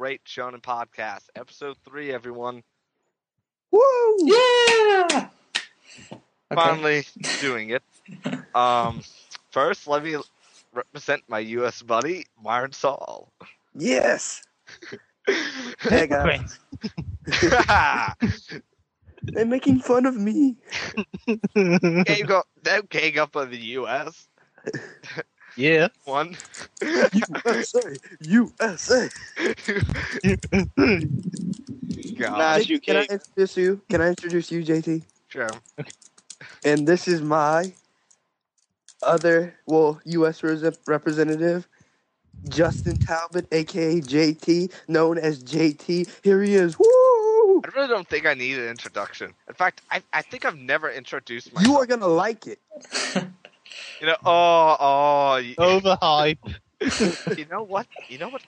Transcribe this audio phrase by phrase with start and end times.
[0.00, 2.10] Great Shonen Podcast, episode three.
[2.10, 2.62] Everyone,
[3.70, 4.16] Woo!
[4.20, 5.28] Yeah.
[6.10, 6.54] Okay.
[6.54, 7.04] finally
[7.42, 7.82] doing it.
[8.54, 9.02] Um,
[9.50, 10.16] first, let me
[10.72, 11.82] represent my U.S.
[11.82, 13.30] buddy, Myron Saul.
[13.74, 14.42] Yes.
[15.80, 16.58] Hey guys,
[19.22, 20.56] they're making fun of me.
[21.54, 24.28] gang up, that gang up on the U.S.
[25.56, 25.88] Yeah.
[26.04, 26.36] One.
[27.12, 29.10] USA, USA.
[32.18, 32.64] God, Nice.
[32.64, 33.82] Hey, Can I introduce you?
[33.90, 35.04] Can I introduce you, JT?
[35.28, 35.62] sure.
[36.64, 37.74] And this is my
[39.02, 40.42] other, well, U.S.
[40.42, 41.68] res- representative,
[42.48, 46.10] Justin Talbot, aka JT, known as JT.
[46.24, 46.78] Here he is.
[46.78, 47.64] Woo!
[47.64, 49.34] I really don't think I need an introduction.
[49.48, 51.64] In fact, I, I think I've never introduced myself.
[51.64, 52.60] You are gonna like it.
[54.00, 56.56] You know, oh, oh, you, Overhype.
[57.36, 57.86] you know what?
[58.08, 58.42] You know what?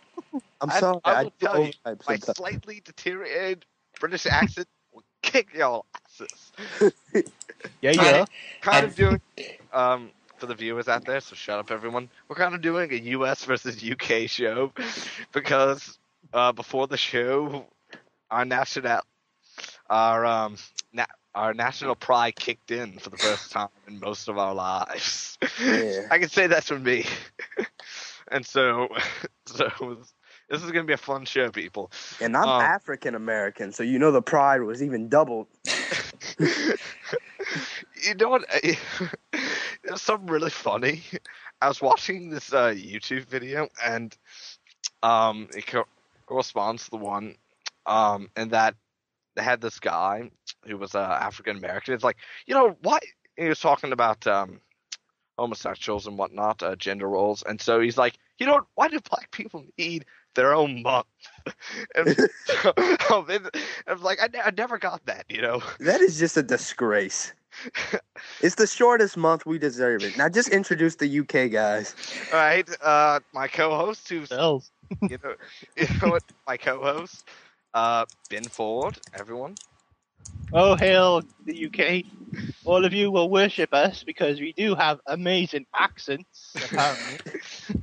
[0.61, 1.01] I'm I- sorry.
[1.05, 1.73] I I, will do tell you,
[2.07, 2.37] My sometimes.
[2.37, 3.65] slightly deteriorated
[4.01, 6.53] British accent will kick y'all asses.
[7.83, 8.25] Yeah, yeah.
[8.61, 9.21] Kind of doing,
[9.73, 12.09] um, for the viewers out there, so shut up, everyone.
[12.29, 13.45] We're kind of doing a U.S.
[13.45, 14.27] versus U.K.
[14.27, 14.73] show
[15.33, 15.99] because
[16.33, 17.67] uh, before the show,
[18.31, 19.01] our national,
[19.91, 20.57] our um,
[20.93, 25.39] na- our national pride kicked in for the first time in most of our lives.
[25.61, 26.09] Yeah.
[26.11, 27.07] I can say that's for me.
[28.31, 28.89] and so,
[29.47, 29.99] so
[30.49, 31.91] this is gonna be a fun show, people.
[32.21, 35.47] And I'm Um, African American, so you know the pride was even doubled.
[36.39, 38.45] you know what?
[39.83, 41.03] There's something really funny.
[41.61, 44.17] I was watching this uh, YouTube video, and
[45.03, 45.87] um, it co-
[46.27, 47.37] corresponds to the one,
[47.87, 48.75] um, and that
[49.35, 50.31] they had this guy
[50.67, 51.95] who was uh, African American.
[51.95, 52.17] It's like,
[52.47, 52.99] you know, why?
[53.37, 54.61] He was talking about um,
[55.39, 59.31] homosexuals and whatnot, uh, gender roles, and so he's like, you know, why do black
[59.31, 60.05] people need
[60.35, 61.07] their own month?
[61.95, 62.73] and so,
[63.11, 63.51] um, and
[63.87, 65.63] I was like, I, I never got that, you know.
[65.81, 67.33] That is just a disgrace.
[68.41, 69.45] it's the shortest month.
[69.45, 70.17] We deserve it.
[70.17, 71.95] Now, just introduce the UK guys.
[72.33, 74.71] All right, uh, my co-host, who's Bells.
[75.03, 75.35] you know,
[75.77, 77.29] you know what, my co-host,
[77.75, 79.55] uh, Ben Ford, everyone.
[80.53, 82.05] Oh, hail the UK.
[82.65, 87.19] All of you will worship us because we do have amazing accents, apparently.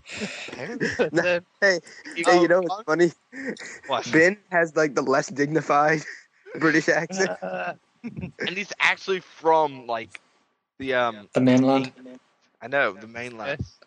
[0.98, 1.80] But, um, Hey,
[2.18, 3.12] you hey, you know what's funny?
[3.88, 4.10] What?
[4.12, 6.02] Ben has like the less dignified
[6.60, 7.32] British accent.
[7.42, 10.20] uh, and he's actually from like
[10.80, 11.92] the um, The mainland.
[12.62, 13.80] I know the mainland, yes.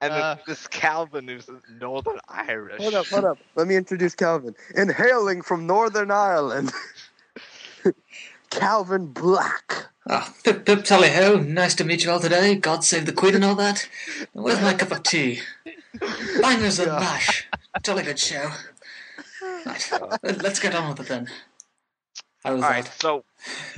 [0.00, 1.48] and Uh, the, this Calvin who's
[1.80, 2.82] Northern Irish.
[2.82, 3.38] Hold up, hold up.
[3.54, 4.54] Let me introduce Calvin.
[4.76, 6.72] And hailing from Northern Ireland,
[8.50, 9.86] Calvin Black.
[10.08, 11.36] Ah, pip pip tally ho.
[11.36, 12.54] Nice to meet you all today.
[12.54, 13.88] God save the Queen and all that.
[14.32, 15.40] Where's my cup of tea?
[16.40, 16.98] Bangers and Yeah.
[16.98, 17.46] mash.
[17.82, 18.50] Jolly good show.
[19.66, 19.92] Right,
[20.22, 21.28] let- let's get on with it then.
[22.44, 23.24] How was All right, so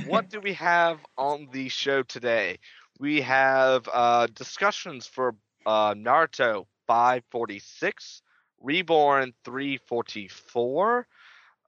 [0.07, 2.59] what do we have on the show today?
[2.99, 5.35] We have uh, discussions for
[5.67, 8.23] uh, Naruto 546,
[8.61, 11.07] Reborn 344.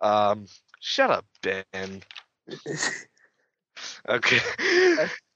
[0.00, 0.46] Um,
[0.81, 2.02] shut up, Ben.
[4.09, 4.41] Okay.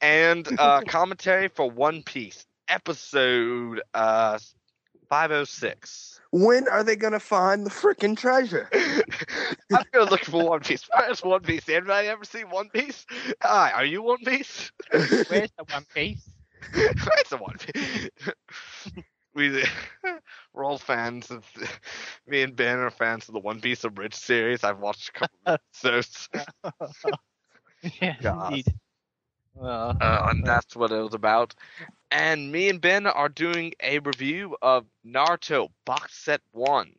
[0.01, 4.39] and uh, commentary for One Piece, episode uh,
[5.09, 6.21] 506.
[6.33, 8.69] When are they gonna find the freaking treasure?
[9.73, 10.89] I'm gonna look for One Piece.
[10.99, 11.69] Where's One Piece?
[11.69, 13.07] Anybody ever seen One Piece?
[13.43, 14.71] Hi, are you One Piece?
[14.91, 16.29] Where's the One Piece?
[16.75, 18.11] Where's the One Piece?
[19.35, 19.65] we
[20.57, 21.45] we're all fans of
[22.27, 24.65] me and Ben are fans of the One Piece of Abridged series.
[24.65, 26.29] I've watched a couple of episodes,
[28.01, 28.49] yes, God.
[28.51, 28.75] indeed.
[29.55, 31.55] Well, uh, and that's what it was about.
[32.11, 36.93] And me and Ben are doing a review of Naruto Box Set One,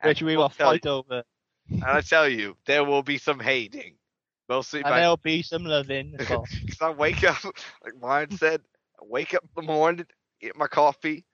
[0.00, 1.22] And which we we'll tell fight you- over.
[1.70, 3.96] And I tell you, there will be some hating,
[4.48, 6.12] mostly And by there'll be some loving.
[6.16, 7.42] Because I wake up,
[7.82, 8.60] like Ryan said,
[9.00, 10.06] I wake up in the morning,
[10.40, 11.24] get my coffee,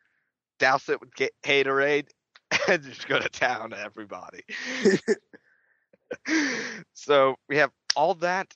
[0.61, 1.11] douse it with
[1.43, 2.09] Haterade,
[2.69, 4.43] and just go to town everybody.
[6.95, 8.55] so we have all that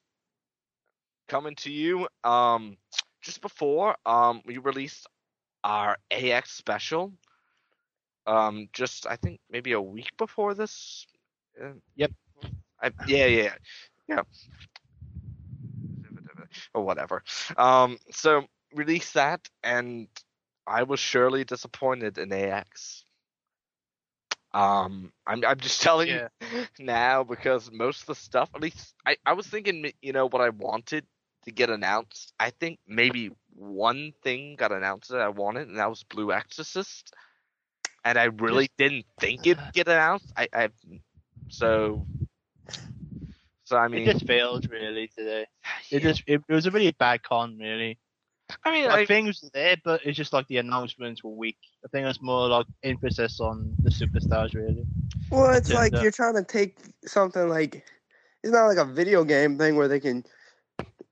[1.29, 2.07] coming to you.
[2.23, 2.77] Um,
[3.23, 5.07] just before um we released
[5.65, 7.13] our AX special.
[8.27, 11.07] Um, just I think maybe a week before this.
[11.63, 12.13] Uh, Yep.
[12.83, 13.55] I, yeah, yeah,
[14.09, 14.23] yeah
[16.75, 17.23] or whatever.
[17.57, 20.09] Um, so release that, and
[20.67, 23.05] I was surely disappointed in AX.
[24.53, 26.29] Um, I'm I'm just telling Yeah.
[26.43, 30.27] you now because most of the stuff, at least I I was thinking, you know,
[30.29, 31.07] what I wanted
[31.45, 32.33] to get announced.
[32.39, 37.13] I think maybe one thing got announced that I wanted, and that was Blue Exorcist.
[38.05, 40.33] and I really didn't think it'd get announced.
[40.37, 40.69] I, I
[41.49, 42.07] so
[43.65, 45.47] so I mean, it just failed really today.
[45.91, 47.99] It just it, it was a really bad con really.
[48.65, 51.59] I mean, Like I, things were there, but it's just like the announcements were weak.
[51.85, 54.85] I think it's more like emphasis on the superstars really.
[55.31, 57.85] Well, it's Yeah, like the- you're trying to take something like
[58.43, 60.25] it's not like a video game thing where they can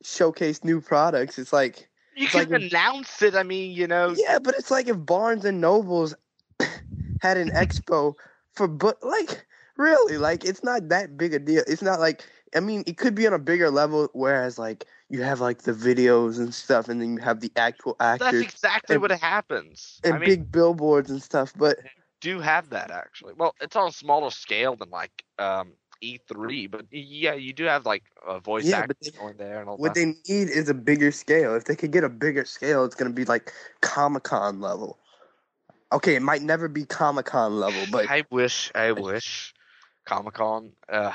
[0.05, 1.39] showcase new products.
[1.39, 3.35] It's like you it's can like- announce it.
[3.35, 6.15] I mean, you know, yeah, but it's like if Barnes and Nobles
[7.21, 8.15] had an expo
[8.55, 9.47] for book, like
[9.77, 11.63] really, like it's not that big a deal.
[11.67, 12.25] It's not like
[12.55, 15.73] I mean, it could be on a bigger level, whereas like you have like the
[15.73, 18.33] videos and stuff, and then you have the actual actors.
[18.33, 20.01] that's exactly and- what happens.
[20.05, 21.53] and I mean, big billboards and stuff.
[21.57, 21.79] But
[22.21, 23.35] do have that actually.
[23.37, 25.73] Well, it's on a smaller scale than like um
[26.03, 29.69] E3, but yeah, you do have like a voice Yeah, but actors going there and
[29.69, 30.07] all what that.
[30.07, 31.55] What they need is a bigger scale.
[31.55, 34.99] If they could get a bigger scale, it's gonna be like Comic Con level.
[35.93, 39.53] Okay, it might never be Comic Con level, but I wish, I wish
[40.07, 41.13] Comic Con, uh,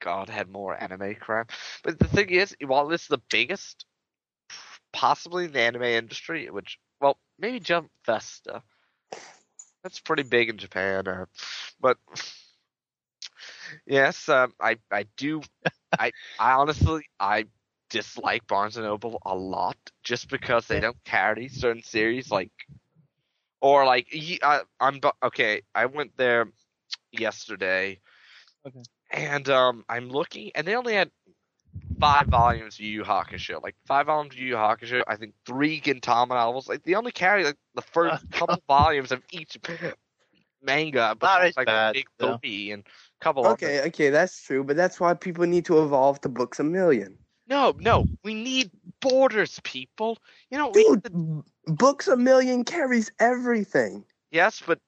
[0.00, 1.52] God, had more anime crap.
[1.82, 3.86] But the thing is, while it's the biggest,
[4.92, 8.62] possibly in the anime industry, which, well, maybe Jump Festa.
[9.82, 11.06] That's pretty big in Japan.
[11.08, 11.26] Uh,
[11.80, 11.98] but
[13.86, 15.42] yes, um, I I do.
[15.98, 17.46] I I honestly I
[17.90, 22.50] dislike Barnes and Noble a lot just because they don't carry certain series like
[23.60, 24.08] or like
[24.42, 25.62] I, I'm okay.
[25.74, 26.46] I went there
[27.12, 28.00] yesterday,
[28.66, 28.82] Okay.
[29.10, 31.10] And um, I'm looking, and they only had
[32.00, 33.62] five volumes of Yu Yu Hakusho.
[33.62, 35.02] Like five volumes of Yu Yu Hakusho.
[35.06, 36.68] I think three Gintama novels.
[36.68, 39.56] Like they only carry like the first couple volumes of each
[40.62, 42.32] manga, but That there's, like bad, a big though.
[42.32, 43.46] copy and a couple.
[43.46, 44.64] okay, okay, that's true.
[44.64, 48.70] But that's why people need to evolve to books a million, No, no, we need
[49.00, 50.18] borders, people.
[50.50, 51.02] You know, we dude.
[51.02, 54.04] b- Books a million carries everything.
[54.30, 54.78] yes, but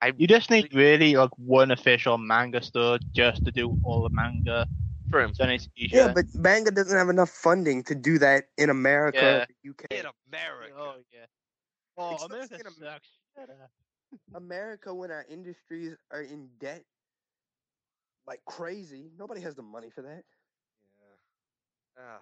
[0.00, 4.10] I You just need really like one official manga store just to do all the
[4.10, 4.66] manga.
[5.10, 6.00] for him Then it's easier.
[6.06, 9.46] Yeah, but manga doesn't have enough funding to do that in America, Yeah.
[9.48, 9.84] the UK.
[9.90, 10.74] in America.
[10.76, 11.26] Oh yeah.
[11.96, 13.08] Oh, It's not America saying sucks.
[14.34, 16.84] America, when our industries are in debt
[18.26, 20.24] like crazy, nobody has the money for that.
[21.96, 22.02] Yeah.
[22.04, 22.20] Oh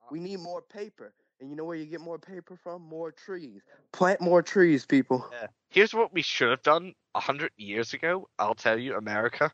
[0.00, 0.10] man.
[0.10, 1.14] We need more paper.
[1.40, 2.82] And you know where you get more paper from?
[2.82, 3.60] More trees.
[3.92, 5.28] Plant more trees, people.
[5.30, 5.46] Yeah.
[5.70, 8.28] Here's what we should have done a hundred years ago.
[8.38, 9.52] I'll tell you, America.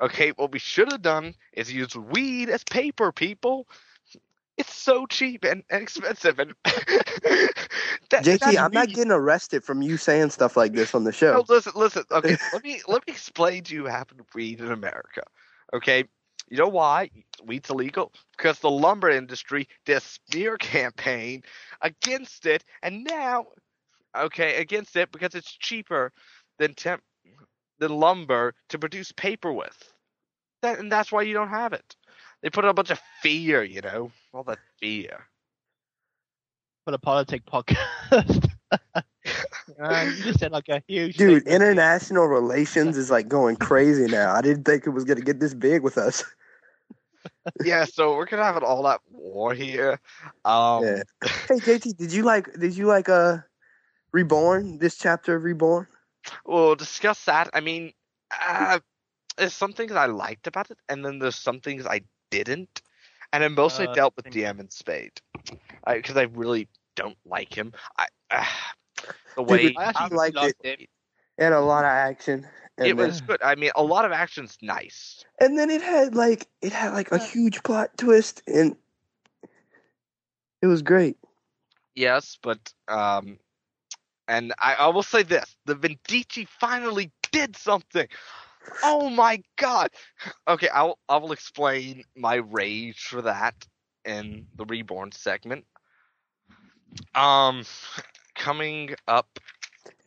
[0.00, 3.68] Okay, what we should have done is use weed as paper, people.
[4.56, 10.30] It's so cheap and, expensive, and that, JT, I'm not getting arrested from you saying
[10.30, 11.32] stuff like this on the show.
[11.32, 12.04] No, listen, listen.
[12.10, 15.22] Okay, let me let me explain to you what happened to weed in America.
[15.72, 16.04] Okay,
[16.48, 17.10] you know why
[17.44, 18.12] weed's illegal?
[18.36, 21.42] Because the lumber industry did a smear campaign
[21.80, 23.46] against it, and now,
[24.16, 26.12] okay, against it because it's cheaper
[26.58, 27.02] than hemp
[27.78, 29.92] than lumber to produce paper with.
[30.62, 31.96] That and that's why you don't have it.
[32.42, 35.26] They put a bunch of fear, you know, all that fear.
[36.84, 38.48] For a politic podcast.
[39.80, 41.54] Man, you just said like a huge Dude, thing.
[41.54, 44.34] international relations is like going crazy now.
[44.34, 46.24] I didn't think it was gonna get this big with us.
[47.64, 50.00] yeah, so we're gonna have an all out war here.
[50.44, 51.02] Um, Yeah.
[51.48, 53.38] Hey JT, did you like did you like uh
[54.12, 54.78] Reborn?
[54.78, 55.86] This chapter of Reborn?
[56.44, 57.48] We'll discuss that.
[57.54, 57.92] I mean,
[58.46, 58.80] uh,
[59.36, 62.82] there's some things I liked about it, and then there's some things I didn't.
[63.32, 65.20] And I mostly Uh, dealt with Daemon Spade,
[65.86, 67.72] because I, really don't like him.
[67.96, 68.44] I uh,
[69.36, 70.88] the Dude, way I actually liked liked it.
[71.38, 72.46] And a lot of action.
[72.78, 73.42] And it then, was good.
[73.42, 75.24] I mean, a lot of action's nice.
[75.40, 78.76] and then it had like it had like a huge plot twist and
[80.62, 81.16] it was great.
[81.94, 83.38] Yes, but um,
[84.28, 88.06] and I, I will say this: the Vindice finally did something.
[88.82, 89.90] Oh my god!
[90.46, 93.54] Okay, I will I will explain my rage for that
[94.04, 95.64] in the reborn segment.
[97.14, 97.64] Um,
[98.40, 99.38] coming up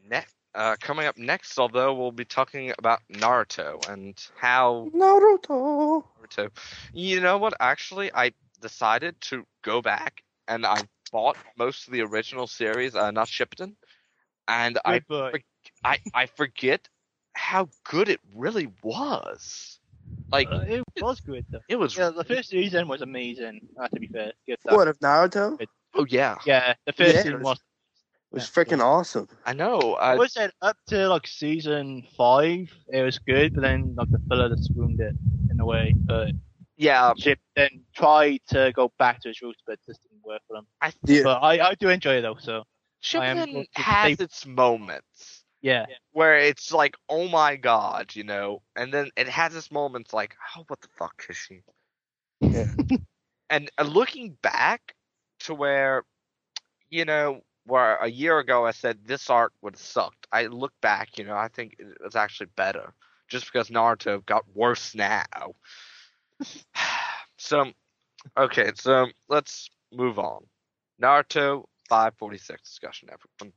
[0.10, 0.34] next.
[0.56, 6.04] Uh, coming up next, although we'll be talking about Naruto and how Naruto.
[6.22, 6.50] Naruto.
[6.94, 7.54] You know what?
[7.60, 10.78] Actually, I decided to go back and I
[11.12, 13.75] bought most of the original series, uh, not Shippuden,
[14.48, 15.44] and I, Good boy.
[15.84, 16.88] I I forget
[17.34, 19.80] how good it really was.
[20.32, 21.62] Like Uh, it was good though.
[21.68, 21.98] it was.
[21.98, 23.68] Yeah, the first season was amazing.
[23.80, 24.78] Uh, to be fair, good stuff.
[24.78, 25.60] What of Naruto?
[25.60, 27.22] It Oh yeah, Yeah, the first Yeah.
[27.24, 27.60] season was.
[28.34, 29.28] Was freaking awesome.
[29.46, 29.96] I know.
[29.96, 34.20] I would say up to like season five, it was good, but then like the
[34.28, 35.16] filler just ruined it
[35.52, 35.94] in a way.
[35.96, 36.32] But
[36.75, 40.42] yeah, Chip then tried to go back to his roots, but it just didn't work
[40.48, 40.68] for him.
[41.06, 41.22] Yeah.
[41.24, 42.38] But I, I do enjoy it though.
[42.40, 42.63] So
[43.16, 45.40] I am Shippuden has say- its moments.
[45.62, 45.86] Yeah.
[46.12, 50.36] where it's like, oh my god, you know, and then it has its moments like,
[50.58, 51.62] oh, what the fuck is she?
[52.42, 52.66] Yeah.
[53.50, 54.94] and uh, looking back
[55.40, 56.04] to where,
[56.90, 60.27] you know, where a year ago I said this arc would have sucked.
[60.32, 62.93] I look back, you know, I think it was actually better,
[63.27, 65.53] just because Naruto got worse now.
[67.38, 67.72] so,
[68.38, 70.46] okay, so let's move on.
[71.01, 73.53] Naruto 546 discussion, everyone.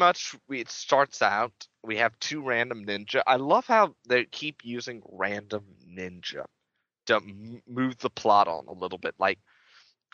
[0.00, 1.52] Much we, it starts out
[1.84, 3.22] we have two random ninja.
[3.26, 6.46] I love how they keep using random ninja
[7.06, 9.14] to m- move the plot on a little bit.
[9.18, 9.38] Like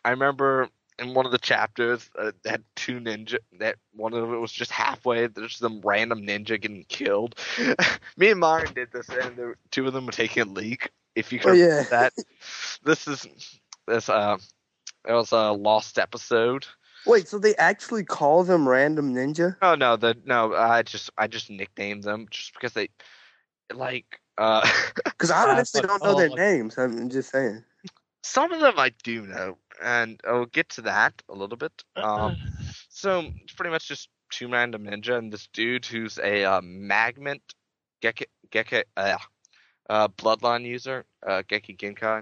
[0.05, 4.33] I remember in one of the chapters uh, they had two ninja that one of
[4.33, 7.37] it was just halfway there's some random ninja getting killed.
[8.19, 10.91] Me and Myron did this and there, two of them were taking a leak.
[11.15, 11.85] If you can Oh, yeah.
[11.91, 12.13] that
[12.85, 13.27] this is
[13.89, 14.39] this uh
[15.09, 16.67] it was a lost episode.
[17.07, 19.57] Wait, so they actually call them random ninja?
[19.63, 20.55] Oh no, the no.
[20.55, 22.89] I just I just nicknamed them just because they
[23.73, 24.69] like uh
[25.05, 26.77] Because I honestly but don't know their all- names.
[26.79, 27.65] I'm just saying.
[28.23, 31.85] some of them I do know, and I'll get to that a little bit.
[31.97, 32.37] Um,
[32.89, 37.43] so it's pretty much just two random ninja and this dude who's a uh, magment
[38.03, 39.19] Geke Geke uh,
[39.89, 42.19] uh bloodline user uh Kekkei Genkai.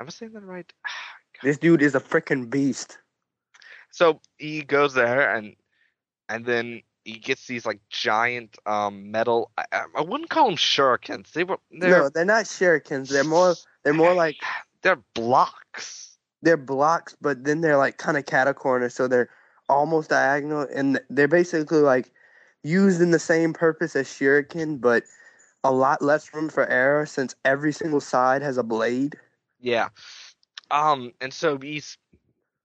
[0.00, 0.72] Am I saying that right?
[1.42, 2.98] This dude is a freaking beast.
[3.92, 5.54] So he goes there and
[6.28, 9.50] and then he gets these like giant um metal.
[9.56, 11.32] I, I- wouldn't call them shurikens.
[11.32, 13.08] They were they're no, they're not shurikens.
[13.08, 13.54] They're more.
[13.84, 14.36] They're more like
[14.82, 16.16] they're blocks.
[16.42, 19.30] they're blocks, but then they're like kind of catacorner, so they're
[19.68, 22.10] almost diagonal, and they're basically like
[22.64, 25.04] used in the same purpose as shuriken, but
[25.64, 29.16] a lot less room for error since every single side has a blade.
[29.60, 29.88] Yeah.
[30.70, 31.98] Um, and so these,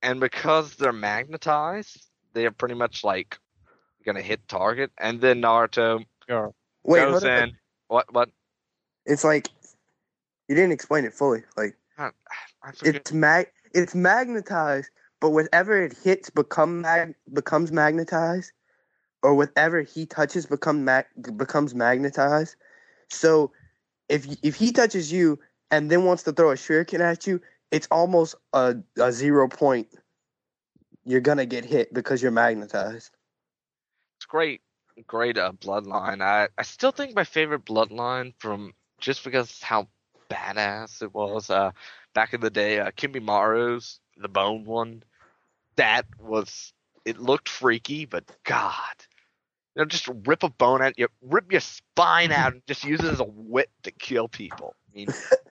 [0.01, 3.37] and because they're magnetized, they are pretty much like
[4.05, 4.91] gonna hit target.
[4.97, 6.53] And then Naruto Sure.
[6.83, 7.43] Wait, goes hold on.
[7.43, 7.57] in.
[7.87, 8.13] What?
[8.13, 8.29] What?
[9.05, 9.49] It's like
[10.47, 11.43] you didn't explain it fully.
[11.55, 12.95] Like I forget.
[12.95, 14.89] it's mag, it's magnetized,
[15.21, 18.51] but whatever it hits become mag, becomes magnetized,
[19.23, 21.05] or whatever he touches become mag,
[21.37, 22.55] becomes magnetized.
[23.09, 23.51] So
[24.09, 25.39] if if he touches you
[25.71, 29.87] and then wants to throw a shuriken at you, it's almost a, a zero point.
[31.05, 33.11] You're gonna get hit because you're magnetized.
[34.17, 34.61] It's great,
[35.05, 36.21] great uh, bloodline.
[36.21, 39.87] I I still think my favorite bloodline from just because how
[40.29, 41.49] badass it was.
[41.49, 41.71] Uh,
[42.13, 45.03] back in the day, uh, Kimimaro's the bone one.
[45.75, 46.73] That was
[47.05, 48.95] it looked freaky, but God,
[49.75, 52.99] you know, just rip a bone out, you rip your spine out, and just use
[52.99, 54.75] it as a whip to kill people.
[54.91, 55.07] I mean,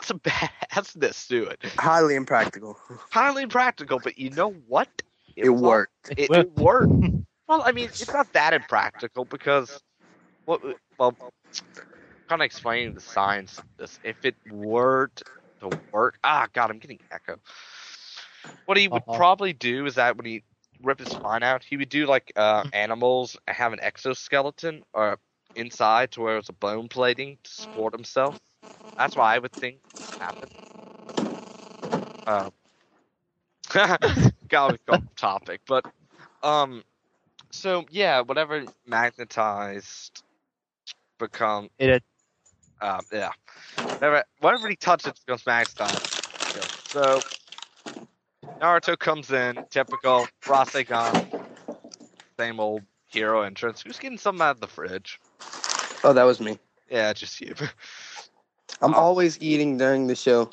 [0.00, 0.18] got some
[0.72, 1.64] badassness to it.
[1.78, 2.78] Highly impractical.
[3.10, 4.88] Highly impractical, but you know what?
[5.36, 6.12] It, was all- worked.
[6.16, 6.92] it, it worked.
[7.48, 9.82] well, I mean, it's not that impractical because,
[10.44, 10.60] what?
[10.98, 11.16] Well,
[12.28, 13.98] kind of explaining the science of this.
[14.02, 15.22] If it worked,
[15.60, 16.18] to work.
[16.24, 17.36] Ah, God, I'm getting echo.
[18.66, 19.16] What he would Uh-huh.
[19.16, 20.42] probably do is that when he
[20.82, 25.18] rip his spine out, he would do like uh, animals have an exoskeleton or
[25.54, 28.38] inside to where it's a bone plating to support himself.
[28.96, 29.78] That's why I would think
[30.18, 30.52] happened.
[32.26, 32.50] Uh,
[34.48, 35.84] got to go topic, but
[36.42, 36.82] um,
[37.50, 40.22] so yeah, whatever magnetized
[41.18, 42.02] become It
[42.80, 43.30] um, yeah.
[43.98, 46.18] whatever, whenever he touches, it becomes magnetized.
[46.92, 47.22] So
[48.60, 51.22] Naruto comes in, typical Rasengan,
[52.38, 53.82] same old hero entrance.
[53.82, 55.20] Who's getting something out of the fridge?
[56.04, 56.58] Oh, that was me.
[56.90, 57.54] Yeah, just you.
[58.80, 58.98] I'm Oh.
[58.98, 60.50] always eating during the show.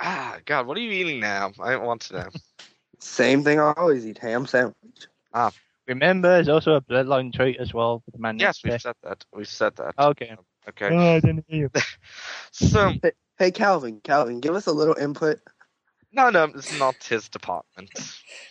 [0.00, 1.52] ah, God, what are you eating now?
[1.60, 2.28] I don't want to know.
[2.98, 4.18] Same thing I always eat.
[4.18, 5.06] Ham sandwich.
[5.32, 5.52] Ah,
[5.86, 8.38] remember there's also a bloodline trait as well with the man.
[8.38, 9.24] yes, we've said that.
[9.32, 9.94] We've said that.
[9.98, 10.36] Okay.
[10.68, 10.88] Okay.
[10.90, 11.70] Oh, I didn't hear you.
[12.52, 12.92] So
[13.36, 15.40] Hey, Calvin, Calvin, give us a little input.
[16.14, 17.90] No, no, it's not his department.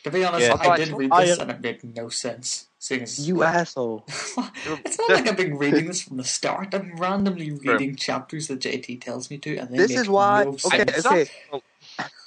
[0.03, 0.57] To be honest, Yeah.
[0.59, 2.67] I did read I- this and it made no sense.
[2.79, 4.03] Seeing as You asshole.
[4.09, 6.73] it's not like I've been reading this from the start.
[6.73, 10.43] I'm randomly reading chapters that JT tells me to, and they This make is why.
[10.43, 10.91] no Okay, sense.
[10.97, 11.31] It's not- okay.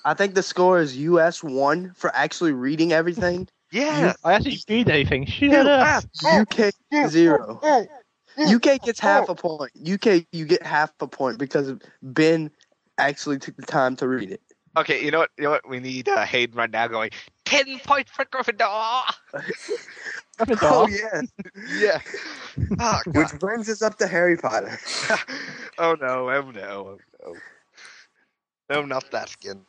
[0.06, 3.48] I think the score is US one for actually reading everything.
[3.70, 4.14] Yeah.
[4.24, 5.26] I actually read anything.
[5.26, 6.04] Shut You up.
[6.24, 7.60] UK oh, zero.
[7.62, 7.86] Oh,
[8.38, 9.06] UK gets oh.
[9.08, 9.72] half a point.
[9.86, 12.50] UK you get half a point because Ben
[12.98, 14.40] actually took the time to read it.
[14.76, 15.30] Okay, you know what?
[15.38, 15.68] You know what?
[15.68, 17.10] We need uh, Hayden right now going
[17.44, 19.02] ten points for Gryffindor.
[20.60, 21.22] Oh yeah.
[21.78, 22.00] yeah.
[22.78, 23.16] Ah, God.
[23.16, 24.78] Which brings us up to Harry Potter.
[25.78, 26.28] oh no!
[26.28, 26.98] Oh no!
[26.98, 27.34] Oh no!
[28.68, 29.62] No, not that skin.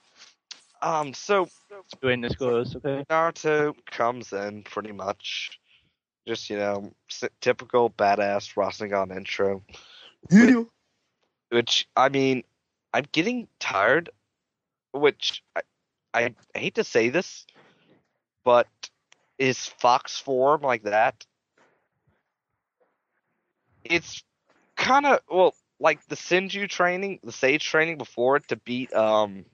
[0.82, 1.14] Um.
[1.14, 1.48] So
[2.02, 3.06] Doing the scores, okay?
[3.10, 5.60] Naruto comes in pretty much,
[6.28, 6.92] just you know,
[7.42, 9.64] typical badass Rasengan intro.
[10.30, 10.70] You do.
[11.50, 12.44] Which I mean,
[12.94, 14.10] I'm getting tired.
[14.98, 15.62] Which I,
[16.54, 17.46] I hate to say this,
[18.44, 18.68] but
[19.38, 21.26] is Fox form like that?
[23.84, 24.24] It's
[24.76, 29.46] kind of well, like the Sinju training, the Sage training before it to beat um,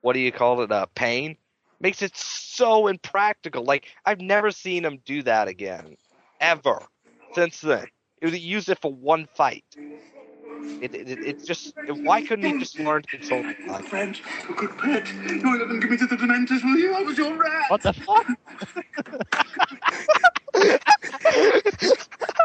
[0.00, 0.70] what do you call it?
[0.70, 1.36] Uh, pain
[1.80, 3.64] makes it so impractical.
[3.64, 5.96] Like I've never seen him do that again,
[6.40, 6.82] ever
[7.34, 7.86] since then.
[8.20, 9.64] It was used it for one fight.
[10.80, 13.86] It, it, it, it's just why couldn't he just learn to control the body?
[13.86, 15.08] friend, a good pet.
[15.26, 16.94] You will let them give me to the Dementors, will you?
[16.94, 17.70] I was your rat.
[17.70, 18.26] What the fuck?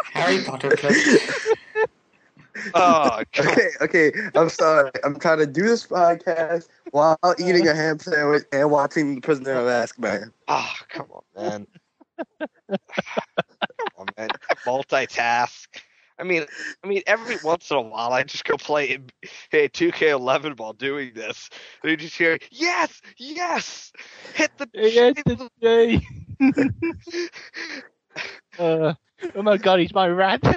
[0.14, 0.96] Harry Potter clip.
[2.74, 4.12] Oh, Okay, okay.
[4.36, 4.92] I'm sorry.
[5.04, 9.54] I'm trying to do this podcast while eating a ham sandwich and watching The Prisoner
[9.54, 10.32] of Azkaban.
[10.48, 11.68] Oh, come on, man.
[12.70, 12.78] come
[13.98, 14.30] on, man.
[14.66, 15.68] Multitask.
[16.20, 16.46] I mean,
[16.84, 19.00] I mean, every once in a while, I just go play
[19.52, 21.50] hey 2K11 while doing this.
[21.82, 23.92] And you just hear, yes, yes,
[24.34, 24.68] hit the.
[24.74, 26.02] Yes, hit the- Jay.
[28.60, 28.94] uh,
[29.36, 30.42] oh my god, he's my rat.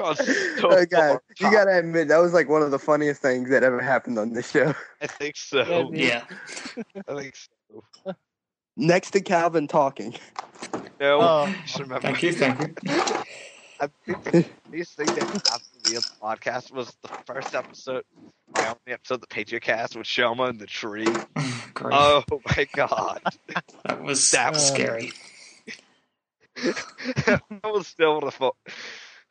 [0.00, 0.24] Oh, so
[0.64, 1.22] Oh, God, far.
[1.38, 4.32] you gotta admit that was like one of the funniest things that ever happened on
[4.32, 4.74] this show.
[5.02, 5.92] I think so.
[5.94, 6.24] Yeah.
[7.08, 8.14] I think so.
[8.76, 10.14] Next to Calvin talking.
[11.00, 11.54] No, Oh.
[11.66, 12.00] just remember.
[12.08, 12.74] Thank you, thank you.
[13.80, 15.42] I think the biggest thing that happened
[15.84, 18.04] to me on the podcast was the first episode,
[18.54, 21.04] my only episode, the Patriot Cast with Shelma in the tree.
[21.74, 21.92] Great.
[21.94, 22.22] Oh
[22.56, 23.20] my god.
[23.84, 25.12] that was that was- scary.
[27.26, 28.52] that was still one of the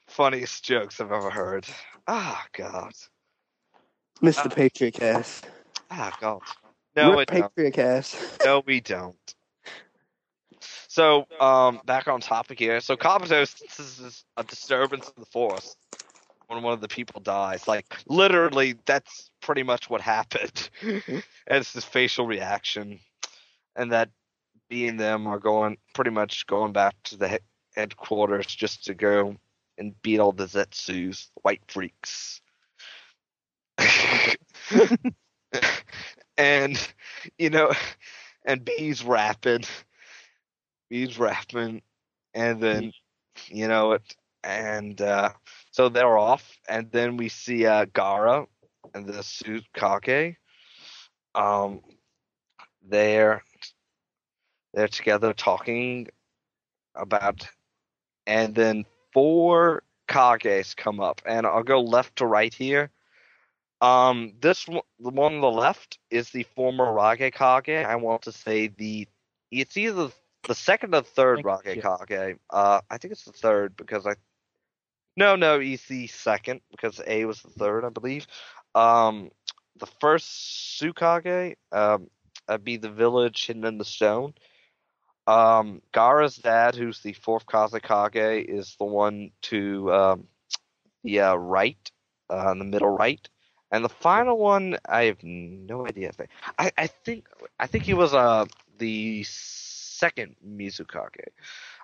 [0.07, 1.65] funniest jokes I've ever heard.
[2.07, 2.91] Ah, God.
[4.21, 4.47] Mr.
[4.47, 5.47] Uh, Patriot Cast.
[5.89, 6.41] Ah, God.
[6.95, 7.41] No, Rip it don't.
[7.55, 8.17] Patriot Cast.
[8.43, 9.15] No, we don't.
[10.91, 12.81] So, um, back on topic here.
[12.81, 15.77] So, Kabuto, is a disturbance in the forest,
[16.47, 20.69] when one of the people dies, like literally, that's pretty much what happened.
[20.83, 22.99] and it's this facial reaction,
[23.73, 24.09] and that
[24.67, 27.39] being them are going pretty much going back to the
[27.73, 29.37] headquarters just to go
[29.77, 32.41] and beat all the Zetsus, the white freaks.
[36.37, 36.93] and
[37.37, 37.71] you know,
[38.45, 39.63] and B's rapping,
[40.91, 41.81] B's rapping,
[42.33, 42.91] and then
[43.47, 45.29] you know it, and uh,
[45.71, 48.45] so they're off, and then we see uh, Gaara
[48.93, 50.35] and the suit Kake.
[51.33, 51.79] Um,
[52.85, 53.41] they're
[54.73, 56.09] they're together talking
[56.93, 57.47] about,
[58.27, 62.91] and then four Kages come up, and I'll go left to right here.
[63.79, 67.85] Um, this one, the one on the left is the former Raikage.
[67.85, 69.07] I want to say the
[69.51, 70.09] it's either
[70.47, 71.81] the second or third Thank you.
[71.81, 72.37] Kage.
[72.49, 74.15] Uh, I think it's the third because I.
[75.17, 78.27] No, no, he's the second because A was the third, I believe.
[78.73, 79.29] Um,
[79.77, 82.09] the first Tsuchikage, um,
[82.47, 84.33] would be the village hidden in the stone.
[85.27, 90.27] Um, Gaara's dad, who's the fourth Kazekage, is the one to um,
[91.03, 91.91] the uh, right,
[92.29, 93.27] uh, in the middle right,
[93.71, 96.11] and the final one, I have no idea.
[96.57, 97.27] I, I think
[97.59, 98.45] I think he was uh
[98.77, 99.23] the
[100.01, 101.29] second Mizukage.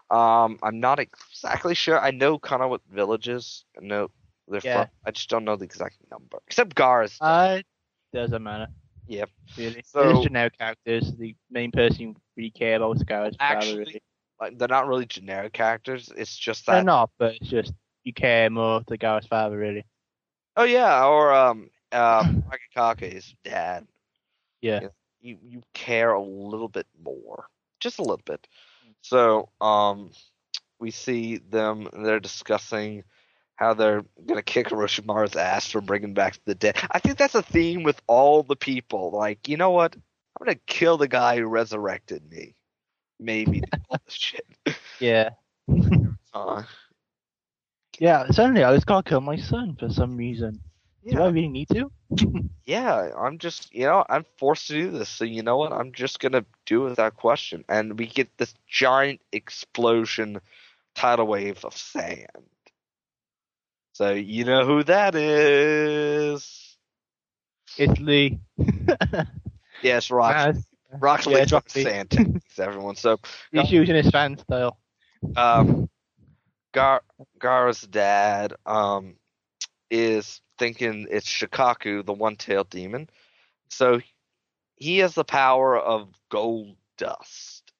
[0.09, 1.99] Um, I'm not exactly sure.
[1.99, 3.65] I know kind of what villages.
[3.77, 4.09] I know
[4.47, 4.83] they're Yeah.
[4.85, 4.91] from.
[5.05, 6.37] I just don't know the exact number.
[6.47, 7.17] Except Gaara's.
[7.21, 7.61] Uh,
[8.13, 8.67] doesn't matter.
[9.07, 9.29] Yep.
[9.57, 9.83] Really.
[9.85, 11.13] So- There's generic characters.
[11.17, 13.35] The main person you really care about is Gareth.
[13.39, 14.01] Actually, really.
[14.41, 16.11] like, they're not really generic characters.
[16.17, 16.85] It's just They're that.
[16.85, 19.85] not, but it's just you care more to Gareth's father, really.
[20.55, 22.43] Oh yeah, or um, um,
[22.75, 23.85] Akakake's dad.
[24.61, 24.87] Yeah.
[25.21, 27.45] you you care a little bit more,
[27.79, 28.47] just a little bit.
[29.01, 30.11] So um,
[30.79, 31.87] we see them.
[31.93, 33.03] They're discussing
[33.55, 36.77] how they're gonna kick Orochimaru's ass for bringing back the dead.
[36.91, 39.11] I think that's a theme with all the people.
[39.11, 39.95] Like, you know what?
[39.95, 42.55] I'm gonna kill the guy who resurrected me.
[43.19, 44.45] Maybe me all this shit.
[44.99, 45.29] Yeah.
[46.33, 46.63] Uh,
[47.99, 48.27] Yeah.
[48.31, 50.59] Suddenly, I just gotta kill my son for some reason.
[51.11, 51.91] Do I really need to?
[52.65, 53.11] yeah.
[53.17, 55.09] I'm just, you know, I'm forced to do this.
[55.09, 55.71] So you know what?
[55.71, 57.63] I'm just gonna do it without question.
[57.69, 60.39] And we get this giant explosion
[60.95, 62.27] tidal wave of sand.
[63.93, 66.77] So you know who that is?
[67.77, 68.39] It's Lee.
[69.81, 70.37] Yes, Rock.
[70.37, 70.65] Yes.
[70.99, 72.95] Rock yeah, Rock sand techniques, everyone.
[72.95, 73.19] So
[73.51, 74.77] He's using his fan style.
[75.35, 75.89] um,
[76.73, 77.01] Gar
[77.39, 79.15] Gaara's dad um
[79.89, 83.09] is thinking it's Shukaku, the one-tailed demon.
[83.69, 83.99] So
[84.75, 87.71] he has the power of gold dust,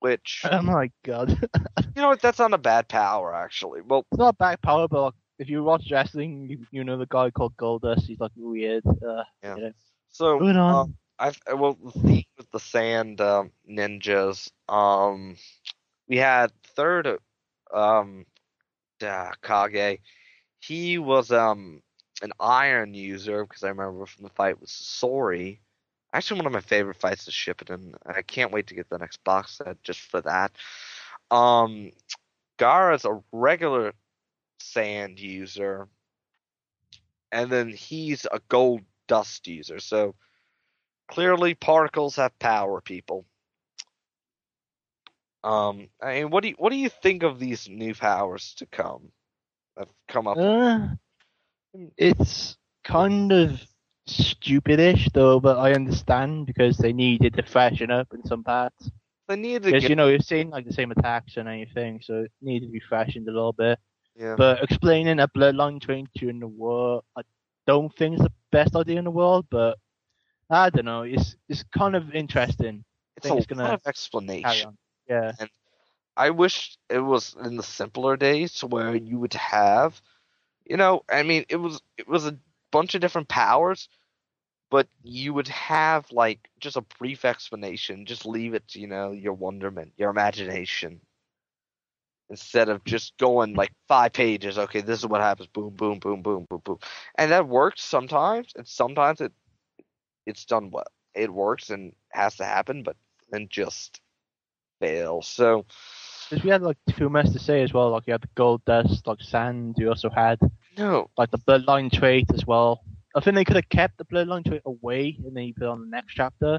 [0.00, 1.30] which Oh my god.
[1.94, 2.20] you know what?
[2.20, 3.80] That's not a bad power actually.
[3.82, 7.06] Well, It's not back power, but like, if you watch wrestling, you, you know the
[7.06, 8.02] guy called Goldust.
[8.06, 8.84] He's like weird.
[8.86, 9.56] Uh, Yeah.
[9.56, 9.72] you know.
[10.10, 10.82] so Moving on.
[10.82, 14.50] um, I've well the theme with the sand um, ninjas.
[14.68, 15.36] Um,
[16.08, 17.18] we had third
[17.72, 18.26] um,
[19.02, 20.00] uh, Kage.
[20.60, 21.82] He was um
[22.22, 25.58] an iron user because I remember from the fight with Sori.
[26.12, 27.94] Actually, one of my favorite fights is Shippuden.
[28.04, 30.52] I can't wait to get the next box set just for that.
[31.30, 31.92] Um,
[32.58, 33.92] Gaara's a regular
[34.58, 35.88] sand user,
[37.30, 39.78] and then he's a gold dust user.
[39.78, 40.14] So
[41.08, 43.24] clearly, particles have power, people.
[45.42, 48.66] Um, I mean, what do you what do you think of these new powers to
[48.66, 49.10] come?
[49.78, 50.36] Have come up.
[50.36, 50.88] Uh,
[51.96, 53.60] it's kind of
[54.08, 58.90] stupidish though, but I understand because they needed to freshen up in some parts.
[59.28, 62.22] they needed Because get you know you're seeing like the same attacks and anything, so
[62.22, 63.78] it needed to be freshened a little bit.
[64.16, 64.36] yeah.
[64.36, 67.22] But explaining a bloodline train during the war, I
[67.66, 69.46] don't think it's the best idea in the world.
[69.50, 69.78] But
[70.50, 71.02] I don't know.
[71.02, 72.84] It's it's kind of interesting.
[73.16, 74.68] it's a think it's lot of explanation.
[74.68, 74.78] on.
[75.08, 75.32] Yeah.
[76.16, 80.00] I wish it was in the simpler days where you would have,
[80.70, 82.38] you know, I mean, it was it was a
[82.70, 83.88] bunch of different powers,
[84.70, 88.06] but you would have like just a brief explanation.
[88.06, 91.00] Just leave it to you know your wonderment, your imagination,
[92.30, 94.58] instead of just going like five pages.
[94.58, 95.48] Okay, this is what happens.
[95.48, 96.78] Boom, boom, boom, boom, boom, boom,
[97.18, 99.32] and that works sometimes, and sometimes it
[100.26, 100.86] it's done well.
[101.14, 102.96] It works and has to happen, but
[103.32, 104.00] then just
[104.80, 105.26] fails.
[105.26, 105.66] So.
[106.30, 107.90] Because we had like too much to say as well.
[107.90, 109.76] Like you had the gold dust, like sand.
[109.78, 110.38] You also had
[110.80, 112.80] No, like the bloodline trait as well.
[113.14, 115.68] I think they could have kept the bloodline trait away and then you put it
[115.68, 116.58] on the next chapter.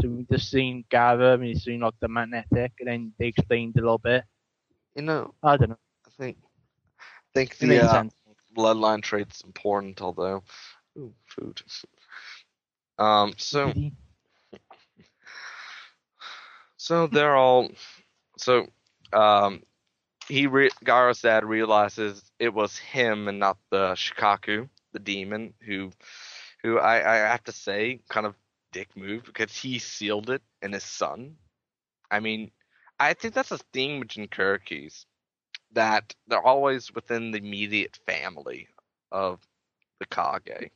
[0.00, 3.76] So we just seen Gaara and we seen like the magnetic and then they explained
[3.78, 4.24] a little bit.
[4.94, 5.78] you know, I don't know.
[6.06, 8.04] I think I think the uh,
[8.56, 10.42] bloodline trait's important, although
[10.98, 11.62] ooh, food.
[12.98, 13.72] Um, so
[16.76, 17.70] so they're all
[18.38, 18.66] so
[19.12, 19.62] um
[20.28, 25.92] he re- Gaara's dad realizes it was him and not the Shukaku, the demon, who
[26.62, 28.34] who I, I have to say kind of
[28.72, 31.36] dick move because he sealed it in his son.
[32.10, 32.50] I mean,
[33.00, 35.04] I think that's a theme with Jinchurikis
[35.72, 38.68] that they're always within the immediate family
[39.10, 39.40] of
[39.98, 40.70] the Kage.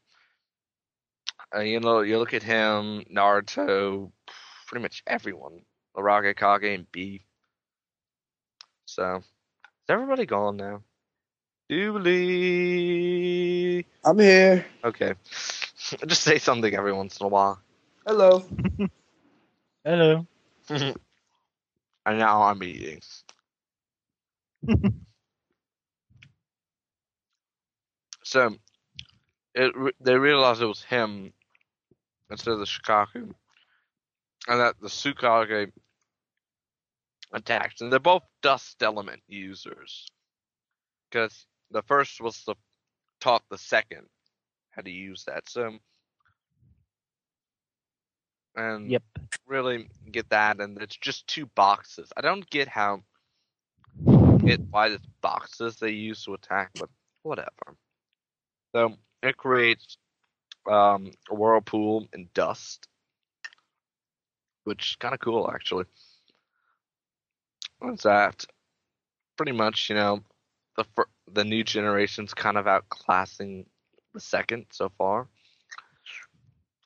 [1.54, 4.10] Uh, you know, you look at him, Naruto,
[4.66, 5.60] pretty much everyone,
[5.96, 7.24] Arage, Kage, and B.
[8.86, 9.22] So,
[9.86, 10.82] is everybody gone now?
[11.70, 13.04] Doobly.
[14.04, 14.66] I'm here.
[14.82, 15.14] Okay.
[16.06, 17.60] Just say something every once in a while.
[18.04, 18.44] Hello.
[19.84, 20.26] Hello.
[20.70, 20.96] and
[22.06, 23.00] now I'm eating.
[28.24, 28.56] So
[29.54, 31.32] it they realized it was him
[32.28, 33.32] instead of the Shukaku,
[34.48, 35.70] and that the Tsuchikage
[37.32, 37.80] attacked.
[37.80, 40.06] And they're both dust element users,
[41.10, 42.54] because the first was the
[43.20, 44.06] taught the second
[44.70, 45.48] how to use that.
[45.48, 45.78] So
[48.56, 49.02] and Yep.
[49.46, 52.12] really get that, and it's just two boxes.
[52.16, 53.02] I don't get how
[54.44, 56.88] it why it's boxes they use to attack, but
[57.22, 57.76] whatever.
[58.74, 59.98] So it creates
[60.70, 62.88] um, a whirlpool and dust,
[64.64, 65.84] which is kind of cool actually.
[67.78, 68.44] What's that?
[69.36, 70.22] Pretty much, you know,
[70.76, 73.66] the fir- the new generation's kind of outclassing
[74.14, 75.28] the second so far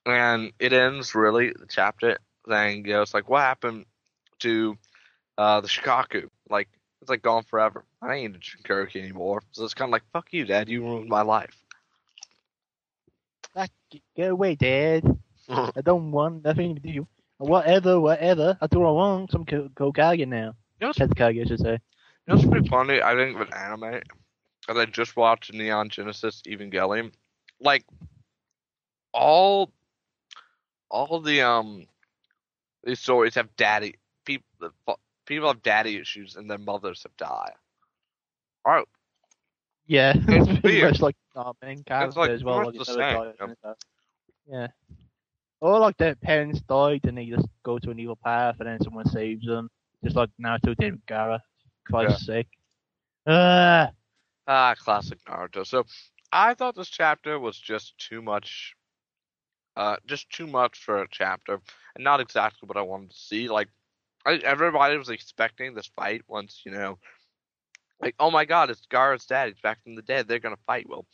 [0.06, 3.86] and it ends really the chapter know, it's like what happened
[4.40, 4.76] to
[5.38, 6.28] uh the Shukaku?
[6.48, 6.68] Like
[7.00, 7.84] it's like gone forever.
[8.02, 9.42] I ain't a Jinchuriki anymore.
[9.52, 10.68] So it's kind of like fuck you, Dad.
[10.68, 11.56] You ruined my life.
[13.54, 13.70] Like,
[14.16, 15.04] get away, Dad.
[15.76, 17.06] I don't want nothing to do.
[17.38, 18.58] Whatever, whatever.
[18.60, 19.30] I do what I want.
[19.32, 20.54] Some Ko- Kokage now.
[20.80, 21.72] You know, what's, Tetsukage, I should say.
[21.72, 21.78] you
[22.28, 23.02] know what's pretty funny?
[23.02, 24.00] I think with anime,
[24.60, 27.12] because I just watched Neon Genesis Evangelion,
[27.60, 27.84] like
[29.12, 29.72] all
[30.90, 31.86] all the um
[32.84, 34.46] these stories have daddy people
[35.26, 37.52] people have daddy issues and their mothers have died.
[38.64, 38.86] All right,
[39.86, 40.48] Yeah, It's
[40.82, 41.16] much like
[41.62, 42.64] main character like as well.
[42.64, 43.74] Like the same, yeah.
[44.46, 44.68] Yeah.
[45.60, 48.80] Or like their parents died and they just go to an evil path and then
[48.82, 49.70] someone saves them.
[50.04, 51.40] Just like Naruto did with Gaara.
[51.84, 52.48] Christ's sake.
[53.26, 53.90] Ah,
[54.46, 55.66] Ah, classic Naruto.
[55.66, 55.84] So
[56.32, 58.74] I thought this chapter was just too much,
[59.76, 61.60] uh, just too much for a chapter,
[61.94, 63.48] and not exactly what I wanted to see.
[63.48, 63.68] Like,
[64.26, 66.98] I, everybody was expecting this fight once, you know,
[68.00, 69.48] like, oh my God, it's Gaara's dad.
[69.48, 70.28] He's back from the dead.
[70.28, 70.88] They're gonna fight.
[70.88, 71.06] Well,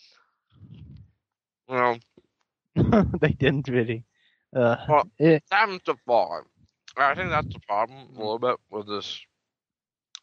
[1.68, 1.76] you
[2.76, 4.04] know, they didn't really.
[4.54, 6.44] Uh, Well, it, seven to five.
[6.96, 9.20] I think that's the problem a little bit with this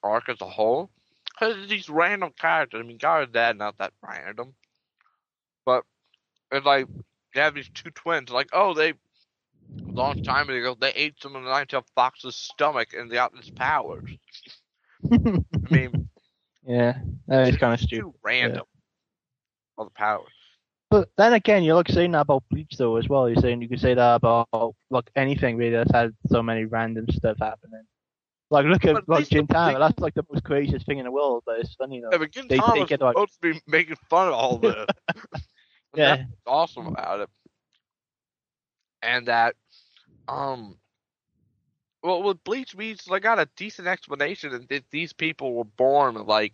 [0.01, 0.89] arc as a whole.
[1.25, 2.81] Because these random characters.
[2.83, 4.53] I mean, Gaara's dad not that random,
[5.65, 5.83] but
[6.51, 6.88] it's like
[7.33, 8.29] they have these two twins.
[8.29, 12.89] Like, oh, they a long time ago they ate some of the Ninetale Fox's stomach
[12.93, 14.09] and they got its powers.
[15.12, 15.17] I
[15.69, 16.09] mean,
[16.65, 18.01] yeah, that is kind of stupid.
[18.01, 18.65] too random.
[19.77, 20.27] All the powers.
[20.93, 23.27] But then again, you're like saying that about Bleach though as well.
[23.27, 27.08] You're saying you could say that about like anything really that's had so many random
[27.10, 27.82] stuff happening.
[28.51, 31.60] Like look at like Gintama, that's like the most craziest thing in the world, but
[31.60, 32.10] it's funny though.
[32.12, 34.86] Yeah, but They take it like- supposed to be making fun of all this.
[35.95, 36.17] Yeah.
[36.17, 37.29] that's awesome about it.
[39.01, 39.56] And that,
[40.27, 40.77] um,
[42.03, 46.15] well, with Bleach Beats, I got a decent explanation and that these people were born
[46.25, 46.53] like,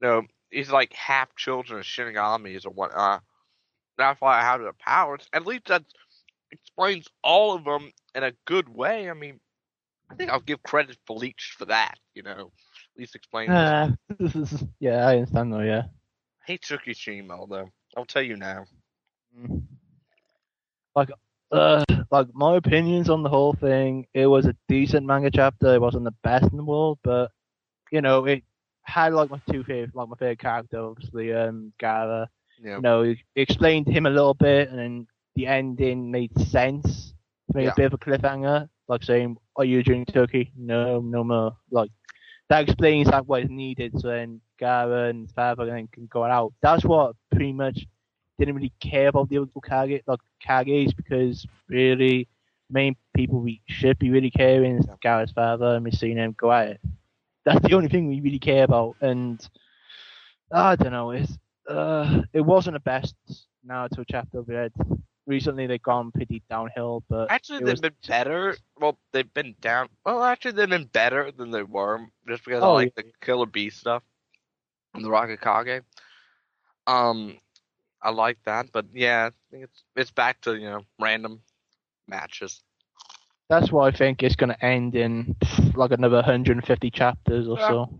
[0.00, 0.22] you know,
[0.54, 3.22] he's like half children of Shinigamis or whatnot.
[3.98, 5.26] That's why I have the powers.
[5.32, 5.84] At least that
[6.50, 9.10] explains all of them in a good way.
[9.10, 9.40] I mean,
[10.10, 11.98] I think I'll give credit for Bleach for that.
[12.14, 12.52] You know,
[12.94, 13.50] at least explain.
[13.50, 15.60] Uh, this is, yeah, I understand though.
[15.60, 15.84] Yeah.
[15.86, 17.70] I hate Tsukishima though.
[17.96, 18.64] I'll tell you now.
[19.38, 19.62] Mm.
[20.94, 21.10] Like,
[21.50, 24.06] uh, like my opinions on the whole thing.
[24.14, 25.74] It was a decent manga chapter.
[25.74, 27.30] It wasn't the best in the world, but
[27.90, 28.44] you know, it
[28.84, 32.26] had like my two favorite, like my favorite character, obviously, um, Gaara.
[32.62, 32.76] Yeah.
[32.76, 37.14] You know, it explained him a little bit, and then the ending made sense.
[37.52, 37.72] Made Yeah.
[37.72, 41.56] a bit of a cliffhanger, like saying, "Are you drinking turkey?" No, no more.
[41.70, 41.90] Like
[42.48, 46.24] that explains like what is needed, so then Gaara and his father then can go
[46.24, 46.52] out.
[46.62, 47.86] That's what pretty much
[48.38, 52.28] didn't really care about the other Kage, like Kages, because really
[52.70, 56.50] main people we should be really caring is Gaara's father, and we're seeing him go
[56.52, 56.80] at it.
[57.44, 59.40] That's the only thing we really care about, and
[60.50, 61.10] I don't know.
[61.10, 63.14] It's uh, it wasn't the best
[63.66, 64.72] Naruto chapter we had.
[65.26, 68.56] Recently, they've gone pretty downhill, but Actually, they've was- been better.
[68.78, 69.88] Well, they've been down.
[70.04, 73.02] Well, actually, they've been better than they were, just because I Oh, like yeah.
[73.04, 74.02] the Killer Bee stuff
[74.94, 75.82] and the Raikage.
[76.86, 77.38] Um,
[78.02, 81.40] I like that, but yeah, I think it's it's back to you know random
[82.06, 82.62] matches.
[83.48, 87.58] That's why I think it's going to end in pff, like another 150 chapters or
[87.58, 87.68] Yeah.
[87.68, 87.98] so.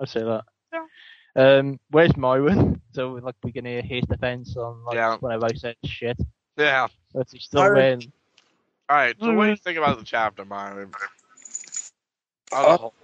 [0.00, 0.44] I'd say that.
[0.72, 0.84] Yeah.
[1.36, 2.80] Um, where's Myron?
[2.92, 5.16] So like we can hear his defense on like Yeah.
[5.18, 6.18] whenever I said shit.
[6.56, 6.88] Yeah.
[7.14, 8.12] But he's still Myron- wearing.
[8.88, 9.16] All right.
[9.20, 9.62] So, what do you Mm-hmm.
[9.62, 10.90] think about the chapter, Myron?
[12.52, 12.94] As a Uh, whole.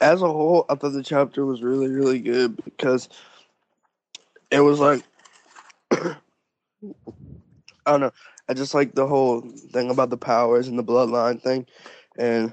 [0.00, 3.08] as a whole, I thought the chapter was really, really good because
[4.50, 5.02] it was like
[5.92, 6.16] I
[7.86, 8.12] don't know.
[8.48, 11.66] I just like the whole thing about the powers and the bloodline thing,
[12.18, 12.52] and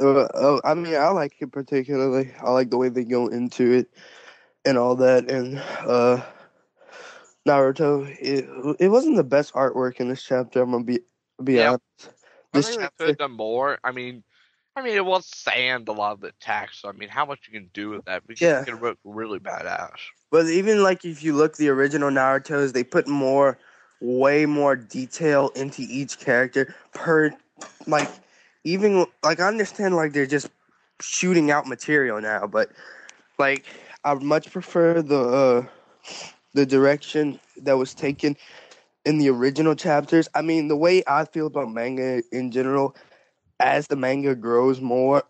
[0.00, 2.32] uh, uh, I mean, I like it particularly.
[2.42, 3.88] I like the way they go into it,
[4.64, 6.22] and all that, and uh,
[7.46, 8.06] Naruto.
[8.20, 8.46] It
[8.80, 10.62] it wasn't the best artwork in this chapter.
[10.62, 11.00] I'm gonna be
[11.42, 11.68] be Yeah.
[11.68, 11.82] honest.
[12.52, 13.78] I This think they chapter, could have done more.
[13.84, 14.22] I mean,
[14.76, 16.80] I mean, it was sand a lot of the text.
[16.82, 18.22] So, I mean, how much you can do with that?
[18.28, 18.64] We Yeah.
[18.64, 19.98] can look really badass.
[20.30, 23.58] but even like if you look the original Naruto's, they put more,
[24.00, 27.32] way more detail into each character per,
[27.86, 28.08] like,
[28.64, 30.48] even like I understand like they're just
[31.00, 32.70] shooting out material now, but
[33.38, 33.64] like
[34.04, 35.66] I much prefer the uh,
[36.54, 38.36] the direction that was taken
[39.04, 40.28] in the original chapters.
[40.34, 42.96] I mean, the way I feel about manga in general,
[43.60, 45.22] as the manga grows more,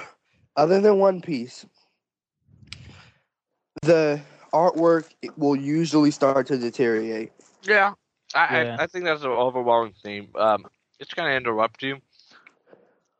[0.56, 1.64] other than One Piece,
[3.82, 4.20] the
[4.52, 7.32] artwork will usually start to deteriorate.
[7.66, 7.94] Yeah,
[8.34, 8.76] I Yeah.
[8.78, 10.30] I, I think that's an overwhelming theme.
[10.36, 10.66] Um,
[10.98, 11.98] just gonna interrupt you.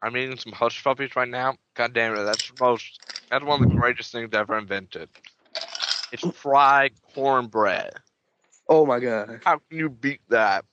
[0.03, 1.57] I'm eating some hush puppies right now.
[1.75, 3.01] God damn it, that's most.
[3.31, 5.09] That's one of the greatest things ever invented.
[6.13, 7.93] It's fried cornbread.
[8.69, 9.41] Oh my god!
[9.45, 10.65] How can you beat that?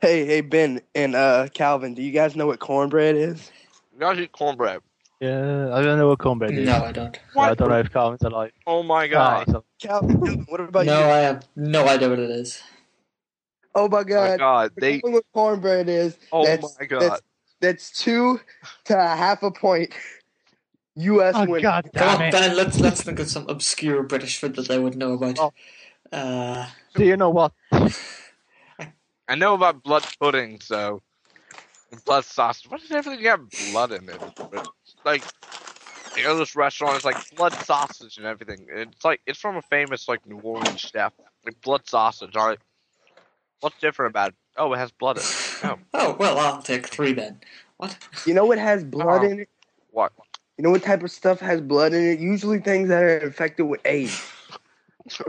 [0.00, 3.52] Hey, hey, Ben and uh, Calvin, do you guys know what cornbread is?
[3.92, 4.80] You guys eat cornbread.
[5.22, 6.66] Yeah, I don't know what cornbread is.
[6.66, 7.16] No, I don't.
[7.38, 8.54] I don't know if Calvin's are like.
[8.66, 9.46] Oh my god.
[9.48, 11.04] so- Calvin, Calvin, what about No, you?
[11.04, 12.60] I have no idea what it is.
[13.72, 14.38] Oh my Oh my god!
[14.40, 14.72] god.
[14.76, 15.00] They.
[15.04, 16.18] Knowing what cornbread is.
[16.32, 17.02] Oh that's, my god.
[17.02, 17.22] That's,
[17.60, 18.40] that's two
[18.86, 19.94] to a half a point.
[20.96, 21.34] U.S.
[21.36, 21.62] Oh win.
[21.62, 22.32] god Come damn on, it!
[22.32, 22.56] Ben.
[22.56, 25.38] Let's let's think of some obscure British food that they would know about.
[25.38, 25.52] Oh.
[26.12, 27.52] Uh, Do you know what?
[27.72, 31.00] I know about blood pudding, so
[32.04, 32.68] blood sausage.
[32.68, 34.20] Why does everything have blood in it?
[35.04, 35.24] But, like,
[36.16, 38.66] you know, this restaurant is like blood sausage and everything.
[38.70, 41.12] It's like it's from a famous like New Orleans chef.
[41.44, 42.36] Like blood sausage.
[42.36, 42.58] All right,
[43.60, 44.34] what's different about it?
[44.56, 45.28] Oh, it has blood in it.
[45.64, 47.40] Oh, oh well, I'll take three then.
[47.76, 47.96] What?
[48.26, 49.28] You know what has blood Oh.
[49.28, 49.48] in it?
[49.90, 50.10] what?
[50.58, 52.18] You know what type of stuff has blood in it?
[52.18, 54.20] Usually things that are infected with AIDS.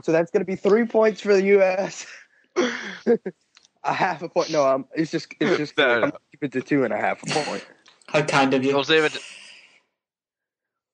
[0.02, 2.08] so that's gonna be three points for the U.S.
[3.84, 4.50] a half a point.
[4.50, 6.08] No, um, it's just it's just No, I'm no.
[6.08, 7.64] gonna keep it to two and a half a point.
[8.08, 8.74] How kind of you.
[8.74, 9.18] We'll save it.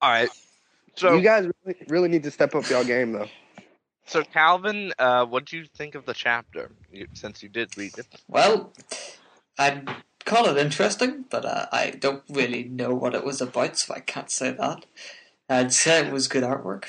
[0.02, 0.30] All right.
[0.96, 3.28] So, you guys really, really need to step up y'all game though.
[4.06, 6.72] so Calvin, uh, what do you think of the chapter?
[6.92, 8.08] You, since you did read it.
[8.28, 8.74] Well,
[9.58, 9.88] I'd
[10.26, 14.00] call it interesting, but uh, I don't really know what it was about, so I
[14.00, 14.86] can't say that.
[15.50, 16.86] I'd say it was good artwork,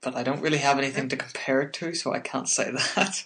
[0.00, 3.24] but I don't really have anything to compare it to, so I can't say that.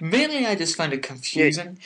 [0.00, 1.78] Mainly, I just found it confusing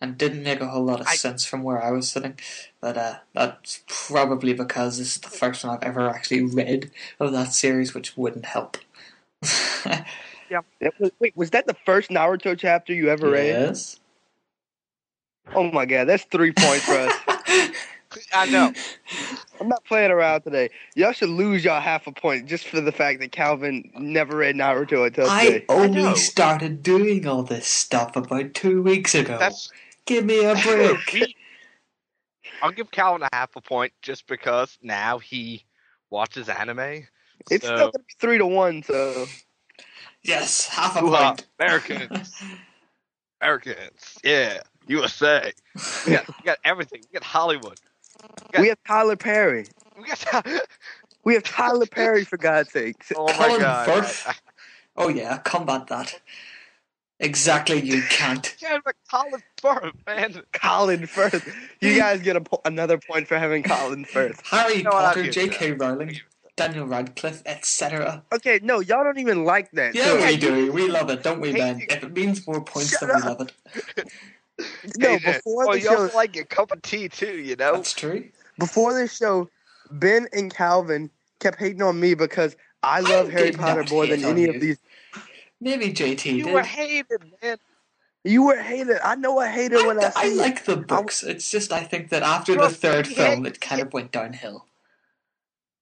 [0.00, 2.38] and didn't make a whole lot of I- sense from where I was sitting.
[2.80, 6.90] But uh, that's probably because this is the first one I've ever actually read
[7.20, 8.76] of that series, which wouldn't help.
[10.80, 13.46] That was, wait, was that the first Naruto chapter you ever read?
[13.46, 13.98] yes.
[15.54, 17.12] Oh my god, that's three points for us.
[18.32, 18.72] I know.
[19.60, 20.70] I'm not playing around today.
[20.94, 24.54] Y'all should lose y'all half a point just for the fact that Calvin never read
[24.54, 25.64] Naruto until I today.
[25.68, 26.14] only know.
[26.14, 29.36] started doing all this stuff about two weeks ago.
[29.38, 29.70] That's
[30.06, 31.12] Give me a break.
[31.12, 31.36] We-
[32.62, 35.64] I'll give Calvin a half a point just because now he
[36.10, 37.06] watches anime.
[37.50, 39.26] It's so, still gonna be three to one, so
[40.22, 41.46] yes, half a Hoo-ha, point.
[41.58, 42.42] Americans,
[43.40, 45.52] Americans, yeah, USA.
[46.06, 47.02] We got, we got everything.
[47.02, 47.78] We got Hollywood.
[48.54, 48.60] Yeah.
[48.60, 49.66] we have Tyler Perry.
[50.00, 50.46] We got.
[51.24, 53.04] We have Tyler Perry for God's sake.
[53.16, 53.86] oh my Colin god!
[53.86, 54.40] Firth.
[54.96, 56.20] Oh yeah, combat that.
[57.20, 58.54] Exactly, you can't.
[58.60, 60.42] Yeah, but Colin Firth, man.
[60.52, 61.54] Colin Firth.
[61.80, 64.40] You guys get a po- another point for having Colin Firth.
[64.46, 65.72] Harry No, Potter, J.K.
[65.72, 65.80] that.
[65.80, 66.20] Rowling,
[66.56, 68.22] Daniel Radcliffe, etc.
[68.32, 69.94] Okay, no, y'all don't even like that.
[69.94, 70.72] Yeah, so- we do.
[70.72, 71.80] We love it, don't we, Hey, Ben?
[71.88, 73.38] If it means more points, Shut then we up.
[73.38, 73.48] love
[73.96, 74.08] it.
[74.98, 75.34] no, Hey, man.
[75.34, 77.74] before oh, the you show, also like a cup of tea too, you know?
[77.76, 78.24] That's true.
[78.58, 79.48] before this show,
[79.90, 81.10] Ben and Calvin
[81.40, 84.50] kept hating on me because I love I Harry Potter not more than any you.
[84.50, 84.78] of these.
[85.60, 86.54] Maybe JT You did.
[86.54, 87.06] were hated,
[87.42, 87.58] man.
[88.24, 88.98] You were hated.
[89.04, 90.36] I know I hated when I, I, I see it.
[90.38, 91.22] like the books.
[91.22, 93.92] It's just I think that after the Trust me, third he film, it kind of
[93.92, 94.66] went downhill.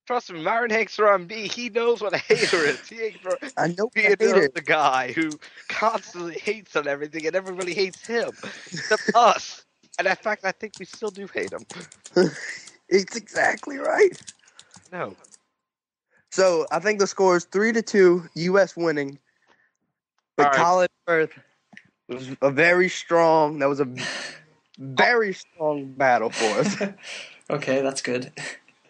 [0.07, 2.87] Trust me, Myron Hanks around B, He knows what a hater is.
[2.89, 4.55] He ain't for I know I being hated.
[4.55, 8.33] the guy who constantly hates on everything, and everybody hates him
[8.67, 9.65] except us.
[9.99, 11.67] And in fact, I think we still do hate him.
[12.89, 14.21] It's exactly right.
[14.93, 15.17] No,
[16.33, 18.77] So I think the score is three to two, U.S.
[18.77, 19.19] winning.
[20.37, 20.59] But All right.
[20.61, 21.39] Colin Firth
[22.09, 23.59] was a very strong.
[23.59, 24.05] That was a oh.
[24.79, 26.77] very strong battle for us.
[27.51, 28.33] okay, that's good.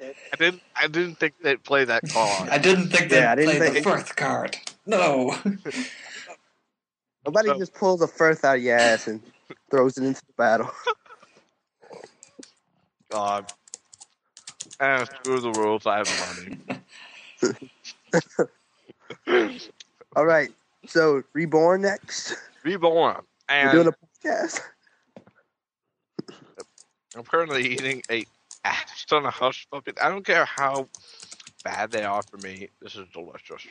[0.01, 0.63] I didn't.
[0.75, 2.49] I didn't think they'd play that card.
[2.49, 4.57] I didn't think they'd Yeah, I didn't play the think- Firth card.
[4.87, 5.37] No.
[7.25, 9.23] Nobody So- just pulls a Firth out of your ass and
[9.71, 10.71] throws it into the battle.
[13.11, 13.53] God.
[14.81, 15.87] And screw the rules.
[15.87, 16.59] I have
[19.29, 19.43] money.
[20.17, 20.51] All right.
[20.87, 22.37] So reborn next.
[22.65, 23.23] Reborn.
[23.49, 24.61] We're doing a podcast.
[27.15, 28.25] I'm currently eating a
[28.65, 29.95] ass ton of hush puppies.
[30.01, 30.89] I don't care how
[31.65, 32.69] bad they are for me.
[32.81, 33.67] This is delicious.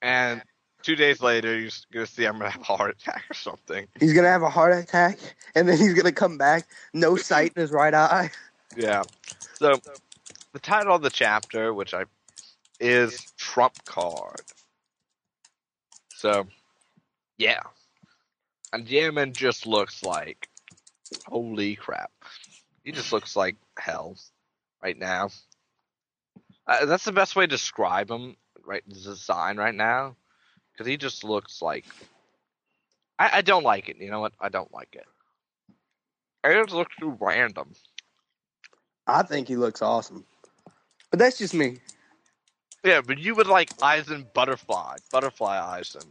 [0.00, 0.42] And
[0.82, 3.86] two days later, you're gonna see I'm gonna have a heart attack or something.
[3.98, 5.18] He's gonna have a heart attack,
[5.54, 8.30] and then he's gonna come back, no sight in his right eye.
[8.76, 9.02] Yeah.
[9.54, 9.80] So
[10.52, 12.04] the title of the chapter, which I
[12.80, 14.42] is Trump Card.
[16.18, 16.48] So
[17.38, 17.60] yeah.
[18.72, 20.48] And Yemen just looks like
[21.26, 22.10] holy crap.
[22.82, 24.16] He just looks like hell
[24.82, 25.30] right now.
[26.66, 28.86] Uh, that's the best way to describe him, right?
[28.88, 30.16] Design right now,
[30.72, 31.86] because he just looks like.
[33.18, 33.96] I, I don't like it.
[33.98, 34.32] You know what?
[34.40, 35.06] I don't like it.
[36.44, 37.72] It just looks too random.
[39.06, 40.24] I think he looks awesome,
[41.10, 41.78] but that's just me.
[42.84, 46.06] Yeah, but you would like Aizen Butterfly, Butterfly Aizen.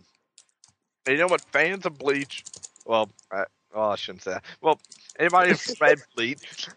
[1.05, 1.41] And you know what?
[1.51, 2.43] Fans of Bleach,
[2.85, 4.45] well, I, well, I shouldn't say that.
[4.61, 4.79] Well,
[5.19, 6.67] anybody who's read Bleach,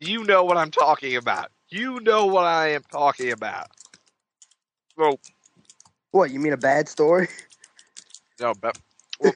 [0.00, 1.50] you know what I'm talking about.
[1.68, 3.68] You know what I am talking about.
[4.96, 5.18] Well,
[6.12, 7.28] What you mean a bad story?
[8.40, 8.78] no, but
[9.20, 9.34] well,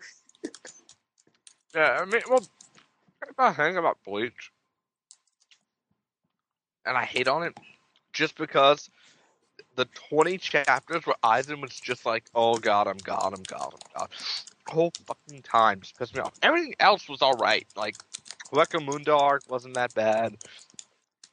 [1.74, 2.44] yeah, I mean, well,
[3.28, 4.52] if I think about Bleach,
[6.86, 7.56] and I hate on it,
[8.12, 8.90] just because
[9.78, 14.00] the 20 chapters where Aizen was just like, oh god, I'm god, I'm god, I'm
[14.00, 14.08] god.
[14.68, 16.34] Whole fucking time just pissed me off.
[16.42, 17.66] Everything else was alright.
[17.76, 17.94] Like,
[18.52, 20.36] Hueco Mundo arc wasn't that bad.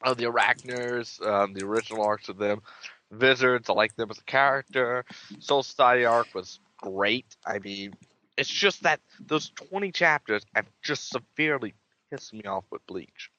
[0.00, 2.62] Uh, the Arrancars, um, the original arcs of them.
[3.10, 5.04] Vizards, I like them as a character.
[5.40, 7.26] Soul Society arc was great.
[7.44, 7.94] I mean,
[8.36, 11.74] it's just that those 20 chapters have just severely
[12.10, 13.32] pissed me off with Bleach.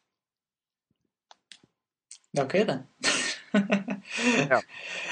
[2.38, 2.86] Okay then.
[3.54, 4.02] I'm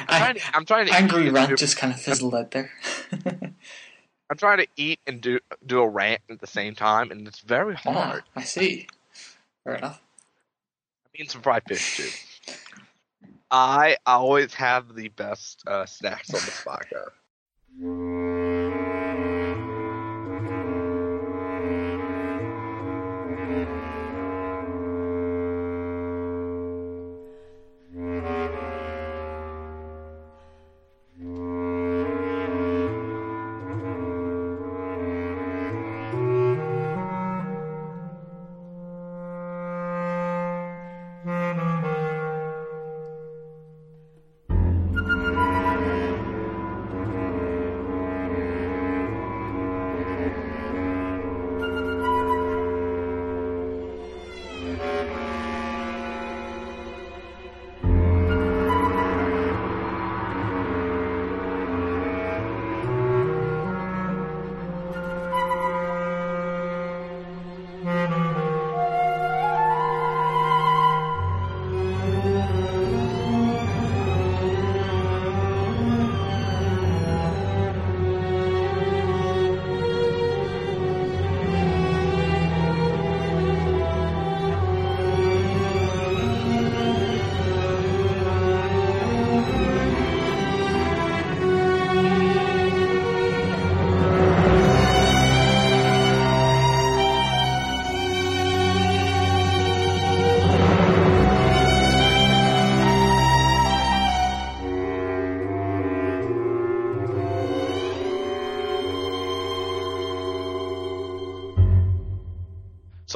[0.07, 2.51] trying, to, I'm trying to angry eat and rant do- just kind of fizzled out
[2.51, 2.71] there.
[4.29, 7.39] I'm trying to eat and do do a rant at the same time, and it's
[7.41, 8.23] very Ah, hard.
[8.35, 8.87] I see.
[9.63, 10.01] Fair enough.
[11.05, 12.45] I'm eating some fried fish too.
[13.51, 16.85] I always have the best uh, snacks on the spot.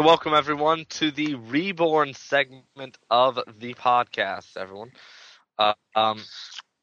[0.10, 4.92] Welcome everyone to the reborn segment of the podcast, everyone.
[5.56, 6.20] Uh, um,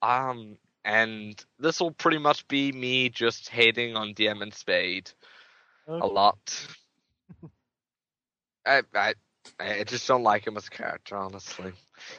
[0.01, 5.11] um, and this will pretty much be me just hating on Daemon Spade
[5.89, 6.39] a lot.
[8.65, 9.15] I, I,
[9.59, 11.73] I just don't like him as a character, honestly.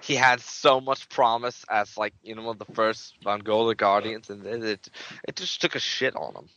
[0.03, 4.29] He had so much promise as like you know one of the first Vongola Guardians,
[4.29, 4.89] and then it,
[5.25, 6.49] it just took a shit on him.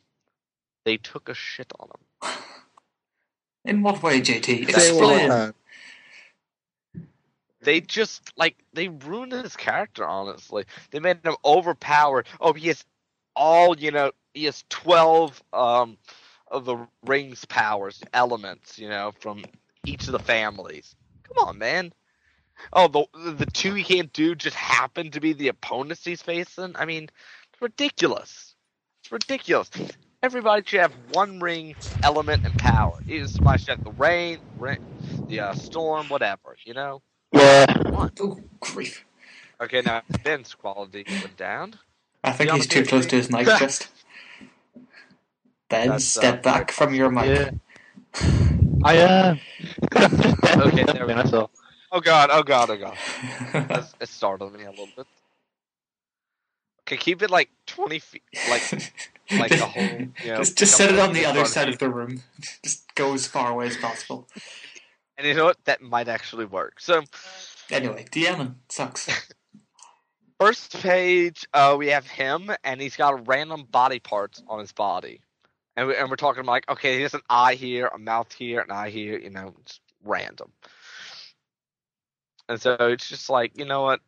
[0.84, 2.32] They took a shit on him.
[3.64, 4.70] In what way, JT?
[4.70, 5.54] Say it one more Explain.
[7.62, 10.64] they just like they ruined his character honestly.
[10.90, 12.26] They made him overpowered.
[12.40, 12.84] Oh he has
[13.36, 15.98] all you know he has 12 um
[16.48, 19.44] of the rings powers elements you know from
[19.84, 20.94] each of the families.
[21.24, 21.92] Come on man.
[22.72, 26.74] Oh the the two he can't do just happen to be the opponents he's facing?
[26.76, 27.11] I mean
[27.52, 28.54] it's ridiculous.
[29.02, 29.70] It's ridiculous
[30.22, 34.78] everybody should have one ring element and power either somebody should have the rain, rain
[35.28, 37.02] the uh, storm whatever you know
[37.32, 37.66] Yeah.
[37.86, 39.04] Oh, grief.
[39.60, 41.74] Okay, now Ben's quality went down.
[42.24, 43.88] I think he's too close to his mic just.
[45.68, 47.26] Ben, That's, step uh, back from your mic.
[47.26, 47.50] Yeah.
[48.84, 49.40] I am.
[49.94, 51.14] Okay, there we go.
[51.14, 51.50] That's all.
[51.92, 52.96] Oh god, oh god, oh god.
[53.68, 55.06] That's, it startled me a little bit.
[56.82, 58.92] Okay, keep it like 20 feet, like,
[59.38, 60.36] like a whole, you know.
[60.38, 62.22] just just set it on the other side of the room.
[62.64, 64.28] Just go as far away as possible.
[65.16, 65.64] And you know what?
[65.64, 66.80] That might actually work.
[66.80, 67.02] So,
[67.70, 69.08] Anyway, Daemon sucks.
[70.40, 75.20] first page, uh, we have him, and he's got random body parts on his body.
[75.76, 78.60] And, we, and we're talking like, okay, he has an eye here, a mouth here,
[78.60, 80.50] an eye here, you know, it's random.
[82.48, 84.00] And so it's just like, you know what?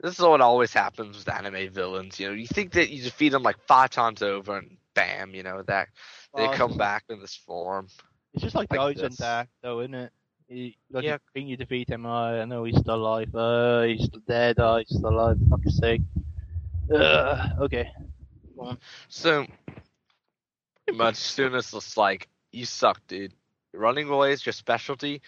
[0.00, 2.18] This is what always happens with anime villains.
[2.20, 5.42] You know, you think that you defeat them like five times over, and bam, you
[5.42, 5.88] know that
[6.36, 7.88] they Well, come back in this form.
[8.34, 9.16] It's just like, like this.
[9.16, 10.12] Dark, though, isn't it?
[10.48, 11.14] You, like, Yeah.
[11.14, 13.34] you think you defeat him, oh, I know he's still alive.
[13.34, 14.56] Uh, he's still dead.
[14.58, 15.38] Oh, he's still alive.
[15.50, 16.02] Fuck's sake.
[16.94, 17.90] Uh, okay.
[19.08, 19.46] So,
[20.84, 23.32] pretty much, soon as it's like, you suck, dude.
[23.74, 25.20] Running away is your specialty,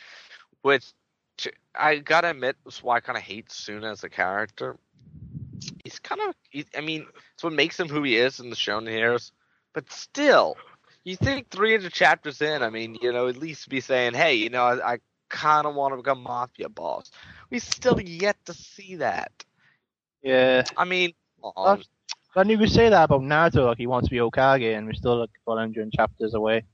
[0.63, 0.93] which
[1.75, 4.77] I gotta admit is why I kind of hate Suna as a character.
[5.85, 8.57] He's kind of, he, I mean, it's what makes him who he is in the
[8.57, 9.33] Shonen Heroes,
[9.73, 10.57] but still,
[11.05, 14.51] you think 300 chapters in, I mean, you know, at least be saying, hey, you
[14.51, 14.99] know, I, I
[15.29, 17.11] kind of want to become Mafia boss.
[17.51, 19.33] We still yet to see that.
[20.23, 20.65] Yeah.
[20.77, 21.13] I mean,
[21.57, 21.83] um,
[22.35, 24.93] But you could say that about Naruto, like he wants to be Hokage, and we're
[24.95, 26.65] still like 400 chapters away.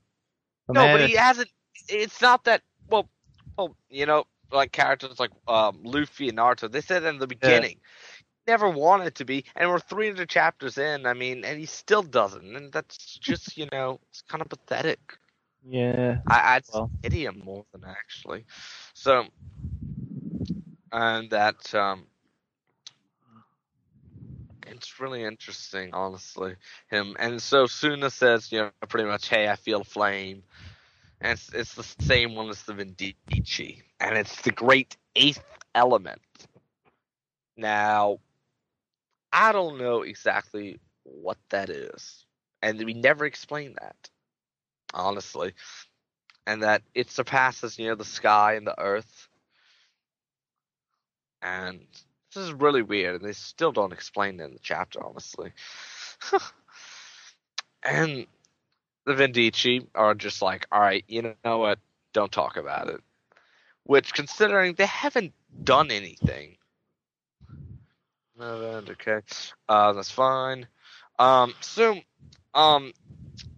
[0.65, 1.49] From No, but he hasn't.
[1.87, 2.61] It's not that.
[2.89, 3.09] Well,
[3.57, 6.71] well, you know, like characters like um, Luffy and Naruto.
[6.71, 7.79] They said in the beginning,
[8.47, 11.05] never wanted to be, and we're 300 chapters in.
[11.05, 14.99] I mean, and he still doesn't, and that's just you know, it's kind of pathetic.
[15.67, 16.19] Yeah.
[16.27, 16.91] I, I'd Well.
[17.03, 18.45] pity him more than actually.
[18.93, 19.25] So,
[20.91, 22.05] and that um,
[24.67, 26.55] it's really interesting, honestly.
[26.89, 30.43] Him and so Suna says, you know, pretty much, hey, I feel flame,
[31.21, 33.13] and it's it's the same one as the Vindice,
[33.99, 35.43] and it's the great eighth
[35.75, 36.21] element.
[37.57, 38.19] Now,
[39.31, 42.25] I don't know exactly what that is,
[42.61, 44.09] and we never explain that,
[44.93, 45.53] honestly.
[46.47, 49.27] And that it surpasses you know the sky and the earth.
[51.41, 51.85] And
[52.33, 55.51] this is really weird and they still don't explain it in the chapter honestly.
[57.83, 58.27] And
[59.07, 63.01] the Vindice are just like all right you know what don't talk about it
[63.83, 65.33] which considering they haven't
[65.63, 66.57] done anything
[68.89, 69.21] okay
[69.69, 70.67] uh that's fine
[71.19, 71.97] um so
[72.53, 72.93] um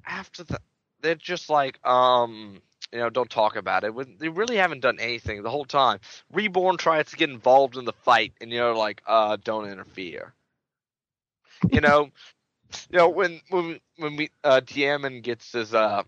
[0.07, 0.61] after that
[1.01, 2.61] they're just like um
[2.93, 4.19] you know, don't talk about it.
[4.19, 5.99] They really haven't done anything the whole time.
[6.31, 10.33] Reborn tries to get involved in the fight, and you're like, uh, don't interfere.
[11.71, 12.09] You know,
[12.89, 16.03] you know when when when we uh, Diamond gets his uh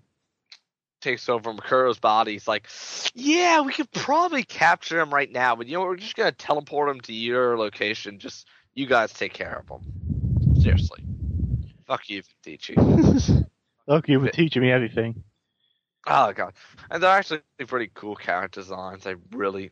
[1.01, 2.67] takes over Mukuro's body, he's like,
[3.13, 6.89] yeah, we could probably capture him right now, but you know, we're just gonna teleport
[6.89, 8.19] him to your location.
[8.19, 9.81] Just you guys take care of him.
[10.59, 10.99] Seriously,
[11.87, 13.31] fuck you, Vindice.
[13.87, 15.23] Look, you were teaching me everything.
[16.07, 16.53] Oh god,
[16.89, 19.05] and they're actually pretty cool character designs.
[19.05, 19.71] I really,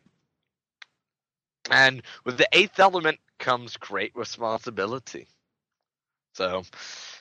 [1.72, 5.28] and with the eighth element comes great responsibility.
[6.34, 6.64] So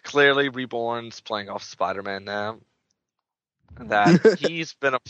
[0.03, 2.59] clearly, Reborn's playing off Spider-Man now.
[3.81, 5.01] That he's been a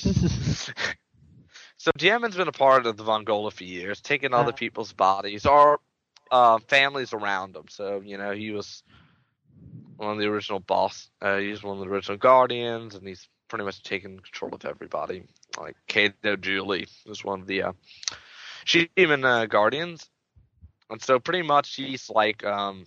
[1.76, 5.80] so Diamond's been a part of the Vongola for years, taking other people's bodies or
[6.30, 7.64] uh, families around him.
[7.68, 8.82] So you know he was
[9.96, 11.08] one of the original boss.
[11.20, 15.24] Uh, he's one of the original Guardians, and he's pretty much taken control of everybody.
[15.58, 17.72] Like Kato Julie was one of the uh,
[18.64, 20.08] she even uh, Guardians,
[20.90, 22.86] and so pretty much he's like um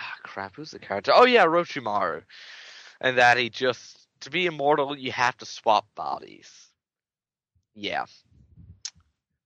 [0.00, 0.56] ah, crap.
[0.56, 1.12] Who's the character?
[1.14, 2.22] Oh yeah, Orochimaru,
[3.00, 6.70] and that he just to be immortal you have to swap bodies.
[7.74, 8.06] Yeah,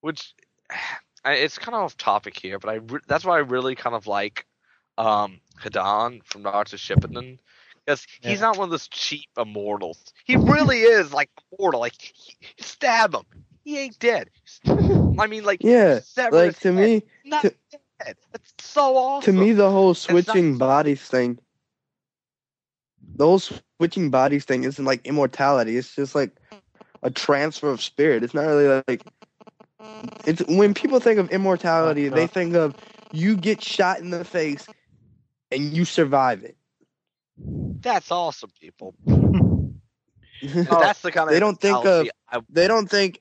[0.01, 0.35] which
[1.27, 4.07] it's kind of off topic here, but I re- that's why I really kind of
[4.07, 4.47] like
[4.99, 7.39] um Hidan from Naruto Shippuden
[7.85, 8.41] because he's Yeah.
[8.41, 10.03] not one of those cheap immortals.
[10.25, 11.81] He really is like immortal.
[11.81, 13.25] Like he, stab him,
[13.65, 14.31] he ain't dead.
[14.67, 16.93] I mean, like Yeah, like to head.
[16.93, 18.17] me, not to- dead.
[18.33, 19.35] That's so awesome.
[19.35, 21.39] to me, the whole not- switching bodies thing,
[23.17, 25.77] the whole switching bodies thing isn't like immortality.
[25.77, 26.37] It's just like
[27.03, 28.23] a transfer of spirit.
[28.23, 29.03] It's not really like
[30.27, 32.75] it's when people think of immortality, they think of
[33.13, 34.67] you get shot in the face
[35.51, 36.57] and you survive it.
[37.81, 38.95] that's awesome, people.
[40.43, 43.21] that's the kind of they don't think of- mentality I, don't think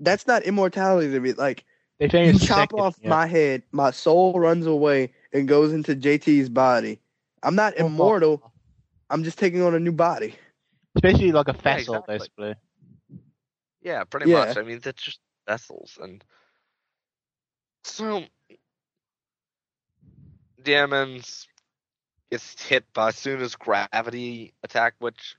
[0.00, 1.32] that's not immortality to me.
[1.32, 1.64] Like
[2.00, 3.10] They you chop second, off yeah.
[3.10, 7.00] my head, my soul runs away, and goes into JT's body.
[7.42, 8.42] I'm not Oh, immortal.
[9.10, 10.34] I'm just taking on a new body.
[10.96, 12.16] Especially like a vessel, exactly.
[12.18, 12.54] basically.
[13.82, 14.46] Yeah, pretty Yeah.
[14.46, 14.56] much.
[14.56, 16.24] I mean, they're just vessels, and
[17.84, 18.24] so
[20.62, 21.48] Diamonds
[22.30, 25.36] gets hit by Suna's gravity attack, which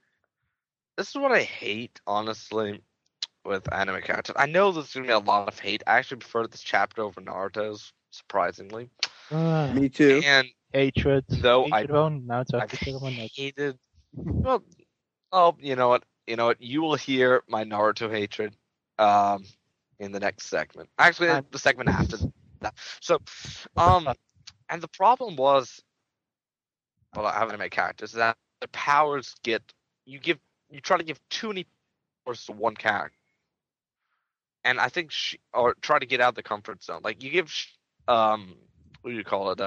[0.98, 2.82] this is what I hate, honestly,
[3.46, 4.36] with anime characters.
[4.38, 5.84] I know there's gonna be a lot of hate.
[5.88, 8.90] I actually prefer this chapter over Naruto's, surprisingly,
[9.32, 10.22] Ah, Me too.
[10.24, 11.26] and hatred.
[11.30, 12.62] Though I- hatred on Naruto.
[12.62, 13.78] I've hatred hated.
[14.14, 14.64] Well,
[15.32, 16.04] oh, you know what?
[16.28, 16.62] You know what?
[16.62, 18.56] You will hear my Naruto hatred
[19.00, 19.46] um
[20.00, 20.90] in the next segment.
[20.98, 22.18] Actually, I'm- the segment after
[22.62, 22.76] that.
[23.02, 23.20] So,
[23.78, 24.08] um,
[24.70, 25.82] and the problem was,
[27.16, 29.62] well, I haven't made characters that the powers get
[30.06, 30.40] you give
[30.70, 31.66] you try to give too many
[32.26, 33.18] powers to one character,
[34.64, 37.02] and I think she or try to get out of the comfort zone.
[37.04, 37.54] Like you give
[38.08, 38.56] um
[39.02, 39.60] what do you call it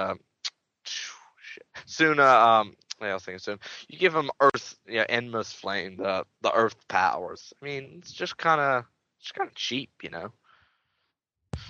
[0.83, 1.63] shit.
[1.85, 3.59] Suna um I was thinking soon.
[3.87, 7.53] You give him Earth, yeah, endless flame, the the Earth powers.
[7.61, 8.85] I mean, it's just kind of,
[9.19, 10.31] it's kind of cheap, you know.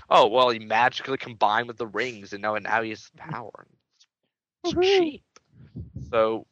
[0.09, 3.65] Oh well, he magically combined with the rings, and now now he has power.
[4.63, 4.97] It's Woohoo.
[4.99, 5.23] cheap.
[6.11, 6.45] So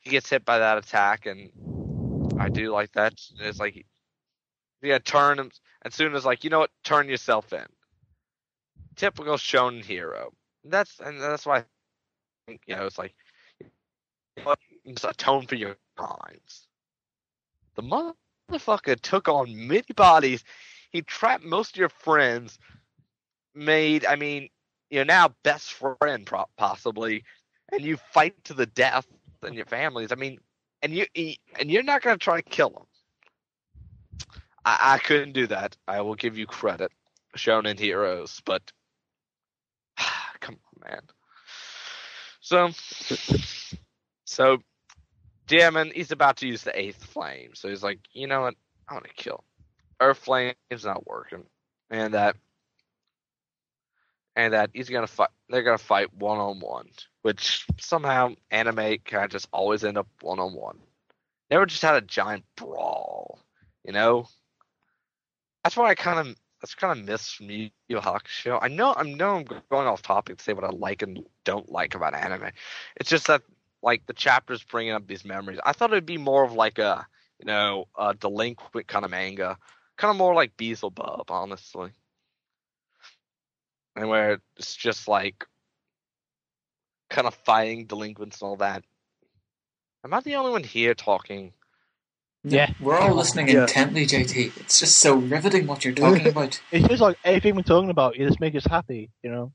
[0.00, 1.50] he gets hit by that attack, and
[2.38, 3.14] I do like that.
[3.38, 3.86] It's like,
[4.82, 5.50] yeah, turn him,
[5.82, 7.66] and soon as like, you know what, turn yourself in.
[8.96, 10.32] Typical shonen hero.
[10.64, 11.64] That's and that's why I
[12.46, 13.14] think you know it's like
[14.86, 16.66] just atone for your crimes.
[17.74, 17.82] The
[18.50, 20.44] motherfucker took on many bodies.
[20.90, 22.58] He trapped most of your friends.
[23.54, 24.50] Made, I mean,
[24.90, 27.24] you're now best friend possibly,
[27.72, 29.06] and you fight to the death
[29.42, 30.12] and your families.
[30.12, 30.38] I mean,
[30.82, 32.86] and you and you're not gonna try to kill him.
[34.66, 35.76] I, I couldn't do that.
[35.86, 36.90] I will give you credit,
[37.36, 38.72] shonen heroes, but
[40.40, 41.02] come on, man.
[42.40, 42.70] So,
[44.24, 44.58] so,
[45.46, 47.50] Diamond, he's about to use the eighth flame.
[47.54, 48.54] So he's like, you know what?
[48.88, 49.44] I want to kill.
[50.00, 51.44] Earth flame flame's not working,
[51.90, 52.36] and that,
[54.34, 55.30] and that he's gonna fight.
[55.48, 56.88] They're gonna fight one on one,
[57.22, 60.78] which somehow anime kind of just always end up one on one.
[61.50, 63.38] Never just had a giant brawl,
[63.84, 64.28] you know.
[65.66, 68.56] That's what I kind of that's kind of miss Yu Yu Hakusho.
[68.62, 71.68] I know I know I'm going off topic to say what I like and don't
[71.68, 72.52] like about anime.
[72.94, 73.42] It's just that
[73.82, 75.58] like the chapters bringing up these memories.
[75.66, 77.04] I thought it'd be more of like a
[77.40, 79.58] you know a delinquent kind of manga,
[79.96, 81.90] kind of more like Beelzebub, honestly,
[83.96, 85.44] and where it's just like
[87.10, 88.84] kind of fighting delinquents and all that.
[90.04, 91.52] Am I the only one here talking?
[92.48, 92.70] Yeah.
[92.80, 93.62] We're all listening Yeah.
[93.62, 94.56] intently, JT.
[94.60, 96.60] It's just so riveting what you're talking about.
[96.70, 98.16] It's just like everything we're talking about.
[98.16, 99.52] You just make us happy, you know.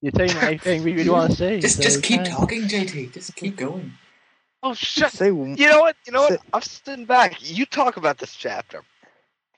[0.00, 1.60] You're saying everything we really want to say.
[1.60, 2.30] Just so just keep fine.
[2.30, 3.12] talking, JT.
[3.12, 3.92] Just keep going.
[4.62, 5.12] Oh shut!
[5.12, 5.96] Say You know what?
[6.06, 6.40] You know what?
[6.52, 7.36] I'm sitting back.
[7.40, 8.82] You talk about this chapter.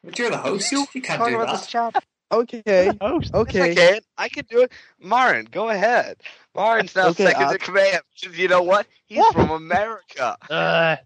[0.02, 0.72] But you're the host.
[0.72, 1.68] You, you can't talk do about this that.
[1.68, 2.00] chapter.
[2.32, 3.70] okay, Oh, Yes, okay.
[3.70, 4.00] I can.
[4.18, 4.72] I can do it.
[5.00, 6.16] Marin, go ahead.
[6.54, 8.00] Marin's now Okay, second I'll- in command.
[8.32, 8.86] You know what?
[9.06, 9.34] He's What?
[9.34, 10.36] from America.
[10.50, 10.96] uh,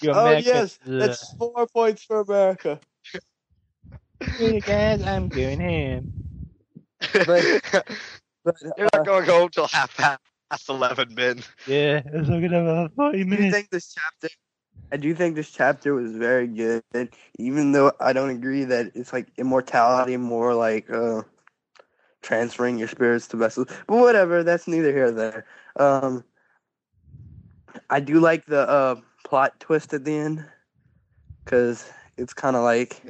[0.00, 0.44] you're Oh American.
[0.46, 2.80] yes, that's four points for America.
[4.38, 6.12] Hey guys, I'm going him.
[7.26, 7.62] But-
[8.44, 11.38] But You're uh, not going home till half past eleven, men.
[11.66, 13.54] Yeah, it's not gonna have forty I do minutes.
[13.54, 14.28] think this chapter,
[14.92, 16.82] I do think this chapter was very good,
[17.38, 21.22] even though I don't agree that it's like immortality, more like uh,
[22.22, 23.68] transferring your spirits to vessels.
[23.86, 25.46] But whatever, that's neither here nor there.
[25.76, 26.24] Um,
[27.90, 28.96] I do like the uh,
[29.32, 30.44] plot twist at the end,
[31.42, 33.00] because it's kind of like,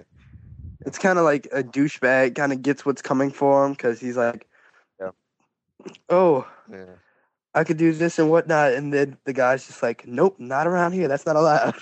[0.87, 4.17] it's kind of like a douchebag kind of gets what's coming for him, because he's
[4.17, 4.47] like,
[5.01, 5.11] Yeah.
[6.09, 6.47] oh.
[6.71, 6.85] Yeah.
[7.57, 10.93] I could do this and whatnot, and then the guy's just like, "Nope, not around
[10.93, 11.09] here.
[11.09, 11.75] That's not allowed."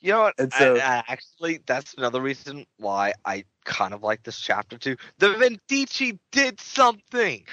[0.00, 0.34] You know what?
[0.38, 4.78] And I- so- I, actually, that's another reason why I kind of like this chapter
[4.78, 4.96] too.
[5.18, 7.44] The Vindice did something.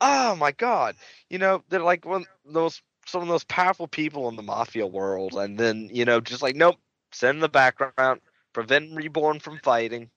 [0.00, 0.94] Oh my god!
[1.30, 4.42] You know they're like one of those some of the most powerful people in the
[4.42, 6.76] mafia world, and then you know just like nope,
[7.12, 8.20] send in the background,
[8.52, 10.10] prevent Reborn from fighting.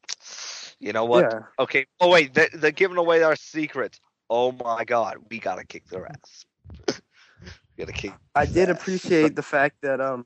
[0.80, 1.26] You know what?
[1.26, 1.86] Yeah, Okay.
[2.00, 4.00] Oh wait, they're, they're giving away our secrets.
[4.30, 6.46] Oh my god, we gotta kick their ass.
[6.88, 6.96] we
[7.80, 8.14] gotta kick.
[8.36, 8.82] I did ass.
[8.82, 10.26] appreciate the fact that um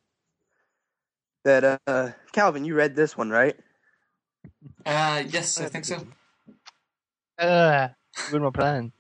[1.43, 3.55] that uh Calvin, you read this one right?
[4.85, 6.05] Uh, yes, I think so.
[7.37, 7.89] Uh,
[8.31, 8.91] with my plan.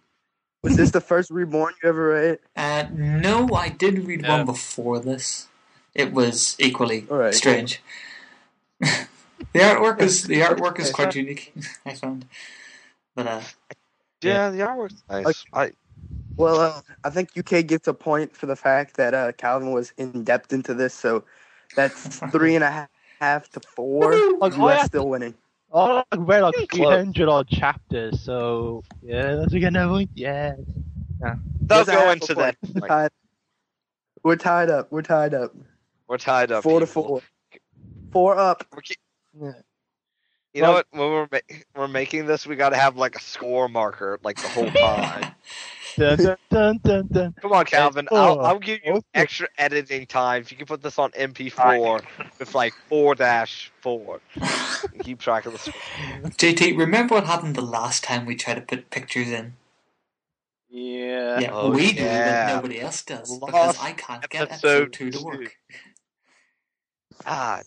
[0.63, 2.39] Was this the first Reborn you ever read?
[2.55, 4.37] Uh, no, I did read Yeah.
[4.37, 5.47] one before this.
[5.95, 7.33] It was equally All right.
[7.33, 7.81] strange.
[8.79, 9.07] the
[9.55, 11.53] artwork is the artwork is quite unique.
[11.85, 12.25] I found,
[13.15, 13.41] but uh,
[14.21, 15.45] Yeah, the artwork's nice.
[15.51, 15.71] I
[16.37, 19.93] Well, uh, I think UK gets a point for the fact that uh, Calvin was
[19.97, 21.23] in depth into this, so
[21.75, 22.89] that's three and a half,
[23.19, 24.15] half to four.
[24.39, 25.33] Like, US I have- still winning.
[25.71, 26.89] Oh, I read like Close.
[26.89, 30.09] 300 odd chapters, so yeah, that's a good point.
[30.15, 30.55] Yeah.
[31.61, 32.57] They'll go into point.
[32.61, 32.81] that.
[32.81, 33.11] like,
[34.23, 34.91] We're tied up.
[34.91, 35.55] We're tied up.
[36.07, 36.63] we're tied up.
[36.63, 37.21] Four to four.
[38.11, 38.65] Four up.
[38.73, 38.97] We're keep-
[39.39, 39.51] Yeah.
[40.53, 40.87] You know what?
[40.91, 44.41] When we're ma- we're making this, we got to have like a score marker, like
[44.41, 45.33] the whole time.
[45.97, 47.33] Dun, dun, dun, dun, dun.
[47.41, 48.07] Come on, Calvin.
[48.07, 48.17] four.
[48.17, 49.01] I'll, I'll give you Okay.
[49.13, 52.01] extra editing time if you can put this on MP4
[52.39, 54.19] with like four dash four.
[55.03, 55.73] Keep track of the score.
[56.31, 59.53] JT, remember what happened the last time we tried to put pictures in?
[60.69, 61.39] Yeah.
[61.39, 62.47] Yeah, Oh, we do, yeah.
[62.47, 65.57] but nobody else does because I can't get episode episode two to work.
[67.25, 67.61] Ah,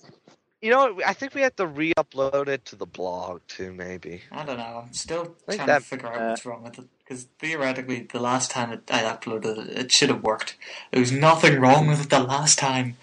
[0.63, 0.99] you know.
[1.05, 3.73] I think we have to re-upload it to the blog too.
[3.73, 4.23] Maybe.
[4.33, 4.85] I don't know.
[4.87, 8.21] I'm still trying that- to figure out uh, what's wrong with it because theoretically, the
[8.21, 10.57] last time it, I uploaded it, it should have worked.
[10.91, 12.97] There was nothing wrong with it the last time.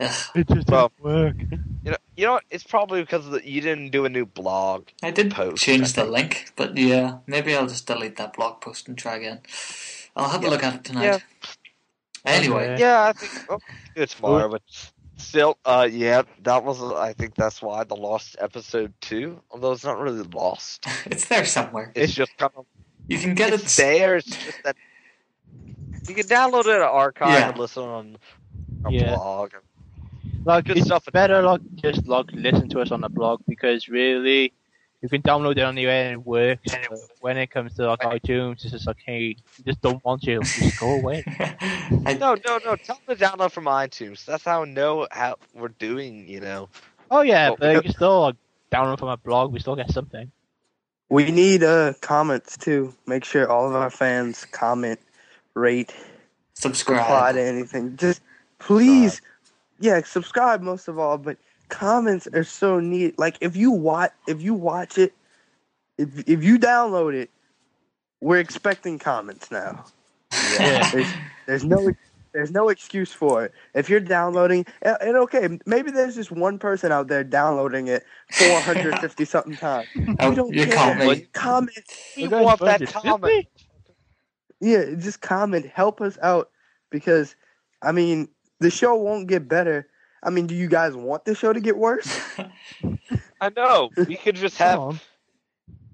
[0.00, 1.36] Ugh, It just Well- didn't work.
[1.84, 4.88] You know, you know, it's probably because of the, you didn't do a new blog.
[5.02, 8.60] I did Post, change I the link, but yeah, maybe I'll just delete that blog
[8.60, 9.40] post and try again.
[10.16, 10.48] I'll have Yeah.
[10.48, 11.04] a look at it tonight.
[11.04, 11.18] Yeah.
[12.24, 13.58] Anyway, Yeah, I think oh,
[13.94, 14.62] it's tomorrow, but
[15.16, 16.82] still, uh, yeah, that was.
[16.82, 19.40] I think that's why the lost episode two.
[19.50, 21.92] Although it's not really lost, it's there somewhere.
[21.94, 22.66] it's just kind of
[23.08, 23.82] You can get it's it.
[23.82, 24.16] there.
[24.16, 24.76] It's just that
[26.08, 27.48] you can download it at archive Yeah.
[27.50, 28.16] and listen on
[28.84, 29.14] a Yeah.
[29.14, 29.52] blog.
[30.44, 31.04] Like Good it's stuff.
[31.12, 34.52] better like just like listen to us on the blog because really
[35.02, 36.62] you can download it anywhere and it works.
[36.88, 40.22] But when it comes to like iTunes, it's just like hey, we just don't want
[40.24, 40.40] you.
[40.40, 41.24] Just go away.
[42.06, 42.76] I, No, no, no.
[42.76, 44.24] Tell them to download from iTunes.
[44.24, 46.28] That's how I know how we're doing.
[46.28, 46.68] You know.
[47.10, 48.36] Oh yeah, Well, but you can still like
[48.72, 49.52] download from a blog.
[49.52, 50.30] We still get something.
[51.08, 52.94] We need uh comments too.
[53.06, 55.00] Make sure all of our fans comment,
[55.54, 57.34] rate, reply subscribe.
[57.36, 57.96] to anything.
[57.96, 58.22] Just
[58.58, 59.20] please,
[59.78, 61.18] yeah, subscribe most of all.
[61.18, 61.38] But
[61.68, 63.18] comments are so neat.
[63.18, 65.14] Like if you watch, if you watch it,
[65.98, 67.30] if if you download it,
[68.20, 69.84] we're expecting comments now.
[70.58, 70.90] Yeah.
[70.90, 71.08] There's,
[71.46, 71.92] there's no
[72.36, 73.52] there's no excuse for it.
[73.74, 78.04] If you're downloading, and, and okay, maybe there's just one person out there downloading it
[78.34, 79.88] 450 something times.
[80.20, 80.74] Oh, we don't you care.
[80.74, 81.78] can't Comment,
[82.14, 83.46] We You guys want that comment.
[84.60, 86.50] yeah, just comment, help us out
[86.90, 87.36] because
[87.82, 88.28] I mean
[88.60, 89.88] the show won't get better.
[90.22, 92.20] I mean, do you guys want the show to get worse?
[93.40, 93.90] I know.
[93.96, 94.78] We could just have.
[94.78, 95.00] on.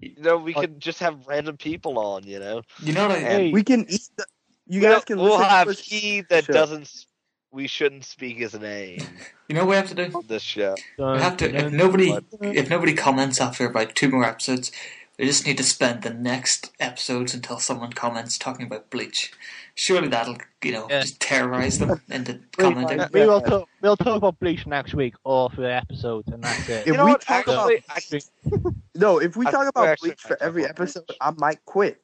[0.00, 2.24] You know, we could just have random people on.
[2.24, 2.62] You know.
[2.82, 3.52] You know what I, mean?
[3.52, 4.08] We can eat.
[4.16, 4.26] The,
[4.66, 5.18] you we'll, guys can.
[5.18, 6.52] We'll listen to have us- he that Sure.
[6.54, 7.06] doesn't.
[7.50, 9.00] We shouldn't speak his name.
[9.48, 10.10] you know what we have to do?
[10.16, 10.74] on This show.
[10.98, 11.54] We have to.
[11.54, 12.54] If nobody, dun, dun.
[12.56, 14.72] if nobody comments after about two more episodes,
[15.18, 19.32] we just need to spend the next episodes until someone comments talking about Bleach.
[19.74, 21.00] Surely that'll, you know, Yeah.
[21.02, 22.98] just terrorize them into Wait, commenting.
[22.98, 23.68] wait, We will talk.
[23.82, 26.80] We'll talk about Bleach next week, all three episodes, and that's it.
[26.80, 27.20] If You know we what?
[27.20, 28.22] talk about Actually,
[28.94, 30.96] no, if we I talk about Bleach for every about Bleach.
[30.96, 32.00] episode, I might quit.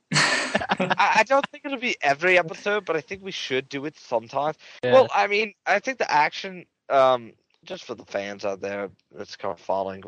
[0.81, 3.99] I I don't think it'll be every episode, but I think we should do it
[3.99, 4.57] sometimes.
[4.83, 4.93] Yeah.
[4.93, 7.33] Well, I mean, I think the action, um,
[7.65, 10.03] just for the fans out there that's kind of following,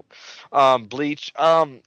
[0.53, 1.80] um, Bleach, um,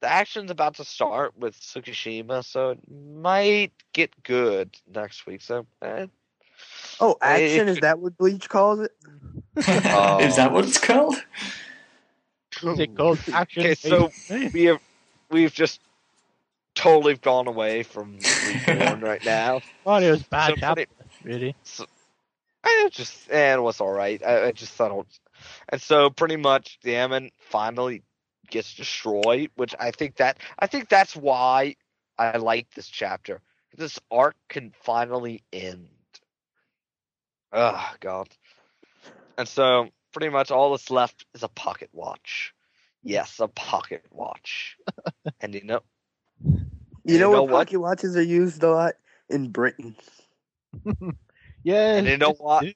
[0.00, 5.40] the action's about to start with Tsukishima, so it might get good next week.
[5.40, 6.06] So, eh,
[7.00, 8.92] Oh, action if- is that what Bleach calls it?
[9.56, 11.16] Is that what it's called?
[12.62, 13.62] Is it called action?
[13.62, 14.10] Okay, so
[14.52, 14.80] we have
[15.30, 15.80] we've just
[16.76, 18.18] totally gone away from
[18.68, 19.60] Reborn right now.
[19.84, 20.90] Oh, it was bad So chapter, pretty-
[21.24, 21.56] really.
[22.62, 24.22] I just and it was all right.
[24.24, 25.20] I, I just thought, it was-
[25.68, 28.02] and so pretty much the Ammon finally
[28.50, 31.74] gets destroyed, which I think that I think that's why
[32.18, 33.40] I like this chapter.
[33.76, 35.88] This arc can finally end.
[37.52, 38.28] Oh God!
[39.38, 42.54] And so pretty much all that's left is a pocket watch.
[43.02, 44.76] Yes, a pocket watch.
[45.40, 45.80] and you know,
[47.06, 47.68] You You know, know what what?
[47.68, 48.94] pocket watches are used a lot
[49.28, 49.96] in Britain.
[51.64, 51.96] Yeah.
[51.96, 52.66] and you know what?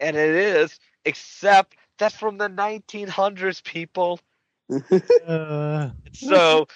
[0.00, 4.20] And it is, except that's from the 1900s, people.
[5.26, 6.66] Uh, So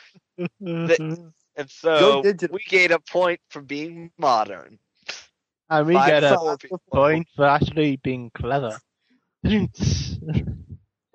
[1.57, 4.79] and so we gain a point for being modern.
[5.71, 6.81] and we Five get a people.
[6.93, 8.81] point for actually being clever.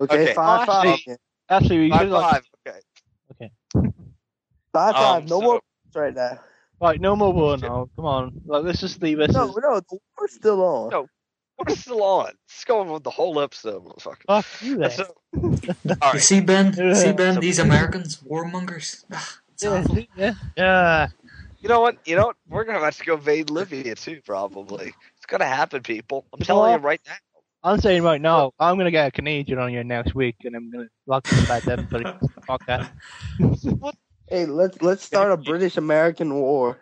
[0.00, 0.98] Okay, Okay, five five.
[1.06, 1.16] actually-
[1.48, 2.42] actually, we Five should like five.
[2.66, 2.80] Okay.
[4.72, 5.26] Five Um, five.
[5.26, 6.38] No so- more points right now.
[6.80, 7.00] right.
[7.00, 7.88] No more war now.
[7.96, 8.40] Come on.
[8.46, 9.32] Like, let's just leave this.
[9.32, 10.90] No, as- no, the war's still on.
[10.90, 11.06] No.
[11.68, 12.32] We're still on.
[12.48, 14.22] It's going with the whole episode, motherfucker.
[14.26, 14.90] Fuck you then.
[14.92, 15.14] So,
[16.00, 16.72] all You see, Ben?
[16.72, 17.34] See, Ben?
[17.34, 19.04] So- These Americans, warmongers.
[19.62, 20.32] Ah, Yeah, yeah.
[20.56, 21.08] Yeah.
[21.60, 21.98] You know what?
[22.06, 22.36] You know what?
[22.48, 24.22] We're gonna have to go invade Libya too.
[24.24, 24.94] Probably.
[25.18, 26.24] It's gonna happen, people.
[26.32, 27.12] I'm telling you right now.
[27.62, 30.70] I'm saying right now, I'm gonna get a Canadian on here next week, and I'm
[30.70, 31.86] gonna lock them back them.
[31.90, 32.90] But fuck that.
[34.30, 36.78] Hey, let's let's start a British American war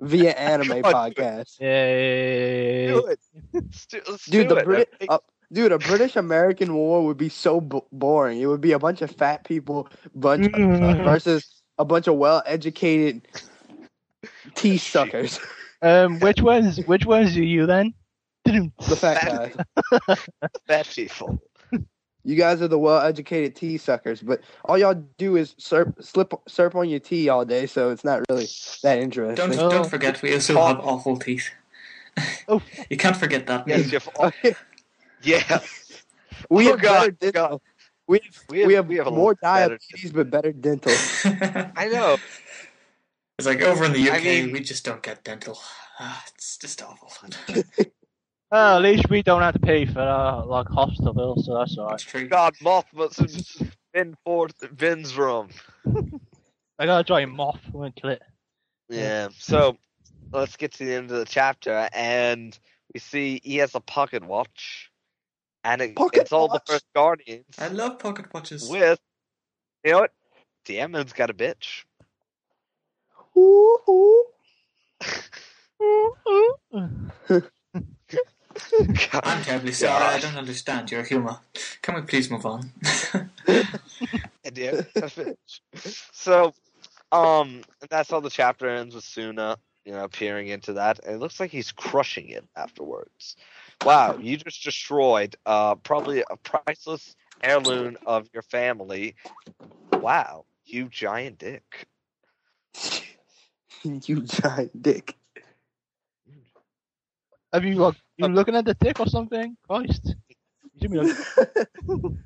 [0.00, 1.14] via anime God.
[1.16, 1.60] podcast.
[1.60, 2.86] Yay!
[2.88, 3.20] Do it.
[3.52, 4.64] Let's do, let's Dude, do the it.
[4.64, 5.18] Brit- uh,
[5.52, 8.40] dude, a British American war would be so b- boring.
[8.40, 11.04] It would be a bunch of fat people bunch Mm.
[11.04, 13.26] versus a bunch of well-educated
[14.54, 15.40] tea suckers.
[15.82, 16.78] Um, which ones?
[16.86, 17.94] Which ones are you then?
[18.44, 19.56] The fat guys.
[20.66, 21.40] fat people.
[22.24, 26.74] You guys are the well-educated tea suckers, but all y'all do is slurp, slip, slurp
[26.76, 28.46] on your tea all day, so it's not really
[28.82, 29.34] that interesting.
[29.34, 29.70] Don't Oh.
[29.70, 31.50] don't forget we also have awful teeth.
[32.46, 32.60] Oh.
[32.90, 33.66] you can't forget that.
[33.66, 34.34] Yes, you have,
[35.22, 35.58] yeah.
[36.50, 37.40] we Oh, have God, better God.
[37.48, 37.62] dental.
[38.06, 40.92] We have, We have, we have, we have more lot better- diabetes, but better dental.
[41.76, 42.18] I know.
[43.38, 45.58] It's like over in the UK, I mean- we just don't get dental.
[45.98, 47.10] Ah, it's just awful.
[48.52, 51.78] Well, at least we don't have to pay for uh, like hospital bills, so that's
[51.78, 51.92] alright.
[51.92, 52.28] That's true.
[52.28, 53.30] God, Moth must have
[53.94, 55.48] been forth Vin's room.
[56.78, 57.58] I gotta try moth.
[57.68, 58.22] I'm gonna kill it.
[58.90, 59.30] Yeah.
[59.38, 59.78] So
[60.34, 62.58] let's get to the end of the chapter, and
[62.92, 64.90] we see he has a pocket watch,
[65.64, 66.60] and it, Pocket it's all watch?
[66.66, 68.68] the first Guardians I love pocket watches.
[68.68, 69.00] with.
[69.82, 70.12] You know what?
[70.66, 71.84] Daemon's got a bitch.
[73.34, 74.24] Ooh, ooh.
[79.24, 80.04] I'm terribly sorry.
[80.04, 81.38] I don't understand your humour.
[81.82, 82.72] Can we please move on?
[84.44, 85.60] And yeah, got a bitch.
[86.12, 86.52] So,
[87.12, 91.18] um, that's how the chapter ends with Suna, you know, peering into that, and it
[91.18, 93.36] looks like he's crushing it afterwards.
[93.84, 99.14] Wow, you just destroyed uh probably a priceless heirloom of your family.
[99.92, 101.86] Wow, you giant dick.
[103.82, 105.16] you giant dick.
[107.52, 109.56] Have you like you looking at the dick or something?
[109.68, 110.14] Christ.
[110.74, 111.16] You like,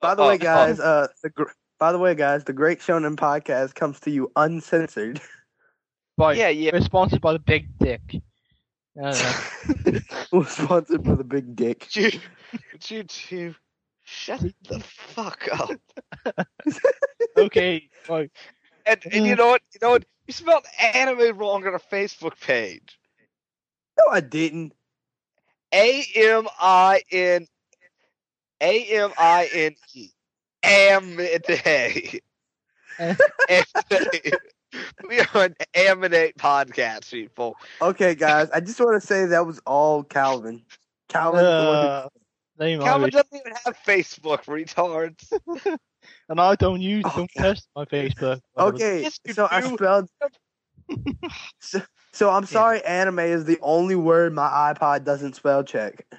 [0.00, 2.80] By the Uh, way, uh, guys, uh, the gr- by the way, guys, the Great
[2.80, 5.20] Shonen podcast comes to you uncensored.
[6.18, 6.70] right, Yeah, yeah.
[6.72, 8.00] we're sponsored by the Big Dick.
[8.96, 10.00] I don't know.
[10.32, 11.94] We're sponsored by the Big Dick.
[11.96, 12.10] You,
[12.86, 13.54] you two,
[14.04, 15.70] shut the fuck up.
[17.36, 18.30] okay, right.
[18.86, 19.62] And and you know what?
[19.72, 20.04] You know what?
[20.28, 22.98] You spelled anime wrong on our Facebook page.
[23.98, 24.72] No, I didn't.
[25.72, 27.46] A M I N
[28.60, 30.08] A M I N E.
[30.64, 32.20] Amity.
[32.98, 34.32] Amity.
[35.08, 37.56] We are an Aminate podcast, people.
[37.80, 40.62] Okay, guys, I just want to say that was all Calvin.
[41.08, 42.08] Calvin, Uh,
[42.58, 45.30] name Calvin doesn't even have Facebook, retards.
[46.28, 47.40] And I don't use, don't Okay.
[47.40, 48.40] test my Facebook.
[48.58, 50.08] okay, Yes, you so I spelled.
[51.60, 51.82] so,
[52.12, 56.06] so I'm sorry, anime is the only word my iPod doesn't spell check.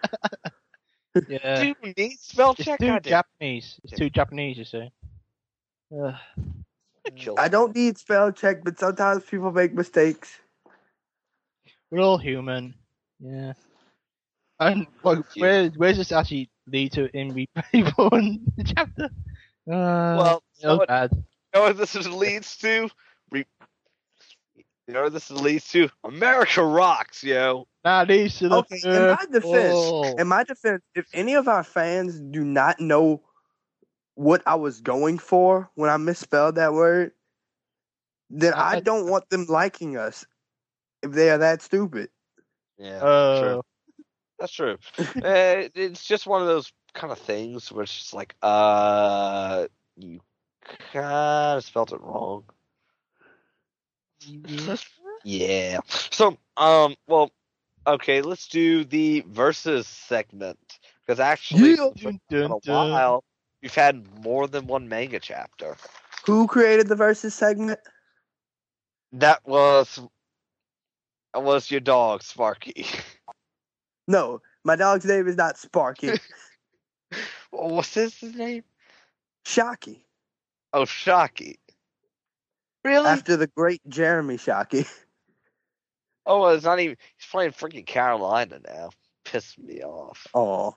[1.30, 1.62] Yeah.
[1.62, 2.78] Do you need spell It's check?
[2.78, 3.80] too Japanese.
[3.86, 4.92] It's too Japanese, you see.
[5.98, 6.14] Ugh.
[7.38, 10.38] I don't need spell check, but sometimes people make mistakes.
[11.90, 12.74] We're all human.
[13.22, 13.54] Yeah.
[14.60, 15.42] And like, you.
[15.42, 19.06] where where's this actually lead to in Reborn chapter?
[19.06, 19.10] Uh,
[20.20, 21.12] Well, so so what- bad.
[21.14, 22.90] You know what this is leads to?
[24.88, 25.90] Re- you know what this leads to?
[26.04, 27.68] America rocks, yo.
[27.84, 30.16] Nah, leads to the Okay, in my defense, goal.
[30.20, 33.22] in my defense, if any of our fans do not know
[34.16, 37.12] what I was going for when I misspelled that word,
[38.30, 40.26] then I- I don't want them liking us
[41.04, 42.10] if they are that stupid.
[42.78, 43.62] Yeah, Uh, true.
[44.40, 44.78] That's true.
[45.00, 49.68] uh, it's just one of those kind of things where it's just like, uh,
[49.98, 50.22] you
[50.92, 52.44] kind of spelled it wrong.
[55.24, 55.80] Yeah.
[55.88, 57.32] So, um, well,
[57.88, 61.90] okay, let's do the versus segment because actually, Yeah.
[62.02, 63.24] for Dun, in a while,
[63.62, 65.78] we've had more than one manga chapter.
[66.26, 67.80] Who created the versus segment?
[69.14, 70.00] That was
[71.34, 72.86] that was your dog, Sparky.
[74.08, 76.12] No, my dog's name is not Sparky.
[77.50, 78.64] What's his name?
[79.46, 80.06] Shocky.
[80.74, 81.58] Oh, Shocky.
[82.86, 83.08] Really?
[83.10, 84.88] After the great Jeremy Shockey.
[86.28, 86.98] Oh, well, it's not even.
[87.18, 88.90] He's playing freaking Carolina now.
[89.26, 90.26] Pissed me off.
[90.34, 90.76] Oh,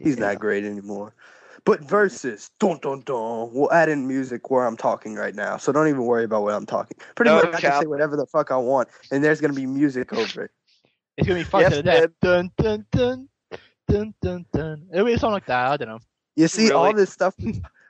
[0.00, 0.30] he's Yeah.
[0.32, 1.14] not great anymore.
[1.64, 3.52] But versus, dun dun dun.
[3.52, 6.54] We'll add in music where I'm talking right now, so don't even worry about what
[6.54, 6.96] I'm talking.
[7.14, 9.64] Pretty No, much, I can say whatever the fuck I want, and there's gonna be
[9.64, 10.50] music over it.
[11.16, 12.10] It's gonna be fun Yes, to the death.
[12.20, 13.28] Dun dun dun
[13.86, 14.88] dun dun dun.
[14.92, 15.70] It'll be something like that.
[15.70, 16.00] I don't know.
[16.34, 17.36] You see, all this stuff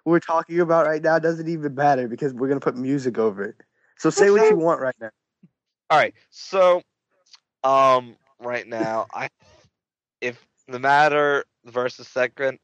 [0.09, 3.57] we're talking about right now doesn't even matter because we're gonna put music over it.
[3.99, 5.11] So say what you want right now.
[5.91, 6.83] All right, so
[7.65, 9.29] um, right now, I
[10.21, 12.59] if the matter versus second,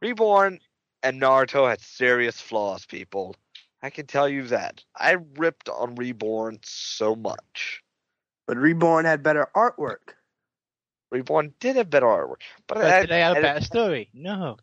[0.00, 0.60] Reborn
[1.02, 2.86] and Naruto had serious flaws.
[2.86, 3.36] People,
[3.82, 4.82] I can tell you that.
[4.96, 7.82] I ripped on Reborn so much.
[8.46, 10.14] But Reborn had better artwork.
[11.10, 14.10] Reborn did have better artwork, but, But I, did they have a better story?
[14.12, 14.56] No.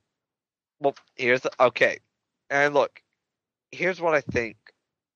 [0.80, 1.99] Well, here's the okay,
[2.52, 3.02] and look,
[3.72, 4.58] here's what I think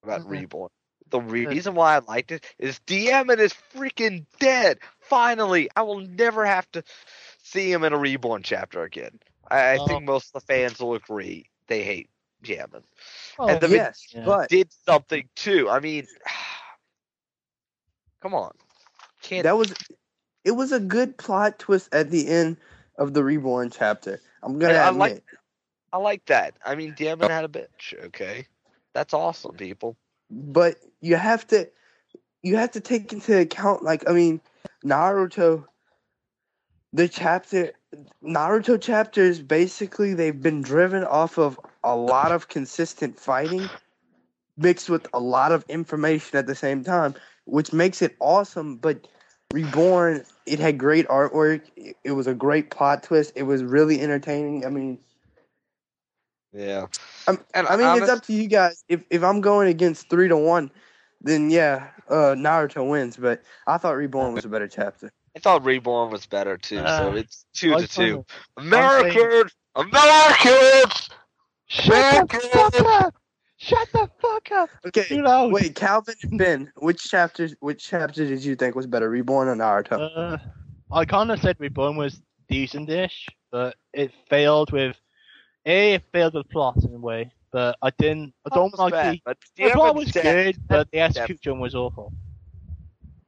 [0.04, 0.30] about Okay.
[0.30, 0.70] Reborn.
[1.10, 4.80] The reason why I liked it is Daemon is freaking dead.
[5.02, 6.84] Finally, I will never have to
[7.44, 9.20] see him in a Reborn chapter again.
[9.50, 9.86] I, I Oh.
[9.86, 12.10] think most of the fans will agree they hate
[12.42, 12.84] Daemon.
[13.38, 14.26] Oh, And the yes, Yeah.
[14.26, 15.70] but Did something too.
[15.70, 16.08] I mean,
[18.22, 18.52] come on,
[19.22, 19.74] can't that was
[20.44, 22.58] it was a good plot twist at the end
[22.98, 24.20] of the Reborn chapter.
[24.42, 25.00] I'm gonna And I admit.
[25.00, 25.24] like-
[25.96, 26.56] I like that.
[26.66, 27.34] I mean, Daemon oh.
[27.34, 27.94] had a bitch.
[28.08, 28.48] Okay,
[28.94, 29.96] that's awesome, people.
[30.30, 31.70] but you have to
[32.44, 34.42] you have to take into account like I mean
[34.84, 35.64] Naruto
[36.92, 37.72] the chapter
[38.22, 43.70] Naruto chapters basically they've been driven off of a lot of consistent fighting
[44.58, 47.16] mixed with a lot of information at the same time
[47.46, 49.08] which makes it awesome but
[49.54, 54.02] reborn it had great artwork it, it was a great plot twist it was really
[54.02, 55.00] entertaining I mean
[56.56, 56.86] Yeah,
[57.28, 58.84] I'm- and I mean, honest- it's up to you guys.
[58.88, 60.72] If if I'm going against three to one,
[61.22, 63.18] then yeah, uh, Naruto wins.
[63.18, 65.12] But I thought Reborn was a better chapter.
[65.36, 68.26] I thought Reborn was better too, so Uh, it's two I to two.
[68.56, 71.10] I'm Americans, Americans.
[71.68, 73.16] Shut the fuck up!
[73.58, 74.70] Shut the fuck up!
[74.86, 75.52] Okay, Too loud.
[75.52, 77.56] wait, Calvin and Ben, which chapters?
[77.60, 80.10] Which chapter did you think was better, Reborn or Naruto?
[80.16, 80.38] Uh,
[80.92, 84.96] I kind of said Reborn was decent-ish, but it failed with
[85.66, 85.94] a.
[85.96, 88.34] It failed with plot in a way, but I didn't.
[88.50, 89.22] I don't was like bad, the.
[89.26, 92.14] but The plot was Daemon's good, but the execution was awful.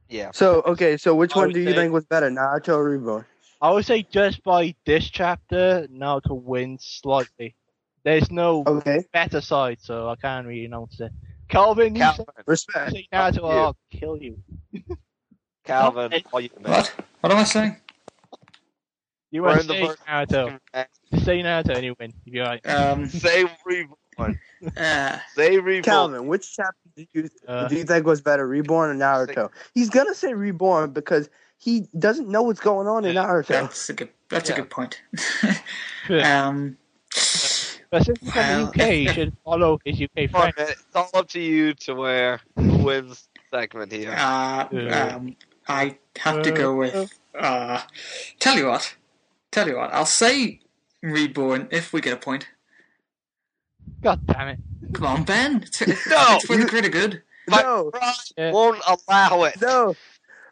[0.09, 2.83] Yeah, so okay, so which I one do you say- think was better, Naruto or
[2.89, 3.25] Reborn?
[3.61, 7.55] I would say just by this chapter, Naruto wins slightly.
[8.03, 11.11] There's no Okay, better side, so I can't really announce it.
[11.49, 12.91] Calvin, you Calvin, respect.
[12.91, 13.47] say Naruto, Fuck you.
[13.49, 14.37] I'll kill you.
[15.65, 16.23] Calvin, Hey.
[16.31, 16.93] all you What?
[17.19, 17.75] What am I saying?
[19.31, 20.59] You We're in the say first- Naruto.
[21.23, 22.13] Say Naruto and you win.
[22.25, 22.65] You're right.
[22.69, 24.39] Um, Say Reborn.
[24.77, 25.83] uh, Say Reborn.
[25.83, 29.49] Calvin, which chapter did you Uh, do you think was better, Reborn or Naruto?
[29.73, 33.47] He's gonna say Reborn because he doesn't know what's going on in Naruto.
[33.47, 34.09] that's a good.
[34.29, 34.55] That's Yeah.
[34.55, 35.01] a good point.
[36.09, 36.77] Um,
[37.89, 40.69] but since he's from well- the UK, you should follow his UK Come on, friend.
[40.71, 44.13] It's all up to you to where who wins segment here.
[44.17, 45.35] uh, um,
[45.67, 47.13] I have to go with.
[47.37, 47.81] Uh,
[48.39, 48.95] tell you what.
[49.51, 49.93] Tell you what.
[49.93, 50.61] I'll say
[51.11, 52.47] reborn if we get a point.
[54.01, 54.59] God damn it.
[54.93, 55.63] Come on, Ben.
[55.63, 57.21] It's, it's, No, it's for the greater good.
[57.49, 58.51] No, pride Yeah.
[58.51, 59.59] won't allow it.
[59.61, 59.95] no.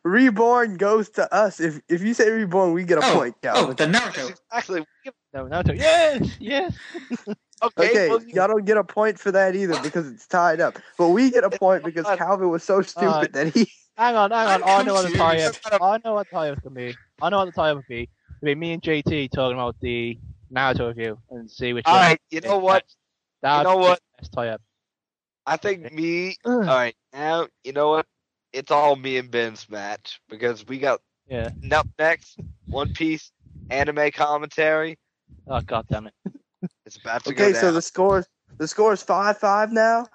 [0.04, 1.60] Reborn goes to us.
[1.60, 3.76] If if you say Reborn, we get a Oh, point, oh, Calvin.
[3.76, 4.30] the Naruto.
[4.54, 4.86] Exactly.
[5.34, 5.76] No, Naruto.
[5.78, 6.74] Yes, yes.
[7.64, 10.60] Okay, Okay, well, you- y'all don't get a point for that either because it's tied
[10.60, 10.78] up.
[10.98, 12.06] But we get a point because.
[12.18, 13.32] Calvin was so stupid Alright.
[13.34, 13.72] that he.
[13.98, 14.64] Hang on, hang on.
[14.64, 15.56] I'm I know what the tie up.
[15.82, 16.94] I know what the tie up can be.
[17.22, 18.02] I know what the tie up would be.
[18.02, 18.10] It'd
[18.44, 20.20] be me and JT talking about the
[20.54, 22.02] Naruto review and see which all one.
[22.02, 22.22] right.
[22.30, 22.84] You know what?
[23.42, 24.00] That You know what?
[24.20, 24.62] Best tie up.
[25.46, 26.38] I think me.
[26.46, 28.08] All right, now you know what?
[28.52, 31.50] It's all me and Ben's match because we got Yeah.
[31.72, 32.40] up next
[32.70, 33.32] One Piece
[33.70, 34.98] anime commentary.
[35.48, 36.14] Oh god damn it.
[36.86, 38.26] It's about to Okay, go so the score
[38.58, 40.08] the score is five five now.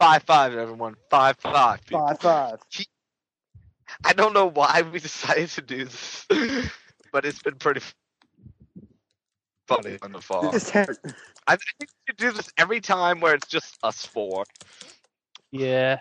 [0.00, 0.96] five five, everyone.
[1.10, 1.84] Five five.
[1.84, 2.06] people.
[2.06, 2.58] Five five.
[4.04, 6.26] I don't know why we decided to do this,
[7.12, 7.94] but it's been pretty f-
[9.76, 10.50] funny on the fall.
[10.50, 10.98] This is
[11.46, 14.44] I think we should do this every time where it's just us four.
[15.50, 16.00] Yeah.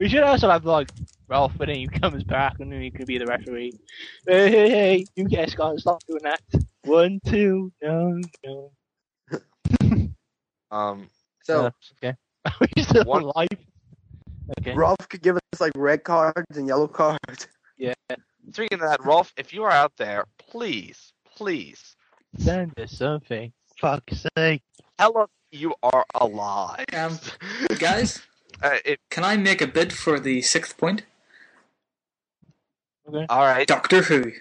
[0.00, 0.90] We should also have like
[1.28, 3.72] Ralph when he comes back and then he could be the referee.
[4.26, 6.40] Hey, hey, hey, you guys gotta stop doing that.
[6.84, 8.72] One, two, no, no.
[10.70, 11.08] Um,
[11.44, 11.70] so Uh,
[12.02, 12.16] okay.
[12.46, 13.48] Are we still One- alive?
[14.58, 14.74] Okay.
[14.74, 17.46] Rolf could give us like red cards and yellow cards.
[17.76, 17.94] Yeah.
[18.52, 21.94] Speaking of that, Rolf, if you are out there, please, please
[22.38, 23.52] Send us something.
[23.78, 24.62] Fuck's sake.
[24.98, 26.84] tell us you are alive.
[26.94, 27.18] Um,
[27.78, 28.22] Guys,
[28.62, 31.02] uh, it, can I make a bid for the sixth point?
[33.08, 33.26] Okay.
[33.28, 34.32] all right, Doctor Who.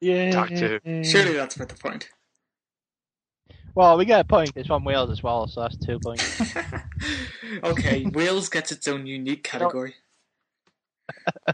[0.00, 0.30] Yeah.
[0.30, 1.04] Doctor Who.
[1.04, 2.08] Surely that's worth the point.
[3.74, 4.52] Well, we get a point.
[4.56, 6.40] It's from Wales as well, so that's two points.
[7.62, 9.94] okay, Wales gets its own unique category.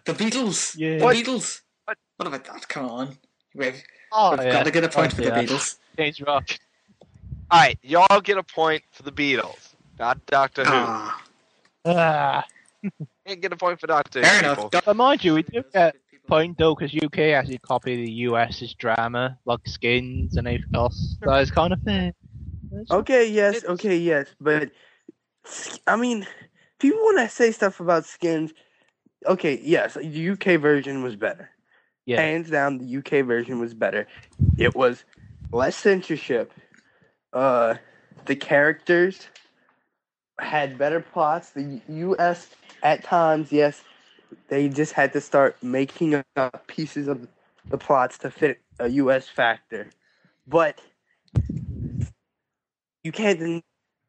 [0.05, 0.76] The Beatles.
[0.78, 0.99] Yeah.
[0.99, 1.16] The What?
[1.16, 1.62] Beatles.
[1.85, 1.99] What?
[2.18, 2.68] What about that?
[2.68, 3.18] Come on.
[3.55, 3.82] We've,
[4.12, 4.53] Oh, we've yeah.
[4.53, 5.42] got to get a point for the Yeah.
[5.42, 5.78] Beatles.
[5.96, 6.48] James Rock.
[7.50, 10.70] all right, y'all get a point for the Beatles, not Doctor Who.
[11.86, 12.44] Ah.
[13.26, 14.22] Can't get a point for that, too.
[14.22, 14.57] Fair enough.
[14.57, 14.70] people.
[14.70, 15.96] Don't- But mind you, we do get
[16.26, 21.16] point though, because UK actually copied the US's drama, like skins and everything else.
[21.22, 22.12] That is kind of fair.
[22.90, 24.70] Okay, yes, okay, yes, but
[25.86, 26.26] I mean,
[26.78, 28.53] people want to say stuff about skins.
[29.26, 31.50] Okay, yes, the UK version was better.
[32.07, 32.20] Yeah.
[32.20, 34.07] Hands down, the UK version was better.
[34.59, 35.05] It was
[35.53, 36.53] less censorship.
[37.32, 37.76] Uh,
[38.26, 39.28] the characters
[40.38, 41.50] had better plots.
[41.50, 42.48] The US,
[42.82, 43.82] at times, yes,
[44.48, 47.28] they just had to start making up pieces of
[47.68, 49.90] the plots to fit a US factor.
[50.46, 50.80] But
[53.05, 53.38] you can't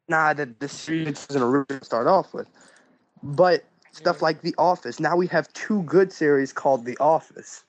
[0.08, 2.48] deny that the series doesn't really start off with.
[3.22, 7.64] But stuff like The Office, now we have two good series called The Office.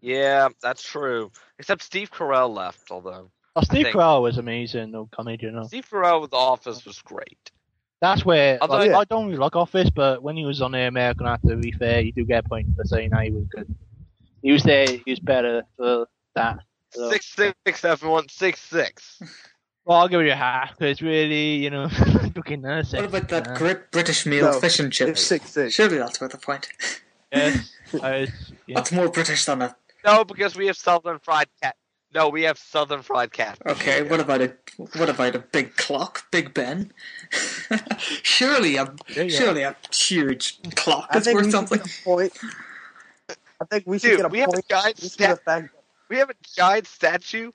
[0.00, 1.30] Yeah, that's true.
[1.58, 3.30] Except Steve Carell left, although.
[3.54, 5.56] Oh, Steve think- Carell was amazing, though, comedian.
[5.56, 5.64] though.
[5.64, 7.50] Steve Carell with The Office was great.
[8.02, 8.98] That's where Although- like, Yeah.
[8.98, 11.72] I don't really like Office, but when he was on the American Actor, to be
[11.72, 13.74] fair, you do get a point for saying that he was good.
[14.42, 14.86] He was there.
[14.86, 16.58] He was better for that.
[16.92, 19.20] So- Six six everyone six six.
[19.86, 21.88] Well, I'll give you a half because really, you know,
[22.34, 25.22] looking at What about that great British meal, No, fish and chips?
[25.22, 25.74] six six.
[25.76, 26.66] Surely that's worth a point.
[27.32, 27.70] Yes,
[28.02, 28.30] I was,
[28.66, 28.74] yeah.
[28.76, 31.74] What's more British than a No, because we have Southern Fried Cat.
[32.14, 33.58] No, we have Southern Fried Cat.
[33.66, 34.54] Okay, what about a
[34.94, 36.92] what about a big clock, Big Ben?
[38.22, 38.94] surely a
[39.28, 41.78] surely a huge clock I is think we worth should something.
[41.78, 42.32] get a point.
[43.60, 45.40] I think we should Dude, get a we have a giant just stat-
[46.08, 47.50] We have a giant statue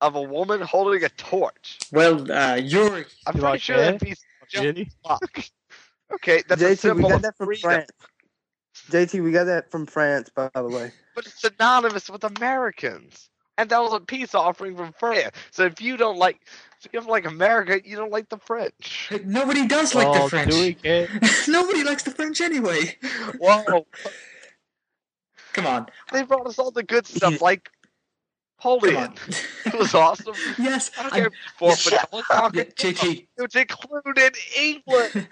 [0.00, 1.78] of a woman holding a torch.
[1.92, 4.98] Well, uh, you're I'm Do pretty I sure that piece is just
[6.12, 7.90] Okay, that's a JT, we got of that from France.
[8.90, 10.92] JT, we got that from France, by the way.
[11.14, 13.28] but it's synonymous with Americans.
[13.56, 15.34] And that was a peace offering from France.
[15.50, 16.40] So if you don't like,
[16.80, 19.10] if you don't like America, you don't like the French.
[19.24, 20.50] nobody does like oh, the French.
[20.50, 21.08] Do we care?
[21.48, 22.96] nobody likes the French anyway.
[23.40, 23.84] Whoa,
[25.54, 27.68] Come on, they brought us all the good stuff, like
[28.62, 29.14] come Napoleon.
[29.66, 30.34] It was awesome.
[30.58, 32.04] yes, I don't care if it's four Yeah.
[32.04, 32.76] tall, it's not yeah, good.
[32.76, 33.26] JT.
[33.36, 35.28] It included England.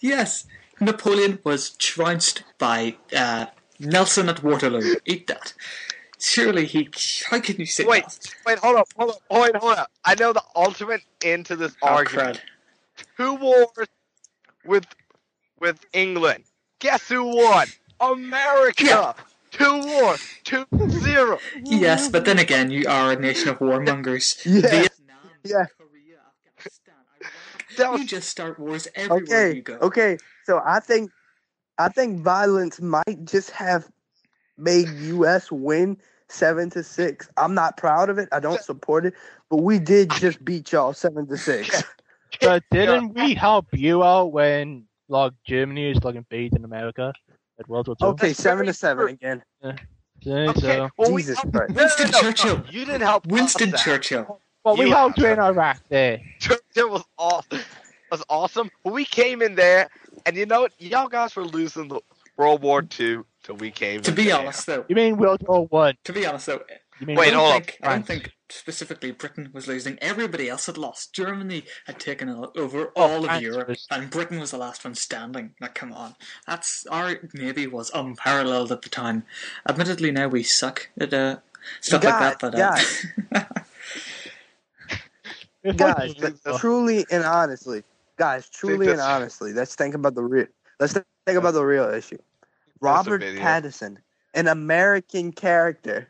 [0.00, 0.46] Yes,
[0.80, 3.46] Napoleon was trounced by uh,
[3.78, 4.96] Nelson at Waterloo.
[5.06, 5.52] Eat that.
[6.18, 6.88] Surely he.
[7.30, 8.34] How can you say Wait, that?
[8.46, 9.90] wait, hold up, hold up, wait, hold up.
[10.04, 12.40] I know the ultimate end to this Oh, argument.
[12.96, 13.04] crud.
[13.16, 13.88] Two wars
[14.66, 14.86] with
[15.60, 16.44] with England.
[16.78, 17.66] Guess who won?
[18.00, 18.84] America.
[18.84, 19.12] Yeah.
[19.50, 20.20] Two wars.
[20.44, 21.38] Two zero.
[21.64, 24.36] Yes, but then again, you are a nation of warmongers.
[24.46, 24.68] Yeah.
[24.70, 25.66] Vietnam, Yeah.
[27.80, 29.74] Korea, That was You just start wars everywhere Okay, you go.
[29.82, 30.18] okay.
[30.44, 31.10] So I think,
[31.78, 33.90] I think violence might just have
[34.58, 35.50] made U.S.
[35.50, 35.96] win
[36.28, 37.28] seven to six.
[37.36, 38.28] I'm not proud of it.
[38.32, 39.14] I don't support it,
[39.48, 41.82] but we did just beat y'all seven to six.
[42.40, 47.12] But didn't we help you out when like Germany was like invading America
[47.58, 48.06] at World War Two?
[48.06, 49.12] Okay, That's seven to seven true.
[49.14, 49.42] again.
[49.60, 49.72] So,
[50.28, 50.60] okay.
[50.60, 51.70] so- Well, Jesus helped- Christ.
[51.70, 52.64] no, no, Winston no, no, Churchill.
[52.70, 53.26] You didn't help.
[53.26, 53.80] Winston out.
[53.80, 54.40] Churchill.
[54.64, 56.20] Well, we You helped you have- in Iraq there.
[56.38, 57.58] Churchill was awesome.
[57.60, 58.70] It was awesome.
[58.84, 59.88] We came in there,
[60.26, 60.72] and you know what?
[60.78, 62.00] Y'all guys were losing the
[62.36, 64.02] World War Two till we came.
[64.02, 64.38] To in be there.
[64.38, 65.94] honest, though, You mean World War One?
[66.04, 66.60] to be honest though,
[66.98, 67.66] You mean Wait, I don't hold up.
[67.66, 69.96] think, I don't think specifically Britain was losing.
[70.00, 71.14] Everybody else had lost.
[71.14, 74.84] Germany had taken o- over Oh, all of Europe, was- and Britain was the last
[74.84, 75.54] one standing.
[75.60, 76.16] Now, come on,
[76.46, 79.24] that's our navy was unparalleled at the time.
[79.68, 81.36] Admittedly, now we suck at uh,
[81.80, 82.82] stuff Guys, like that.
[83.30, 83.44] But uh,
[85.76, 86.14] guys,
[86.58, 87.82] truly and honestly,
[88.16, 90.46] guys, truly and honestly, let's think about the real.
[90.78, 92.18] Let's think about the real issue.
[92.80, 93.22] Robert.
[93.22, 93.98] Pattinson,
[94.34, 96.08] an American character,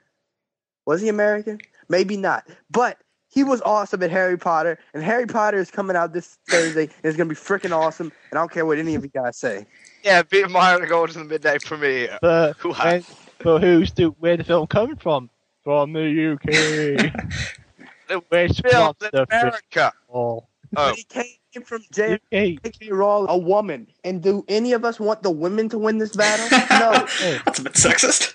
[0.86, 1.58] was he American?
[1.88, 2.98] Maybe not, but
[3.28, 6.92] he was awesome at Harry Potter, and Harry Potter is coming out this Thursday, and
[7.04, 8.12] it's gonna be freaking awesome.
[8.30, 9.66] And I don't care what any of you guys say.
[10.02, 12.18] Yeah, Peter Meyer going to the midnight premiere.
[12.22, 13.04] But, Who when,
[13.42, 15.30] but who's the where the film coming from?
[15.62, 17.12] From the UK.
[18.28, 19.92] Which Filmed was in the first America.
[20.08, 20.48] all?
[20.76, 22.14] Oh, He came from J.
[22.14, 22.20] UK.
[22.32, 22.92] J.K.
[22.92, 26.46] Rowling, a woman, and do any of us want the women to win this battle?
[26.80, 26.92] No.
[27.44, 28.34] that's a bit sexist.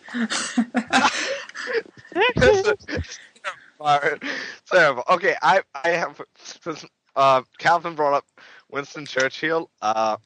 [4.71, 5.03] Terrible.
[5.09, 6.85] Okay, I I have since
[7.15, 8.25] uh, Calvin brought up
[8.71, 9.69] Winston Churchill.
[9.81, 10.17] Uh,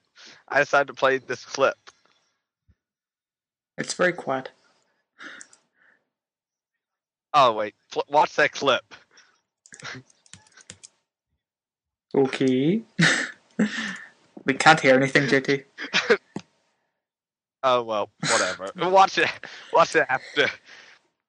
[0.47, 1.75] I decided to play this clip.
[3.77, 4.49] it's very quiet.
[7.33, 8.83] Oh wait, pl- watch that clip.
[12.15, 12.81] Okay.
[14.45, 15.63] we can't hear anything, JT.
[17.63, 18.71] Oh well, whatever.
[18.89, 19.29] watch it.
[19.73, 20.47] Watch it after.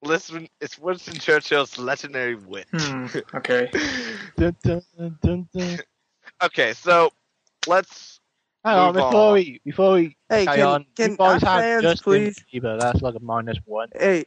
[0.02, 2.66] Listen, it's Winston Churchill's legendary wit.
[2.72, 3.06] Hmm.
[3.34, 3.68] Okay.
[4.36, 5.78] Dun, dun, dun, dun, dun.
[6.42, 7.10] Okay, so
[7.66, 8.20] let's
[8.64, 9.34] Hang on, before on.
[9.34, 12.44] we before we Hey, carry can, on, can you boys our have fans Justin please?
[12.54, 12.78] Bieber.
[12.80, 13.88] That's like a minus one.
[13.98, 14.24] Hey.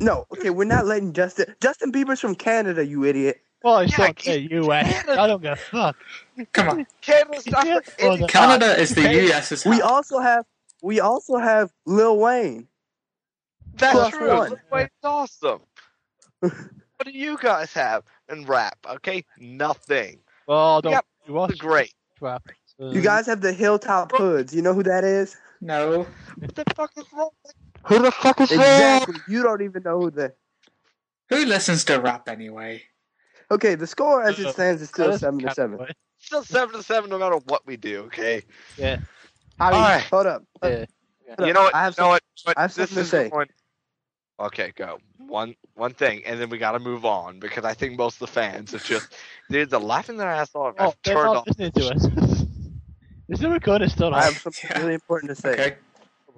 [0.00, 1.54] No, okay, we're not letting Justin.
[1.60, 3.40] Justin Bieber's from Canada, you idiot.
[3.64, 5.08] Well, it's Yeah, not the US.
[5.08, 5.96] I don't give a fuck.
[6.52, 6.86] Come on.
[7.00, 10.44] Canada's not Yeah, for well, Canada is the Hey, US's We also have
[10.82, 12.68] we also have Lil Wayne.
[13.74, 14.28] That's plus true.
[14.36, 14.50] one.
[14.50, 15.60] Lil Wayne's awesome.
[16.40, 16.52] what
[17.04, 18.78] do you guys have in rap?
[18.88, 20.20] Okay, nothing.
[20.46, 21.94] Well, don't Yep, you watch It's great.
[22.20, 22.44] crap.
[22.78, 24.54] So- You guys have the Hilltop Hoods.
[24.54, 25.36] You know who that is?
[25.60, 26.06] No.
[26.38, 27.30] What the fuck is wrong?
[27.88, 29.16] Who the fuck is Exactly.
[29.28, 30.32] You don't even know who the.
[31.30, 32.82] Who listens to rap anyway?
[33.50, 35.78] Okay, the score as it Uh, stands is still seven to seven.
[36.18, 38.02] Still seven to seven, no matter what we do.
[38.06, 38.42] Okay.
[38.76, 38.98] Yeah.
[39.60, 40.04] All Harry, right.
[40.10, 40.42] Hold up.
[40.62, 40.68] yeah.
[40.70, 41.46] Hold up.
[41.46, 41.74] You know what?
[41.74, 42.22] I have you know what?
[42.56, 43.28] I have this something to say.
[43.28, 43.46] One...
[44.40, 44.98] Okay, go.
[45.18, 48.26] One one thing, and then we gotta move on because I think most of the
[48.28, 49.14] fans are just
[49.50, 50.74] dude, they're laughing their ass off.
[50.78, 51.46] Oh, I've they're turned not off.
[51.46, 52.06] listening to us.
[53.28, 54.14] Is the recorder still on?
[54.14, 54.78] I have something Yeah.
[54.80, 55.52] really important to say.
[55.52, 55.76] Okay.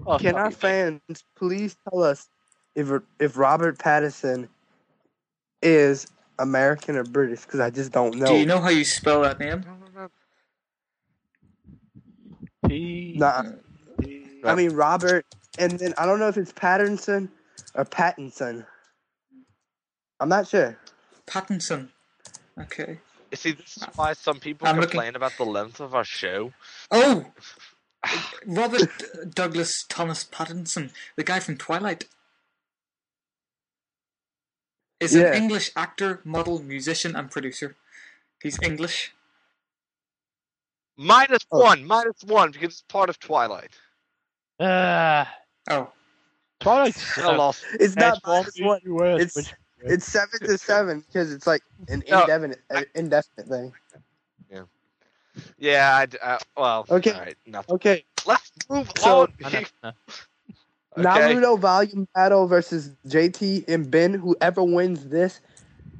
[0.07, 0.55] Oh, Can our it.
[0.55, 1.01] fans
[1.37, 2.29] please tell us
[2.75, 4.49] if if Robert Pattinson
[5.63, 6.07] is
[6.39, 7.43] American or British?
[7.45, 8.27] Because I just don't know.
[8.27, 9.65] Do you know how you spell that name?
[12.69, 13.43] P- Nah.
[14.45, 15.27] I mean Robert,
[15.59, 17.29] and then I don't know if it's Pattinson
[17.75, 18.65] or Pattinson.
[20.19, 20.79] I'm not sure.
[21.27, 21.89] Pattinson.
[22.59, 23.01] Okay.
[23.31, 23.91] You see, this is ah.
[23.97, 26.53] why some people I'm looking- complain about the length of our show.
[26.91, 27.25] Oh!
[28.47, 28.91] Robert
[29.35, 32.05] Douglas Thomas Pattinson, the guy from Twilight.
[35.01, 35.29] Is Yeah.
[35.29, 37.77] an English actor, model, musician, and producer.
[38.43, 39.13] He's English.
[40.97, 41.61] Minus Oh.
[41.61, 43.73] one, minus one, because it's part of Twilight.
[44.59, 45.35] Ah,
[45.71, 45.91] Oh,
[46.61, 46.97] Twilight.
[47.19, 47.65] I lost.
[47.75, 48.81] It's not Xbox minus one.
[48.85, 53.49] US, It's which- it's seven to seven because it's like an No, indefinite an indefinite
[53.49, 53.73] thing.
[55.59, 57.13] Yeah, I, d- uh, well, Okay.
[57.13, 57.75] all right, nothing.
[57.77, 59.33] Okay, Let's move So- on.
[59.45, 59.89] I know, no.
[59.89, 59.95] okay.
[60.99, 64.15] Naruto Volume Battle versus JT and Ben.
[64.15, 65.41] Whoever wins this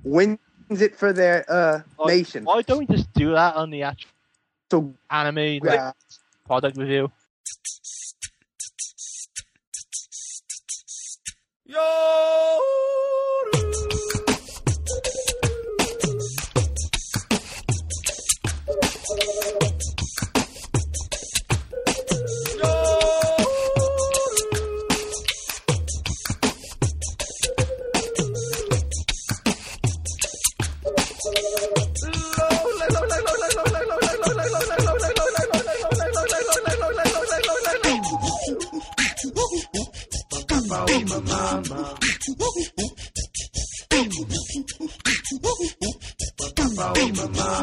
[0.05, 0.39] wins
[0.71, 2.45] it for their uh Oh, nation.
[2.45, 4.11] Why don't we just do that on the actual
[4.71, 5.93] So anime yeah,
[6.47, 7.11] product review?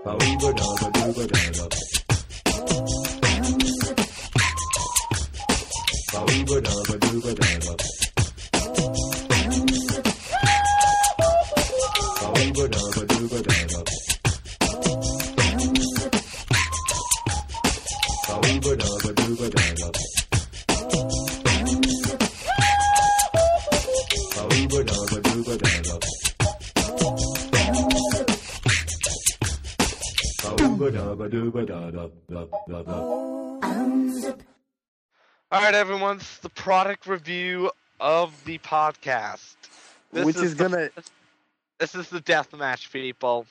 [0.04, 1.64] Bauba, daba, daba, oh, daba.
[6.12, 7.65] Bauba, daba, oh, daba, daba.
[31.86, 33.60] All
[35.52, 36.18] right, everyone.
[36.18, 39.54] This is the product review of the podcast.
[40.12, 40.90] This which is the- gonna
[41.78, 43.46] This is the death match, people.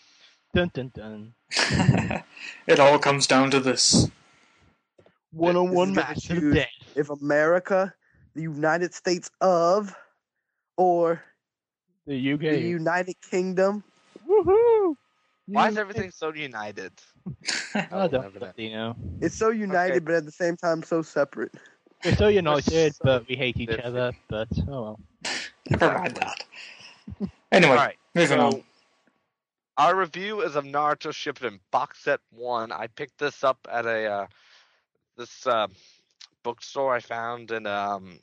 [0.53, 1.33] Dun dun dun.
[2.67, 4.09] it all comes down to this.
[5.31, 6.67] One on one This is gonna match to the choose- death.
[6.97, 7.93] if America,
[8.35, 9.95] the United States of,
[10.75, 11.23] or
[12.05, 13.85] The UK, the United Kingdom.
[14.27, 14.97] Woohoo!
[15.47, 16.91] Why is everything so united?
[17.75, 18.95] I don't whatever that- you know.
[19.21, 20.05] It's so united, Okay.
[20.05, 21.53] but at the same time so separate.
[22.03, 23.85] We're so united, so but we hate each different.
[23.97, 24.11] other.
[24.29, 24.99] But oh well.
[25.69, 26.43] Never mind that.
[27.51, 27.97] Anyway, All right.
[28.13, 28.63] moving so on.
[29.77, 32.71] our review is of Naruto Shippuden box set one.
[32.71, 34.27] I picked this up at a uh,
[35.17, 35.67] this uh,
[36.43, 38.19] bookstore I found in um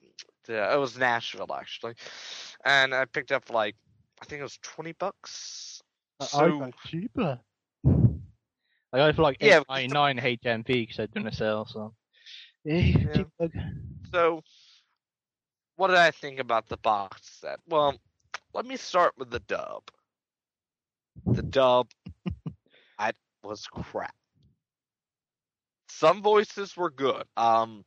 [0.47, 1.95] the, it was Nashville actually,
[2.65, 3.77] and I picked up like
[4.21, 5.72] I think it was twenty bucks.
[6.33, 7.41] I- I So got cheaper.
[8.93, 11.67] I got it for like Yeah, eight ninety nine HMV because they're doing a sale.
[11.67, 11.95] So
[12.65, 13.25] yeah,
[14.13, 14.43] so
[15.77, 17.59] what did I think about the box set?
[17.69, 17.99] Well,
[18.55, 19.83] let me start with the dub.
[21.27, 21.89] The dub,
[22.99, 23.13] I
[23.43, 24.15] was crap.
[25.89, 27.25] some voices were good.
[27.37, 27.85] Um,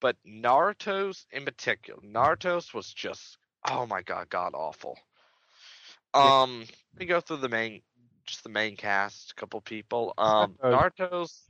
[0.00, 4.98] but Naruto's in particular, Naruto's was just oh my god, god awful.
[6.14, 6.64] Um,
[6.98, 7.82] we go through the main,
[8.26, 10.14] just the main cast, a couple people.
[10.18, 10.56] Um.
[10.64, 11.42] Naruto's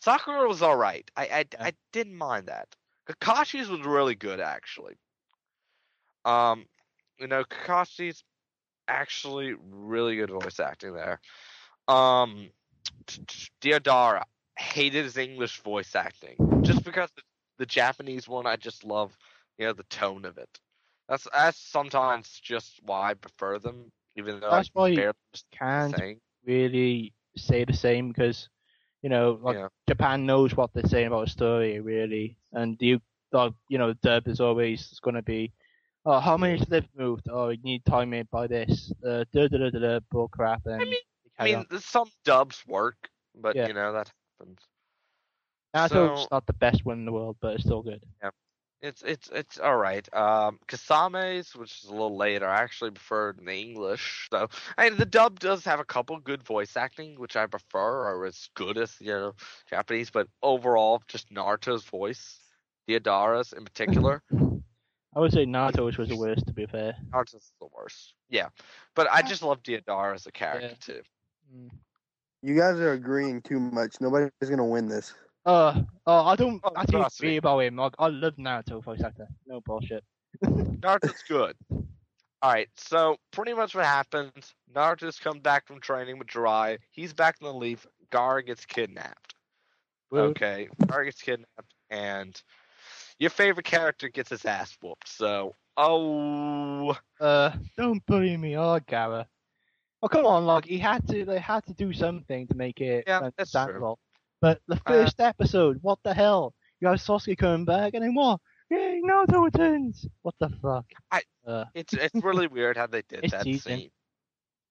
[0.00, 1.08] Sakura was all right.
[1.16, 1.44] I I.
[1.66, 2.68] I didn't mind that.
[3.08, 4.94] Kakashi's was really good actually.
[6.24, 6.66] Um,
[7.18, 8.22] you know, Kakashi's
[8.88, 11.20] actually really good voice acting there.
[11.88, 12.50] Um,
[13.60, 14.24] Deidara
[14.56, 17.22] hated his English voice acting just because the,
[17.58, 19.16] the Japanese one I just love,
[19.58, 20.58] you know, the tone of it.
[21.10, 25.14] That's that's sometimes just why I prefer them, even though That's I why barely
[25.52, 26.20] Can't saying.
[26.44, 28.48] really say the same because
[29.02, 29.68] you know, like Yeah.
[29.88, 33.00] Japan knows what they're saying about a story really, and you,
[33.32, 35.52] like, you know, dub is always going to be,
[36.06, 37.28] oh, how many lift moved?
[37.30, 40.78] Oh, you need time it by this, uh, da da da da bull crap, and
[40.90, 41.00] mean-
[41.38, 43.66] I mean, some dubs work, but Yeah.
[43.66, 44.68] you know that happens.
[45.74, 48.04] Naruto's so- not the best one in the world, but it's still good.
[48.82, 50.08] It's it's it's all right.
[50.14, 54.28] Um, Kisame's, which is a little later, I actually preferred in the English.
[54.32, 54.48] So,
[54.78, 58.24] I mean, the dub does have a couple good voice acting, which I prefer, or
[58.24, 59.34] as good as you know
[59.68, 60.10] Japanese.
[60.10, 62.38] But overall, just Naruto's voice,
[62.88, 64.22] Deidara's in particular,
[65.14, 66.96] I would say Naruto's was the worst, to be fair.
[67.12, 68.14] Naruto's the worst.
[68.30, 68.48] Yeah,
[68.94, 70.74] but I just love Diodara as a character Yeah.
[70.80, 71.02] too.
[71.54, 71.70] Mm.
[72.42, 73.96] You guys are agreeing too much.
[74.00, 75.12] Nobody's gonna win this.
[75.46, 77.28] Uh, oh, I don't trust me.
[77.28, 77.76] agree about him.
[77.76, 79.26] Like, I love Naruto voice actor.
[79.46, 80.04] No bullshit.
[80.44, 81.56] Naruto's good.
[82.42, 86.78] All right, so pretty much what happens: Naruto's come back from training with Jiraiya.
[86.90, 87.86] He's back in the leaf.
[88.10, 89.34] Gaara gets kidnapped.
[90.12, 92.40] Okay, Gaara gets kidnapped, and
[93.18, 95.08] your favorite character gets his ass whooped.
[95.08, 99.26] So, oh, Uh, don't bully me, oh Gaara.
[100.02, 103.04] Oh come on, like he had to, they had to do something to make it
[103.06, 103.96] Yeah, that's true.
[104.40, 106.54] But the Uh, first episode, what the hell?
[106.80, 108.40] You have Sasuke coming back, and then what?
[108.70, 110.06] Yay, Naruto returns.
[110.22, 110.86] What the fuck?
[111.10, 113.90] I- uh, it's it's really weird how they did that scene.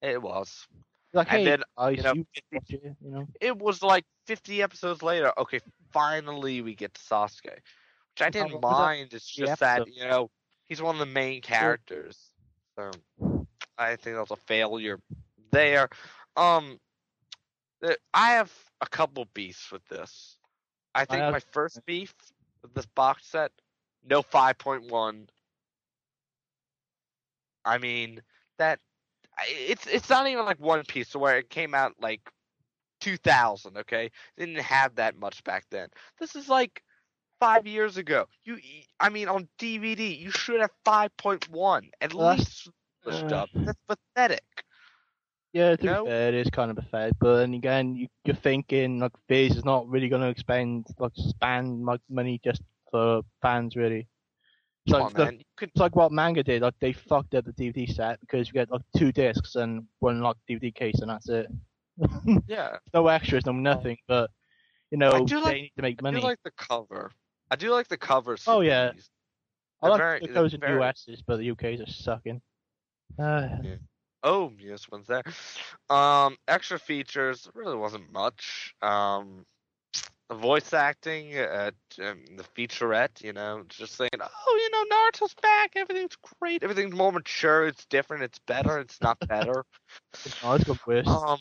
[0.01, 0.67] It was.
[1.13, 3.27] like And hey, then, guys, you know, you, 50 it, you know.
[3.41, 5.33] It was like 50 episodes later.
[5.37, 5.59] Okay,
[5.91, 9.13] finally we get to Sasuke, which I didn't mind.
[9.13, 10.29] It's just that you know
[10.67, 12.17] he's one of the main characters,
[12.75, 12.91] so
[13.77, 14.99] I think that's a failure
[15.51, 15.89] there.
[16.37, 16.79] Um,
[18.13, 18.51] I have
[18.81, 20.37] a couple beefs with this.
[20.93, 22.13] I think have- my first beef
[22.61, 23.51] with this box set,
[24.03, 25.29] no 5.1.
[27.65, 28.21] I mean
[28.57, 28.79] that
[29.47, 32.21] it's it's not even like One Piece, where it came out like
[33.01, 33.77] 2000.
[33.77, 35.89] Okay, they didn't have that much back then.
[36.19, 36.83] This is like
[37.39, 38.27] five years ago.
[38.43, 38.57] You,
[38.99, 42.69] I mean, on DVD, you should have 5.1 at Well, least.
[43.05, 43.45] English uh.
[43.65, 44.63] That's pathetic.
[45.53, 46.03] Yeah, to No.
[46.03, 47.11] be fair, it is kind of a fair.
[47.19, 51.11] But then again, you, you're thinking like Viz is not really going to expend like
[51.15, 52.61] spend like money just
[52.91, 54.07] for fans really.
[54.85, 55.41] It's Come like on, the- man.
[55.57, 56.61] Could it's like what manga did.
[56.61, 60.21] Like they fucked up the DVD set because you get like two discs and one
[60.21, 61.47] like DVD case, and that's it.
[62.47, 62.77] yeah.
[62.93, 63.97] no extras, no nothing.
[64.07, 64.29] But
[64.91, 66.17] you know, I do they like- need to make money.
[66.17, 67.11] I do like the cover.
[67.51, 68.43] I do like the covers.
[68.45, 68.91] Oh, yeah.
[68.93, 69.09] these.
[69.81, 72.39] I like very- covers in very- US's, but the UK's are sucking.
[73.17, 73.47] Uh,
[74.23, 75.23] Oh, yes, one's there.
[75.89, 78.73] Um, extra features really wasn't much.
[78.81, 79.45] Um,
[80.29, 81.71] the voice acting, uh,
[82.01, 86.95] um, the featurette, you know, just saying, oh, you know, Naruto's back, everything's great, everything's
[86.95, 89.63] more mature, it's different, it's better, it's not better.
[91.07, 91.39] um,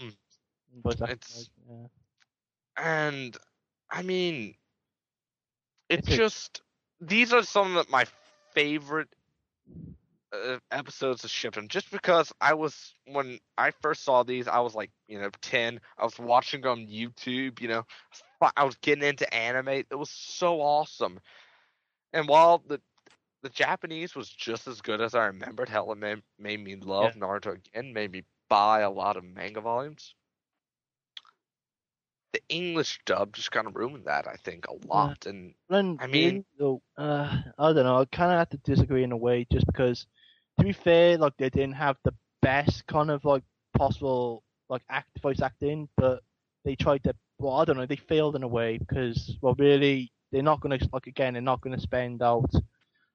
[0.83, 1.87] voice acting, it's- yeah.
[2.77, 3.37] and
[3.91, 4.55] I mean,
[5.89, 6.63] it It's a- just
[7.01, 8.07] these are some of my
[8.55, 9.09] favorite
[10.33, 11.69] uh, episodes of Shippuden.
[11.69, 15.81] Just because I was when I first saw these, I was like you know ten.
[15.99, 17.61] I was watching on YouTube.
[17.61, 17.87] You know,
[18.57, 19.69] I was getting into anime.
[19.69, 21.21] It was so awesome.
[22.13, 22.81] And while the
[23.43, 27.15] the Japanese was just as good as I remembered, hell, it made, made me love
[27.15, 27.93] Naruto again.
[27.93, 30.15] Made me buy a lot of manga volumes
[32.33, 35.27] the English dub just kind of ruined that, I think, a lot.
[35.27, 35.55] And
[35.99, 37.99] I mean- though, uh, I don't know.
[38.01, 40.07] I kind of have to disagree in a way, just because,
[40.59, 43.43] to be fair, like they didn't have the best kind of like
[43.77, 46.23] possible like act voice acting, but
[46.65, 47.15] they tried to.
[47.39, 47.87] Well, I don't know.
[47.87, 51.35] They failed in a way because, well, really, they're not gonna like again.
[51.35, 52.51] They're not gonna spend out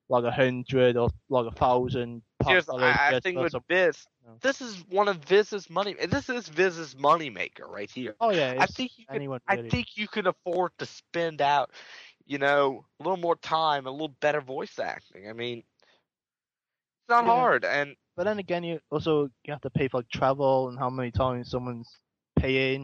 [0.10, 2.22] like a hundred or like a thousand.
[2.46, 4.34] here's, I, I think with some- Viz, No.
[4.42, 5.96] this is one of Viz's money.
[6.08, 8.16] This is Viz's money maker right here.
[8.20, 9.16] Oh yeah, I think you could.
[9.16, 9.40] anyone.
[9.48, 11.72] I think you could afford to spend out,
[12.26, 15.30] you know, a little more time, a little better voice acting.
[15.30, 15.64] I mean,
[17.04, 17.46] it's not Yeah.
[17.46, 20.78] hard, and But then again, you also you have to pay for like travel and
[20.80, 22.00] how many times someone's
[22.38, 22.82] paying.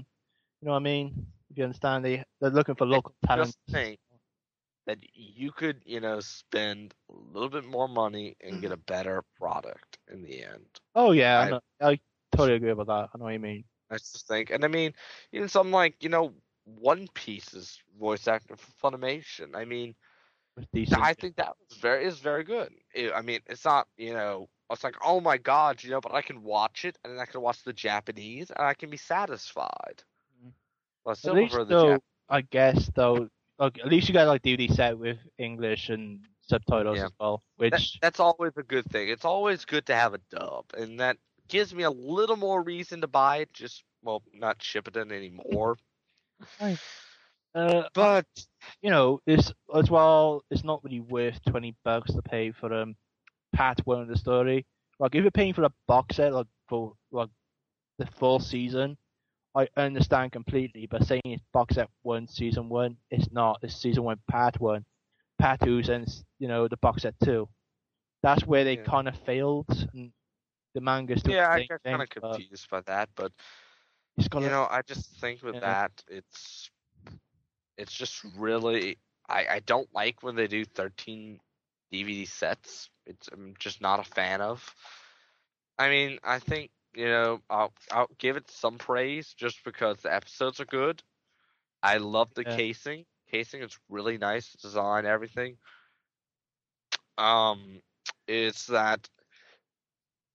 [0.61, 1.27] You know what I mean?
[1.49, 3.55] If you understand, they they're looking for local talent.
[3.55, 3.99] Just think
[4.85, 9.23] that you could, you know, spend a little bit more money and get a better
[9.37, 10.79] product in the end.
[10.95, 11.99] Oh yeah, I, know, I
[12.31, 13.09] totally agree with that.
[13.13, 13.63] I know what you mean.
[13.89, 14.93] I just think, and I mean,
[15.31, 16.33] even something like you know,
[16.65, 19.55] One Piece's voice actor for Funimation.
[19.55, 19.95] I mean.
[20.57, 22.73] I think that was very is very good.
[22.93, 26.13] It- I mean, it's not you know, it's like oh my god, you know, but
[26.13, 28.97] I can watch it and then I can watch the Japanese and I can be
[28.97, 30.03] satisfied.
[30.43, 30.53] Mhm.
[31.05, 34.27] Well, I At least the though, Jap- I guess though, like at least you got
[34.27, 37.05] like DVD set with English and subtitles Yeah.
[37.05, 39.09] as well, that, which that's always a good thing.
[39.09, 41.17] It's always good to have a dub, and that
[41.47, 43.53] gives me a little more reason to buy it.
[43.53, 45.77] Just well, not ship it in anymore.
[47.55, 48.25] Uh, But
[48.81, 50.43] you know, it's as well.
[50.49, 52.95] It's not really worth twenty bucks to pay for um
[53.55, 54.65] part one of the story.
[54.99, 57.29] Like if you're paying for a box set, like for like
[57.97, 58.97] the full season,
[59.55, 60.87] I understand completely.
[60.87, 63.59] But saying it's box set one, season one, it's not.
[63.63, 64.85] It's season one, part one,
[65.39, 66.07] part two, and
[66.39, 67.47] you know the box set two.
[68.23, 68.85] That's where they Yeah.
[68.85, 70.11] kind of failed, and
[70.73, 73.09] the manga's still yeah, I get kind of confused by that.
[73.15, 73.31] But
[74.37, 75.61] you know, I just think with Yeah.
[75.61, 76.69] that, it's
[77.79, 78.99] it's just really
[79.29, 81.41] I I don't like when they do thirteen
[81.91, 82.91] DVD sets.
[83.07, 84.75] It's I'm just not a fan of.
[85.79, 90.13] I mean, I think you know I'll I'll give it some praise just because the
[90.13, 91.03] episodes are good.
[91.83, 92.61] I love the Yeah.
[92.61, 93.05] casing.
[93.29, 95.57] Casing is really nice design, everything.
[97.17, 97.81] Um,
[98.27, 99.09] it's that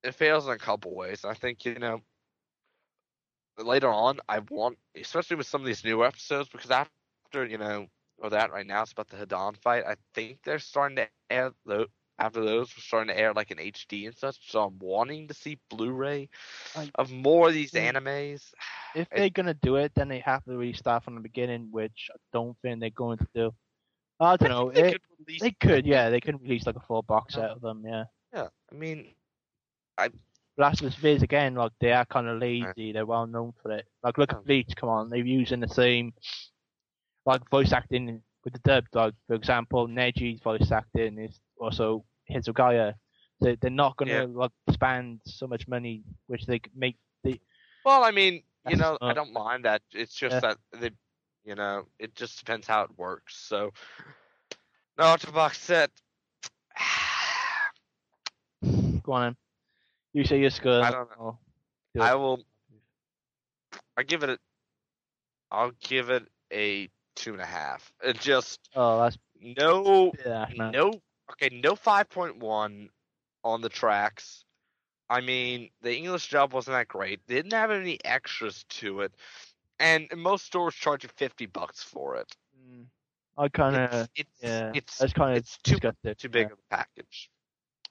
[0.04, 1.24] it fails in a couple ways.
[1.24, 2.00] I think you know
[3.58, 7.03] later on, I want, especially with some of these new episodes, because after
[7.42, 7.86] you know,
[8.18, 9.84] or that right now, it's about the Hidan fight.
[9.84, 11.60] I think they're starting to air though.
[11.92, 14.36] After those, we're starting to air like an HD and such.
[14.38, 16.28] So I'm wanting to see Blu-ray
[16.94, 18.52] of more of these animes.
[18.94, 22.08] if they're gonna do it, then they have to really start from the beginning, which
[22.12, 23.52] I don't think they're going to do.
[24.20, 24.70] I don't know.
[24.72, 25.00] they It, could
[25.40, 28.04] they could, yeah, they could release like a full box set of them, yeah.
[28.32, 29.14] Yeah, I mean,
[30.56, 32.92] Last of Us Viz again, like they are kind of lazy.
[32.92, 33.86] They're well known for it.
[34.02, 34.74] Like look at Bleach.
[34.76, 36.12] Come on, they're using the same
[37.26, 38.84] like voice acting with the dub.
[38.92, 42.94] Like for example, Neji's voice acting is also Hitsugaya.
[43.40, 44.26] They they're not gonna Yeah.
[44.26, 46.96] like spend so much money, which they could make.
[47.24, 47.40] The
[47.84, 49.82] well, I mean, you know, I don't mind that.
[49.92, 50.40] It's just Yeah.
[50.40, 50.90] that they,
[51.44, 53.36] you know, it just depends how it works.
[53.36, 53.72] So,
[54.98, 55.90] no, to box set.
[59.02, 59.36] go on,
[60.12, 60.82] you say you're scared.
[60.82, 61.38] I don't know.
[61.94, 62.44] Do I will.
[63.96, 64.38] I give it a.
[65.50, 67.92] I'll give it a two and a half.
[68.02, 70.72] It just Oh, that's no, yeah, man.
[70.72, 71.00] no.
[71.32, 72.90] Okay, no five point one
[73.42, 74.44] on the tracks.
[75.08, 77.20] I mean, the English dub wasn't that great.
[77.26, 79.12] They didn't have any extras to it,
[79.78, 82.34] and most stores charge you fifty bucks for it.
[82.58, 82.86] Mm,
[83.36, 84.72] I kind of It's it's yeah.
[84.74, 85.78] it's, kind of it's too
[86.18, 87.30] too big of a package.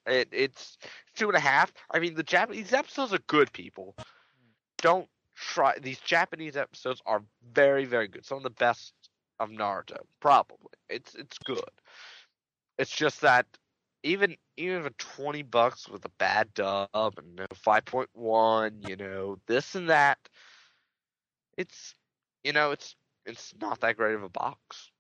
[0.05, 0.77] It, it's
[1.15, 1.71] two and a half.
[1.89, 3.51] I mean, the Japanese episodes are good.
[3.53, 3.95] People
[4.77, 5.77] don't try.
[5.79, 7.23] These Japanese episodes are
[7.53, 8.25] very, very good.
[8.25, 8.93] Some of the best
[9.39, 10.73] of Naruto, probably.
[10.89, 11.59] It's it's good.
[12.77, 13.45] It's just that
[14.03, 18.95] even even for twenty bucks with a bad dub and no five point one, you
[18.95, 20.17] know, this and that,
[21.57, 21.95] it's
[22.43, 22.95] you know, it's
[23.25, 24.91] it's not that great of a box.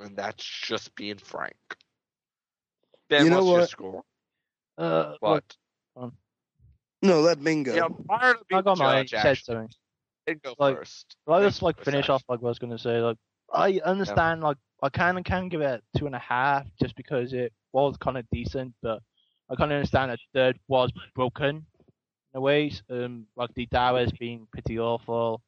[0.00, 1.54] And that's just being frank.
[3.08, 4.02] Ben, You know what's your score?
[4.78, 5.44] Uh, What?
[7.02, 7.74] No, let Ming go.
[7.74, 9.68] Yeah, prior to I being got my judge, said actually,
[10.42, 11.16] go like, first.
[11.26, 12.98] Well, I just like finish off like what I was gonna say.
[12.98, 13.18] Like
[13.52, 17.32] I understand, like I can and can give it two and a half just because
[17.32, 19.00] it was kind of decent, but
[19.50, 21.64] I kind of understand that third was broken in
[22.34, 22.72] a way.
[22.90, 25.42] Um, like the Dawa's being pretty awful.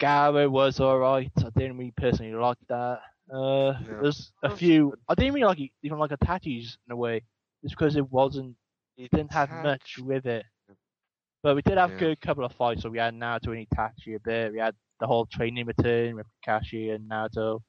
[0.00, 1.32] Gaara was alright.
[1.38, 3.00] I didn't really personally like that.
[3.32, 4.00] Uh, Yeah.
[4.02, 4.94] there's a few.
[5.08, 7.22] I didn't really like it, even like Itachi's in a way,
[7.62, 8.56] just because it wasn't
[8.96, 10.44] it didn't have much with it.
[11.44, 11.96] But we did have Yeah.
[11.96, 12.80] a good couple of fights.
[12.82, 14.52] So we had Naruto and Itachi a bit.
[14.52, 17.60] We had the whole training return with Kakashi and Naruto,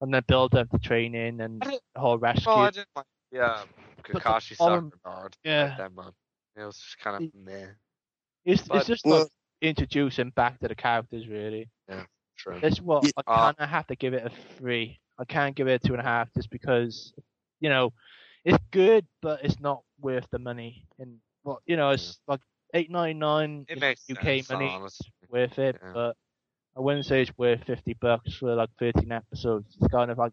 [0.00, 2.52] and then build up the training and the whole rescue.
[2.52, 3.06] Oh, I didn't like.
[3.32, 3.64] Yeah,
[4.04, 5.64] Kakashi problem- Sakura yeah.
[5.70, 6.14] Like that much.
[6.56, 7.66] It was just kind of meh.
[8.44, 11.68] it's but- it's just Well- like introducing back to the characters really.
[11.88, 12.06] Yeah,
[12.36, 12.60] true.
[12.60, 13.10] That's what Yeah.
[13.16, 15.00] I Uh, kind of have to give it a three.
[15.18, 17.12] I can't give it a two and a half just because,
[17.58, 17.92] you know,
[18.44, 20.86] it's good, but it's not worth the money.
[21.00, 22.40] And well, you know, it's like
[22.74, 23.18] eight nine
[23.78, 24.68] makes UK sense, money.
[24.68, 25.06] honestly.
[25.28, 25.92] worth it, Yeah.
[25.92, 26.16] but
[26.76, 29.76] I wouldn't say it's worth fifty bucks for like thirteen episodes.
[29.80, 30.32] It's kind of like,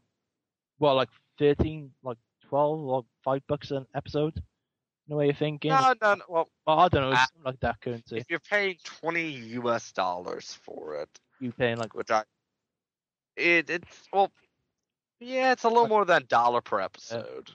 [0.80, 1.09] well, like
[1.39, 4.41] thirteen, like twelve, or five bucks an episode.
[5.07, 5.72] No way you're thinking.
[5.72, 6.23] No, no, no.
[6.27, 8.18] Well, well, I don't know, it's something like that currency.
[8.18, 9.91] if you're paying twenty U.S.
[9.93, 11.09] dollars for it,
[11.39, 12.23] You paying like which I
[13.35, 14.31] it it's well
[15.19, 17.49] yeah, it's a little more than a dollar per episode.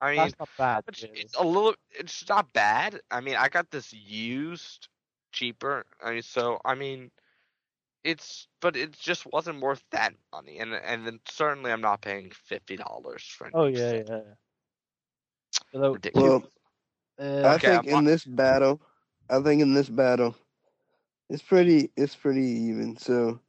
[0.00, 0.84] I mean, that's not bad.
[0.88, 3.00] it's, it's a little it's not bad.
[3.10, 4.88] I mean, I got this used
[5.32, 5.84] cheaper.
[6.02, 7.10] I mean, so I mean,
[8.04, 12.30] it's but it just wasn't worth that money, and and then certainly I'm not paying
[12.32, 13.46] fifty dollars for.
[13.48, 14.04] a Oh new yeah, set.
[14.08, 14.20] yeah.
[15.72, 16.38] Although, ridiculous.
[17.42, 18.80] I uh, Okay, think I'm in this battle,
[19.28, 20.34] I think in this battle,
[21.28, 22.96] it's pretty it's pretty even.
[22.96, 23.40] So,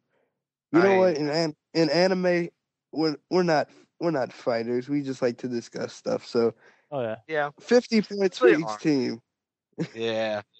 [0.71, 1.15] you know what?
[1.15, 2.49] In an, in anime,
[2.91, 3.69] we're we're not
[3.99, 4.89] we're not fighters.
[4.89, 6.25] We just like to discuss stuff.
[6.25, 6.53] So,
[6.91, 7.15] oh yeah.
[7.27, 8.77] yeah, fifty points for each are.
[8.77, 9.21] team.
[9.93, 10.41] yeah.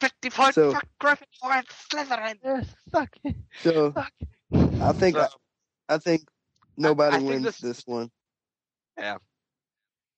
[0.00, 1.24] Fifty points So- for Gryffindor
[1.56, 2.34] and Slytherin.
[2.44, 3.08] Yes, fuck.
[3.62, 4.12] So, fuck.
[4.52, 5.26] I think So,
[5.88, 6.22] I think
[6.76, 8.10] nobody I think wins this- this, one.
[8.98, 9.16] Yeah.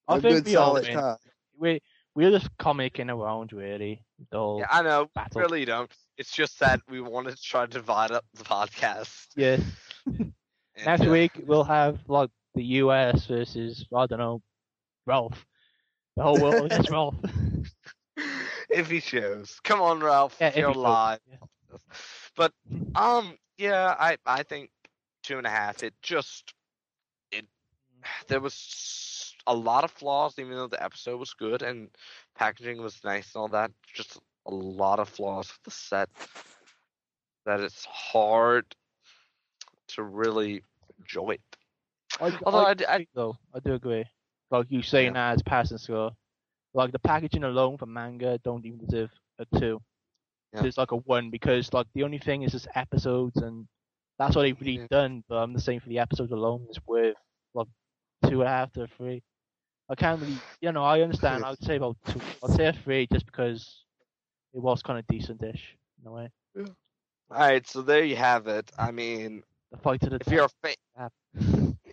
[0.08, 0.94] I A think good we all solid win.
[0.96, 1.16] tie.
[1.58, 1.80] We
[2.16, 4.02] we're just comicking around really.
[4.32, 5.02] The yeah, I know.
[5.04, 5.40] we battle.
[5.42, 5.92] Really don't.
[6.16, 9.26] It's just that we wanted to try to divide up the podcast.
[9.36, 9.60] Yes.
[10.84, 14.42] Next uh, week we'll have like the US versus I don't know,
[15.06, 15.46] Ralph.
[16.16, 17.16] The whole world against Ralph.
[18.70, 21.20] if he shows, come on, Ralph, Yeah, if you're live.
[21.30, 21.36] yeah.
[22.36, 22.52] But
[22.96, 24.70] um, yeah, I I think
[25.22, 25.82] two and a half.
[25.82, 26.54] It just
[27.32, 27.46] it
[28.28, 31.90] there was a lot of flaws, even though the episode was good and
[32.36, 33.72] packaging was nice and all that.
[33.94, 36.10] Just a lot of flaws with the set
[37.46, 38.74] that it's hard
[39.88, 40.62] to really
[40.98, 41.57] enjoy it.
[42.20, 44.04] I, Although I, I d- I- agree, though, I do agree.
[44.50, 46.12] Like you saying that as passing score.
[46.74, 49.80] Like the packaging alone for manga don't even deserve a two.
[50.54, 50.64] Yeah.
[50.64, 53.66] It's like a one because like the only thing is just episodes and
[54.18, 54.86] that's what they've really Yeah.
[54.90, 55.24] done.
[55.28, 57.16] But I'm the same for the episodes alone is worth
[57.54, 57.66] like
[58.28, 59.22] two and a half to three.
[59.90, 61.44] I can't really, you know, I understand.
[61.44, 62.20] I would say about two.
[62.42, 63.84] I'd say a three just because
[64.54, 66.30] it was kind of decent-ish in a way.
[67.30, 68.70] All right, so there you have it.
[68.78, 70.32] I mean, The fight to the if death.
[70.34, 71.08] you're a fan, Yeah.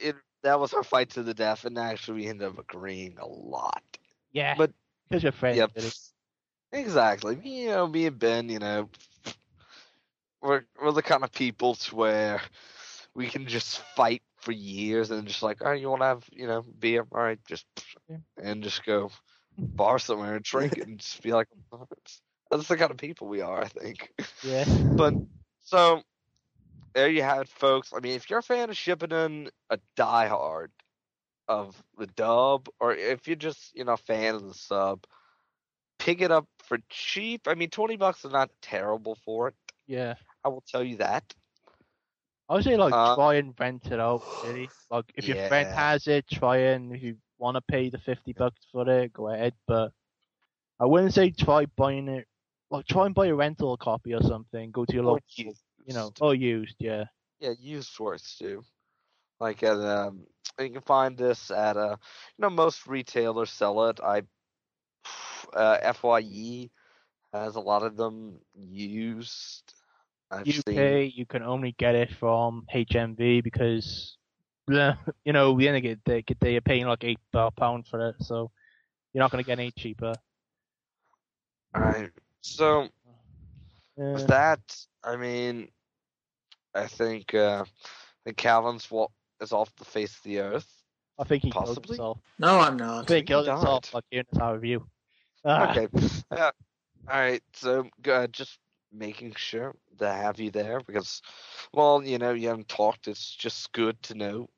[0.02, 3.26] It that was our fight to the death, and actually we ended up agreeing a
[3.28, 3.84] lot.
[4.32, 4.72] yeah, but-
[5.10, 5.58] because you're friends.
[5.58, 5.72] Yep.
[6.72, 7.40] Exactly.
[7.44, 8.90] You know, me and Ben, you know,
[10.42, 12.42] we're we're the kind of people to where
[13.16, 16.48] we can just fight for years and just like, oh, you want to have, you
[16.48, 17.06] know, beer?
[17.12, 17.66] All right, just
[18.10, 18.18] Yeah.
[18.42, 19.10] and just go
[19.58, 21.48] bar somewhere and drink it and just be like,
[22.52, 24.12] that's the kind of people we are, I think.
[24.44, 24.66] Yeah.
[24.98, 25.16] But
[25.64, 26.02] so
[26.96, 27.94] there you have it, folks.
[27.96, 30.70] I mean, if you're a fan of Shippuden, a diehard
[31.48, 35.06] of the dub, or if you're just you know a fan of the sub,
[36.00, 37.48] pick it up for cheap.
[37.48, 39.56] I mean, twenty bucks is not terrible for it.
[39.88, 40.16] Yeah.
[40.44, 41.36] I will tell you that.
[42.50, 44.24] I would say like Uh, try and rent it out.
[44.42, 48.00] Really, like if your friend has it, try and if you want to pay the
[48.00, 49.54] fifty bucks for it, go ahead.
[49.68, 49.92] But
[50.80, 52.28] I wouldn't say try buying it.
[52.72, 54.72] Like try and buy a rental copy or something.
[54.72, 55.56] Go to your local,
[55.86, 56.76] you know, or used.
[56.80, 57.06] Yeah.
[57.40, 58.64] yeah, used works too.
[59.40, 60.26] Like at um,
[60.60, 61.98] you can find this at uh,
[62.38, 64.00] you know, most retailers sell it.
[64.02, 64.24] I
[65.54, 66.70] uh, Fye
[67.34, 69.74] has a lot of them used.
[70.32, 71.02] I've seen.
[71.08, 74.18] UK, you can only get it from HMV because,
[74.68, 77.20] you know, the end of it, they they are paying like eight
[77.58, 78.52] pound for it, so
[79.14, 80.14] you're not gonna get any cheaper.
[81.74, 82.12] All right.
[82.42, 82.90] So
[83.98, 84.14] Yeah.
[84.14, 84.62] with that,
[85.04, 85.70] I mean,
[86.76, 89.12] I think uh, I think Calvin's what
[89.42, 90.84] is off the face of the earth.
[91.20, 92.20] I think he killed himself.
[92.40, 93.08] No, I'm I not.
[93.08, 93.90] think he killed himself died.
[93.94, 94.88] like hearing this our review.
[95.46, 95.88] Ah, Okay.
[96.32, 96.52] Uh,
[97.10, 97.42] all right.
[97.54, 98.60] So uh, just
[98.92, 101.22] making sure to have you there because,
[101.74, 103.08] well, you know, you haven't talked.
[103.08, 104.50] It's just good to know.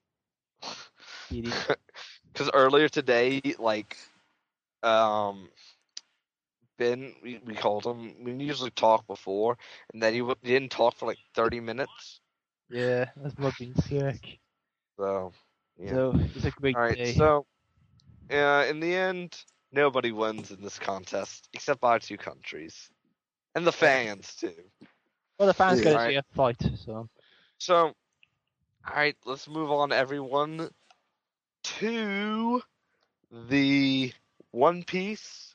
[1.32, 3.98] Because earlier today, like,
[4.84, 5.50] um,
[6.78, 8.24] Ben, we, we called him.
[8.24, 9.58] We usually talk before,
[9.94, 12.22] and then he, w- he didn't talk for like thirty minutes.
[12.70, 14.40] Yeah, that's not being sick.
[14.98, 15.34] So,
[15.78, 16.02] yeah.
[16.02, 16.98] So it's a great All right.
[16.98, 17.16] day.
[17.16, 17.46] So,
[18.32, 22.90] uh, in the end, nobody wins in this contest except our two countries,
[23.56, 24.54] and the fans too.
[25.38, 25.84] well, the fans Yeah.
[25.84, 26.14] get to Alright.
[26.14, 27.10] see a fight, so
[27.60, 27.94] So, all
[28.96, 30.70] right, let's move on, everyone,
[31.64, 32.62] to
[33.32, 34.14] the
[34.52, 35.47] One Piece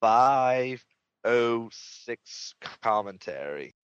[0.00, 3.74] 506 commentary.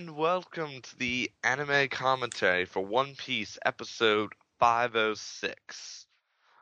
[0.00, 6.06] And welcome to the anime commentary for One Piece episode 506.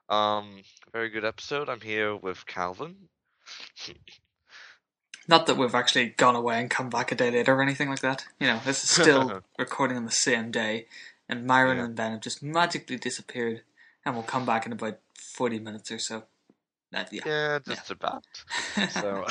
[0.08, 1.68] Um, very good episode.
[1.68, 2.96] I'm here with Calvin.
[5.28, 8.00] Not that we've actually gone away and come back a day later or anything like
[8.00, 8.26] that.
[8.40, 10.86] You know, this is still recording on the same day,
[11.28, 11.84] and Myron Yeah.
[11.84, 13.62] and Ben have just magically disappeared,
[14.04, 16.24] and we'll come back in about 40 minutes or so.
[16.92, 17.22] Uh, yeah.
[17.24, 18.24] Yeah, just about.
[18.90, 19.26] So,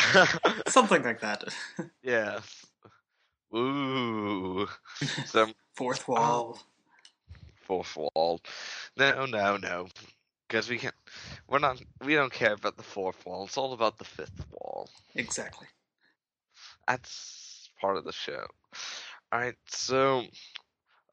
[0.69, 1.43] Something like that.
[2.01, 2.66] yes.
[3.55, 4.67] Ooh.
[5.25, 6.59] So, Fourth wall.
[7.65, 8.41] fourth wall.
[8.97, 9.87] No, no, no.
[10.47, 10.95] Because we can't.
[11.47, 11.81] We're not.
[12.03, 13.45] We don't care about the fourth wall.
[13.45, 14.89] It's all about the fifth wall.
[15.15, 15.67] Exactly.
[16.87, 18.45] that's part of the show.
[19.31, 20.23] All right, so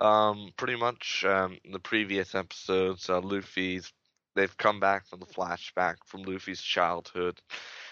[0.01, 3.93] um, pretty much um, in the previous episodes, uh, Luffy's
[4.35, 7.41] they've come back from the flashback from Luffy's childhood,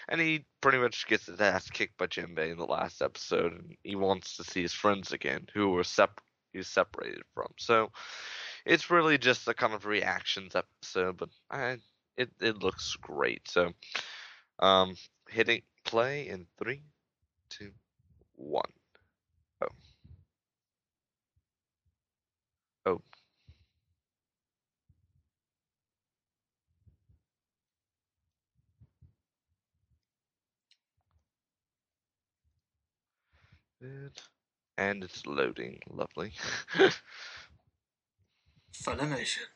[0.07, 3.75] and he pretty much gets his ass kicked by Jinbei in the last episode, and
[3.83, 6.21] he wants to see his friends again, who were sep-
[6.51, 7.51] he's separated from.
[7.57, 7.91] So
[8.65, 11.77] it's really just a kind of reactions episode, but I
[12.17, 13.47] it it looks great.
[13.49, 13.73] So
[14.59, 14.95] um,
[15.29, 16.83] hitting play in three,
[17.49, 17.71] two,
[18.35, 18.71] one.
[34.77, 35.79] And it's loading.
[35.89, 36.33] Lovely.
[38.73, 39.47] Funimation.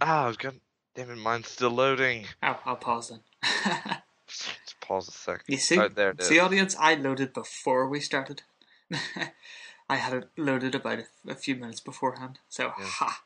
[0.00, 0.56] ah, I was gonna.
[0.94, 2.26] Damn it, mine's still loading.
[2.42, 3.20] Oh, I'll pause then.
[4.28, 5.44] Just pause a second.
[5.48, 5.78] you see?
[5.78, 6.28] Oh, there it is.
[6.28, 8.42] See, audience, I loaded before we started.
[9.88, 12.38] I had it loaded about a, a few minutes beforehand.
[12.48, 12.86] So, Yeah.
[12.86, 13.22] ha.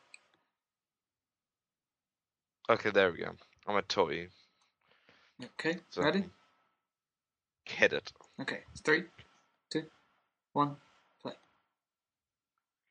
[2.69, 3.31] Okay, there we go.
[3.67, 4.29] I'm tell you.
[5.43, 6.25] Okay, So, ready?
[7.65, 8.11] Hit it.
[8.41, 9.03] Okay, it's three,
[9.69, 9.85] two,
[10.53, 10.77] one.
[11.21, 11.33] Play.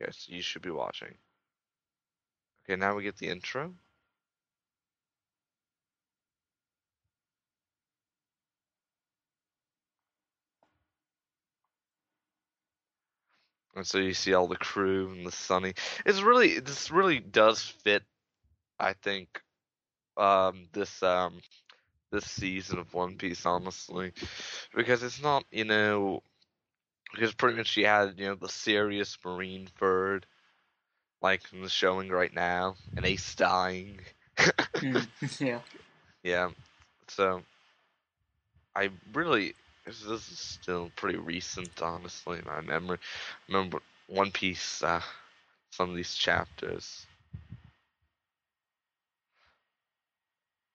[0.03, 1.15] Okay, so you should be watching.
[2.65, 3.75] Okay, now we get the intro.
[13.75, 15.75] And so you see all the crew and the sunny.
[16.05, 18.03] It's really this really does fit,
[18.81, 19.41] I think,
[20.17, 21.41] um, this um,
[22.11, 24.13] this season of One Piece, honestly,
[24.75, 26.23] because it's not you know
[27.13, 30.27] because pretty much she had you know the serious marine bird
[31.23, 34.01] like in the showing right now and ace dying
[34.83, 35.09] Mm,
[35.41, 35.61] yeah.
[36.23, 36.51] yeah.
[37.09, 37.43] So
[38.75, 39.55] i really
[39.87, 42.99] this is still pretty recent honestly in my memory.
[43.49, 45.01] Remember one piece uh
[45.71, 47.07] some of these chapters.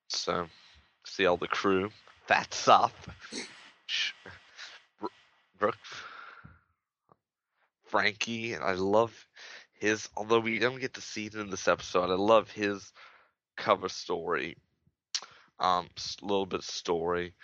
[0.10, 0.48] So
[1.06, 1.92] see all the crew.
[2.28, 2.94] That's up.
[5.60, 5.78] Brook
[7.94, 9.14] Franky, and I love
[9.74, 10.10] his.
[10.18, 12.92] Although we don't get to see it in this episode, I love his
[13.58, 14.58] cover story.
[15.60, 17.36] Um, s- little bit story.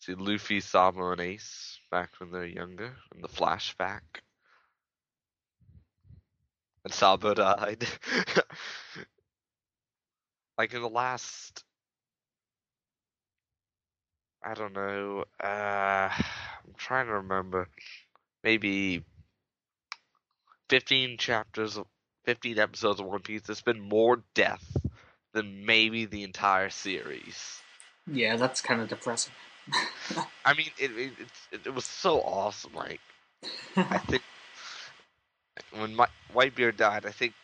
[0.00, 4.02] See Luffy, Sabo, and Ace back when they're younger in the flashback.
[6.84, 7.86] And Sabo died.
[10.58, 11.64] like in the last.
[14.42, 15.24] I don't know.
[15.42, 17.68] Uh, I'm trying to remember.
[18.44, 19.04] Maybe
[20.72, 21.86] 15 chapters, of
[22.24, 24.64] 15 episodes of One Piece, there's been more death
[25.34, 27.60] than maybe the entire series.
[28.10, 29.34] Yeah, that's kind of depressing.
[30.46, 31.12] I mean, it it,
[31.52, 32.72] it, it was so awesome.
[32.72, 33.00] Like,
[33.76, 34.22] I think
[35.72, 37.34] when my Whitebeard died, I think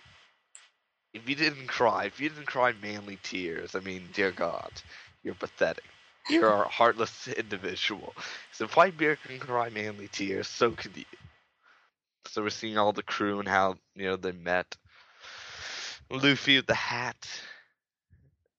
[1.13, 4.71] if you didn't cry, if you didn't cry manly tears, I mean, dear God,
[5.23, 5.85] you're pathetic.
[6.31, 8.15] You're a heartless individual.
[8.53, 11.05] So if Whitebeard can cry manly tears, so could you.
[12.29, 14.77] So we're seeing all the crew and how you know they met.
[16.11, 17.29] Luffy with the hat,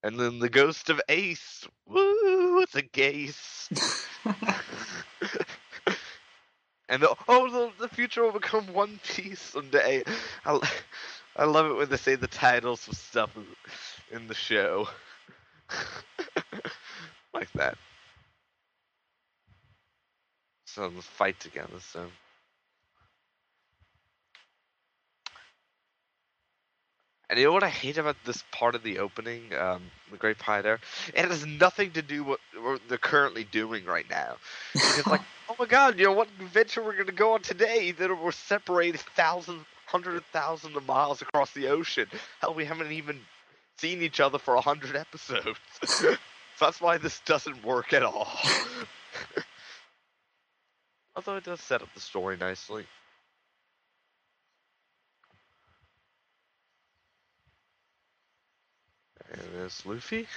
[0.03, 1.67] and then the ghost of Ace.
[1.87, 2.61] Woo!
[2.61, 3.69] It's a gaze.
[6.89, 10.03] and the, oh, the, the future will become One Piece someday.
[10.45, 10.59] I,
[11.35, 13.35] I love it when they say the titles of stuff
[14.11, 14.87] in- the show,
[17.33, 17.77] like that.
[20.65, 21.79] So let's fight together.
[21.79, 22.07] So.
[27.29, 30.39] And you know what I hate about this part of the opening, um, the Great
[30.39, 30.79] Pie there?
[31.13, 34.37] It has nothing to do with what they're currently doing right now.
[34.73, 37.91] It's like, oh my god, you know what adventure we're gonna go on today?
[37.91, 42.07] That we're separated thousands, hundreds of thousands of miles across the ocean.
[42.41, 43.19] Hell, we haven't even
[43.77, 45.59] seen each other for a hundred episodes.
[45.85, 46.15] so
[46.59, 48.27] that's why this doesn't work at all.
[51.15, 52.85] Although it does set up the story nicely.
[59.31, 60.27] And there's Luffy.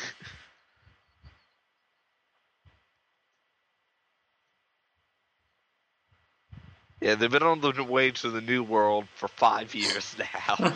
[7.01, 10.57] yeah, they've been on the way to the new world for five years now.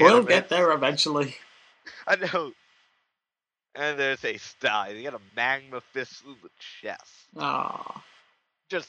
[0.00, 1.36] We'll get there eventually.
[2.06, 2.52] I know.
[3.74, 4.92] And there's a sty.
[4.94, 7.28] They got a magma fist through the chest.
[7.36, 8.04] Ah,
[8.70, 8.88] Just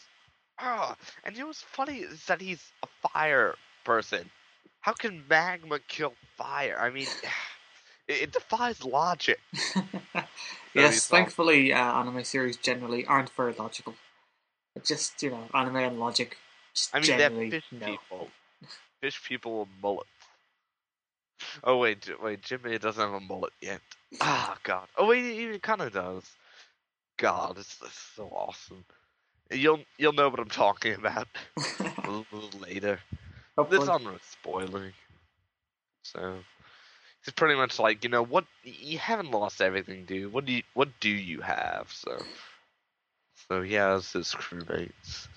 [0.59, 0.95] ah.
[1.23, 4.29] And you know what's funny is that he's a fire person.
[4.81, 6.77] How can magma kill fire?
[6.79, 7.07] I mean,
[8.09, 9.39] it, it defies logic.
[10.75, 11.07] yes.
[11.07, 13.93] Thankfully, uh, anime series generally aren't very logical.
[14.83, 16.37] Just you know, anime and logic.
[16.93, 17.85] I mean, they're generally fish no.
[17.85, 18.27] people.
[19.01, 20.09] Fish people with mullets.
[21.63, 23.81] Oh wait, wait, Jimmy doesn't have a mullet yet.
[24.19, 24.87] Ah, God.
[24.97, 26.29] Oh wait, he kind of does.
[27.17, 28.83] God, it's, it's so awesome.
[29.51, 31.27] You'll you'll know what I'm talking about
[31.79, 32.99] a little later.
[33.57, 33.79] Hopefully.
[33.79, 34.93] This I'm spoiling.
[36.03, 36.35] So
[37.23, 40.31] it's pretty much like you know what you haven't lost everything, dude.
[40.31, 41.91] What do you what do you have?
[41.91, 42.17] So
[43.49, 45.27] so he has his crewmates.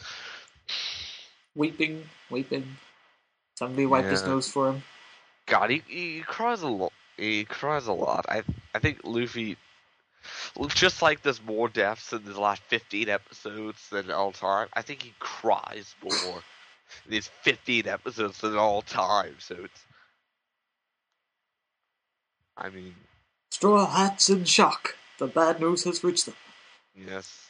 [1.54, 2.64] weeping, weeping.
[3.58, 4.82] Somebody wipe his nose for him.
[5.46, 6.92] God, he, he cries a lot.
[7.16, 8.26] He cries a lot.
[8.28, 8.42] I
[8.74, 9.56] I think Luffy,
[10.74, 14.68] just like there's more deaths in the last 15 episodes than all time.
[14.72, 16.42] I think he cries more
[17.04, 19.36] in these 15 episodes than all time.
[19.38, 19.84] So it's,
[22.56, 22.94] I mean,
[23.50, 24.96] Straw hats in shock.
[25.18, 26.34] The bad news has reached them.
[26.94, 27.48] yes.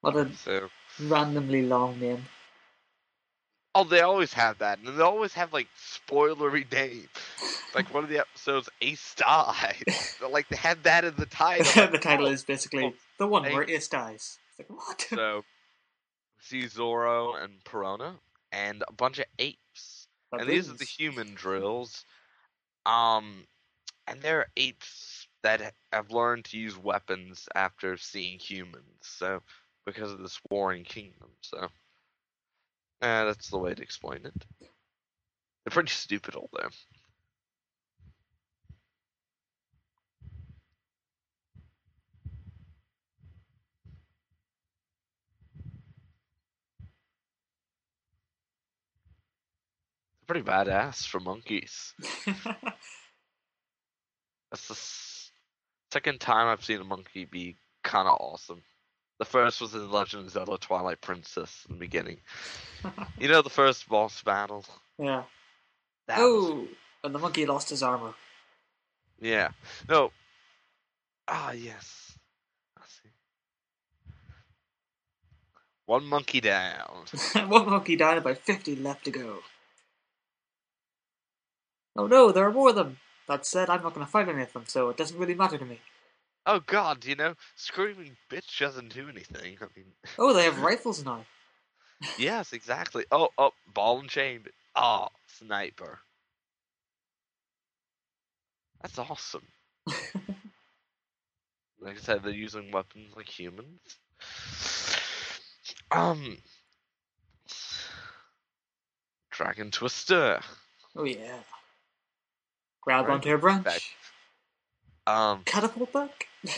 [0.00, 0.68] What a So
[1.00, 2.26] randomly long name.
[3.74, 7.08] oh, they always have that, and they always have like spoilery names.
[7.74, 9.82] Like one of the episodes, Ace died.
[10.30, 11.86] like they had that in the title.
[11.90, 13.54] the title Oh, is basically oh, the one hey.
[13.54, 14.38] where Ace dies.
[14.50, 15.00] It's like what?
[15.10, 15.44] So,
[16.40, 18.14] see Zoro and Perona,
[18.52, 20.06] and a bunch of apes.
[20.32, 22.04] And these are the Humandrills.
[22.86, 23.46] Um,
[24.06, 28.86] and there are apes that have learned to use weapons after seeing humans.
[29.02, 29.42] So,
[29.86, 31.30] because of this warring kingdom.
[31.42, 31.58] So,
[33.02, 34.46] uh, that's the way to explain it.
[35.64, 36.70] They're pretty stupid, although.
[50.26, 51.94] Pretty badass for monkeys.
[54.50, 54.78] That's the
[55.92, 58.62] second time I've seen a monkey be kind of awesome.
[59.18, 62.18] The first was in Legend of Zelda Twilight Princess in the beginning.
[63.18, 64.64] You know the first boss battle?
[64.98, 65.22] yeah.
[66.06, 66.68] That was- Oh,
[67.02, 68.12] and the monkey lost his armor.
[69.20, 69.48] yeah.
[69.88, 70.10] No.
[71.26, 72.12] Ah, yes.
[72.76, 73.08] I see.
[75.86, 77.04] One monkey down.
[77.48, 79.38] One monkey down, about 50 left to go.
[81.96, 82.98] Oh no, there are more of them.
[83.26, 85.56] That said, I'm not going to fight any of them, so it doesn't really matter
[85.56, 85.80] to me.
[86.46, 89.56] Oh god, you know, screaming bitch doesn't do anything.
[89.62, 89.86] I mean,
[90.18, 91.24] Oh, they have rifles now.
[92.18, 93.04] yes, exactly.
[93.10, 94.44] Oh, oh, ball and chain.
[94.76, 96.00] Ah, sniper.
[98.82, 99.46] That's awesome.
[101.80, 103.80] like I said, they're using weapons like humans.
[105.90, 106.38] Um,
[109.30, 110.40] Dragon Twister.
[110.96, 111.38] Oh yeah.
[112.84, 113.64] Grab onto a branch.
[113.64, 113.82] back.
[115.06, 116.28] Um, Catapult back.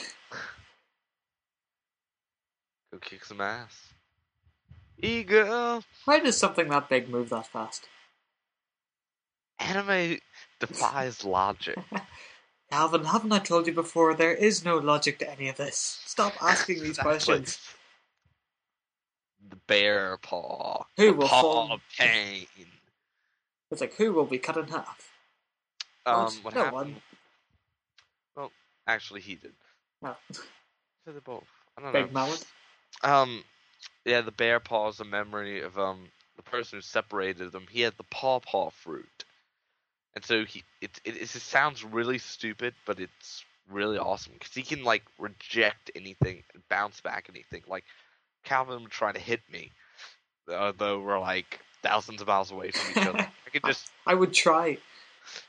[2.93, 3.93] go kick some ass.
[4.99, 5.83] Eagle.
[6.05, 7.89] Why does something that big move that fast?
[9.59, 10.19] Anime
[10.61, 11.79] defies logic.
[12.71, 14.15] Calvin, haven't I told you before?
[14.15, 16.01] There is no logic to any of this.
[16.07, 17.59] Stop asking these questions.
[19.49, 20.85] The bear paw.
[20.97, 22.47] Who the will paw fall- of pain.
[23.71, 25.13] It's like who will be cut in half?
[26.07, 26.55] Um, What?
[26.55, 26.75] No happened?
[26.75, 26.97] one.
[28.37, 28.53] Well,
[28.87, 29.55] actually, he did.
[30.03, 30.17] No.
[31.05, 31.49] So they're both.
[31.79, 32.13] I don't Big know.
[32.13, 32.45] mallet.
[33.05, 33.45] Um,
[34.05, 37.67] yeah, the bear paw is a memory of um the person who separated them.
[37.71, 39.25] He had the paw paw fruit,
[40.15, 44.63] and so he it it, it sounds really stupid, but it's really awesome because he
[44.63, 47.63] can like reject anything and bounce back anything.
[47.69, 47.85] Like
[48.45, 49.73] Calvin would try to hit me,
[50.53, 53.27] uh, though we're like thousands of miles away from each other.
[53.47, 54.79] I could just I would try.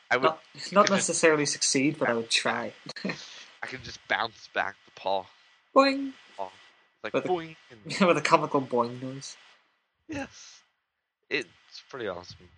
[0.09, 0.41] I would Not,
[0.71, 2.73] not necessarily succeed, but I would try.
[3.05, 5.25] I can just bounce back the paw.
[5.75, 6.13] Boing!
[7.03, 7.55] Like With boing.
[7.71, 9.37] And, With a comical boing noise.
[10.09, 10.61] yes,
[11.29, 11.47] it's
[11.89, 12.49] pretty awesome.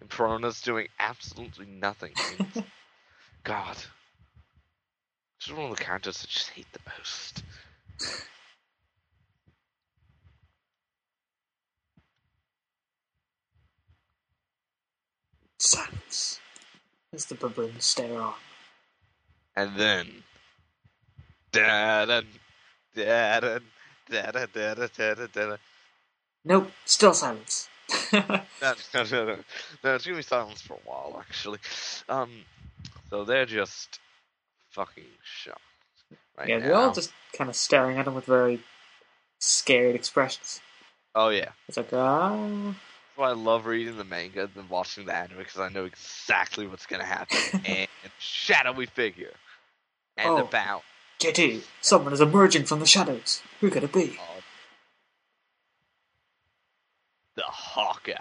[0.00, 2.12] And Perona's doing absolutely nothing.
[3.44, 3.76] God,
[5.38, 7.42] she's one of the characters I just hate the most.
[17.12, 18.34] As the baboons stare on.
[19.56, 20.22] And then,
[21.52, 22.22] da da
[22.94, 23.58] da
[24.10, 25.56] da da da da da da da.
[26.44, 27.68] Nope, still silence.
[28.12, 28.22] No,
[28.62, 29.24] no, no, no,
[29.84, 29.94] no.
[29.94, 31.58] It's gonna be silence for a while, actually.
[32.08, 32.30] Um,
[33.08, 33.98] so they're just
[34.70, 35.60] fucking shocked
[36.38, 36.64] right yeah, now.
[36.64, 38.60] they're all just kind of staring at him with very
[39.38, 40.60] scared expressions.
[41.14, 42.36] Oh yeah, It's like, ah.
[42.36, 42.76] that's
[43.20, 46.86] why I love reading the manga than watching the anime because I know exactly what's
[46.86, 47.38] gonna happen.
[47.64, 47.88] and
[48.18, 49.32] shadowy figure,
[50.16, 50.38] and Oh.
[50.38, 50.82] about
[51.20, 53.42] JT, someone is emerging from the shadows.
[53.60, 54.18] Who could it be?
[54.18, 54.40] uh,
[57.36, 58.14] the Hawkeye.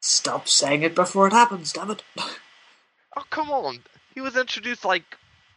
[0.00, 2.02] Stop saying it before it happens, damn it.
[3.14, 3.80] Oh come on,
[4.14, 5.04] he was introduced like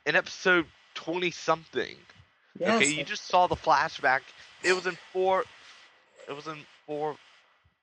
[0.06, 1.96] in episode twenty something.
[2.60, 4.20] yes, Okay, you just saw the flashback.
[4.62, 5.46] It was in four.
[6.28, 7.16] It was in four.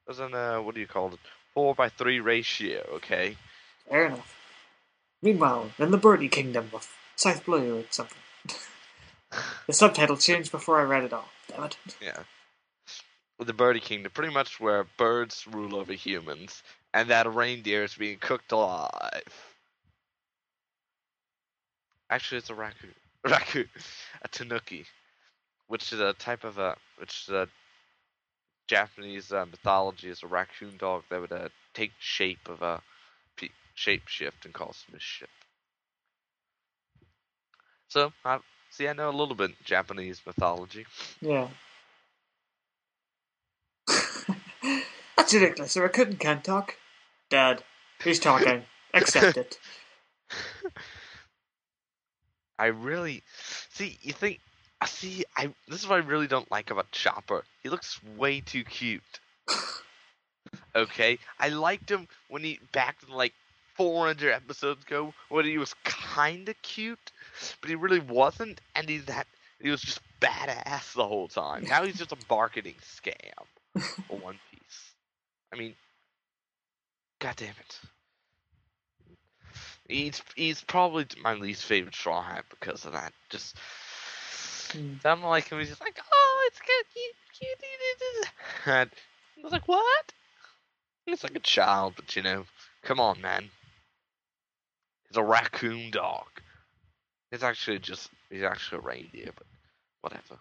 [0.07, 1.21] Was in uh, what do you call it?
[1.55, 2.85] Four by three ratio.
[2.95, 3.37] Okay.
[3.89, 4.37] fair enough.
[5.23, 8.19] Meanwhile, in the Birdie Kingdom of South Blue or something.
[9.67, 11.29] the subtitle changed before I read it all.
[11.49, 11.77] Damn it.
[12.01, 12.23] Yeah.
[13.39, 16.63] The Birdie Kingdom, pretty much where birds rule over humans,
[16.95, 19.53] and that a reindeer is being cooked alive.
[22.11, 22.95] Actually, it's a raccoon.
[23.25, 23.69] Raccoon,
[24.23, 24.85] a tanuki,
[25.69, 27.49] which is a type of a which is a
[28.67, 32.81] Japanese uh, mythology is a raccoon dog that would uh, take shape of a
[33.37, 35.29] pe- shape shift and cause mischief.
[37.89, 38.39] So, I
[38.71, 38.89] see.
[38.89, 40.87] I know a little bit Japanese mythology.
[41.21, 41.49] Yeah.
[45.17, 45.77] That's ridiculous.
[45.77, 46.77] A raccoon can't can talk.
[47.29, 47.63] Dad,
[48.03, 48.65] he's talking.
[48.95, 49.59] Accept it.
[52.59, 53.23] I really
[53.71, 53.99] see.
[54.03, 54.41] You think?
[54.83, 55.25] I see.
[55.37, 57.45] I this is what I really don't like about Chopper.
[57.63, 59.03] He looks way too cute.
[60.75, 63.33] Okay, I liked him when he back in like
[63.75, 67.13] 400 episodes ago when he was kind of cute,
[67.61, 69.27] but he really wasn't, and he that
[69.61, 71.65] he was just badass the whole time.
[71.65, 74.93] Now he's just a marketing scam for One Piece.
[75.53, 75.75] I mean,
[77.19, 77.81] god damn it.
[79.89, 83.13] He's he's probably my least favorite Straw Hat because of that.
[83.31, 83.57] Just
[84.73, 84.95] Hmm.
[85.05, 85.59] I don't like him.
[85.59, 87.59] He's just like, oh, it's good, cute, cute.
[87.59, 88.33] cute."
[88.67, 88.91] And
[89.39, 90.13] I was like, what?
[91.05, 92.45] He's like a child, but you know,
[92.83, 93.51] come on, man.
[95.09, 96.27] It's a raccoon dog.
[97.33, 99.47] It's actually just he's actually a reindeer, but
[100.01, 100.39] whatever.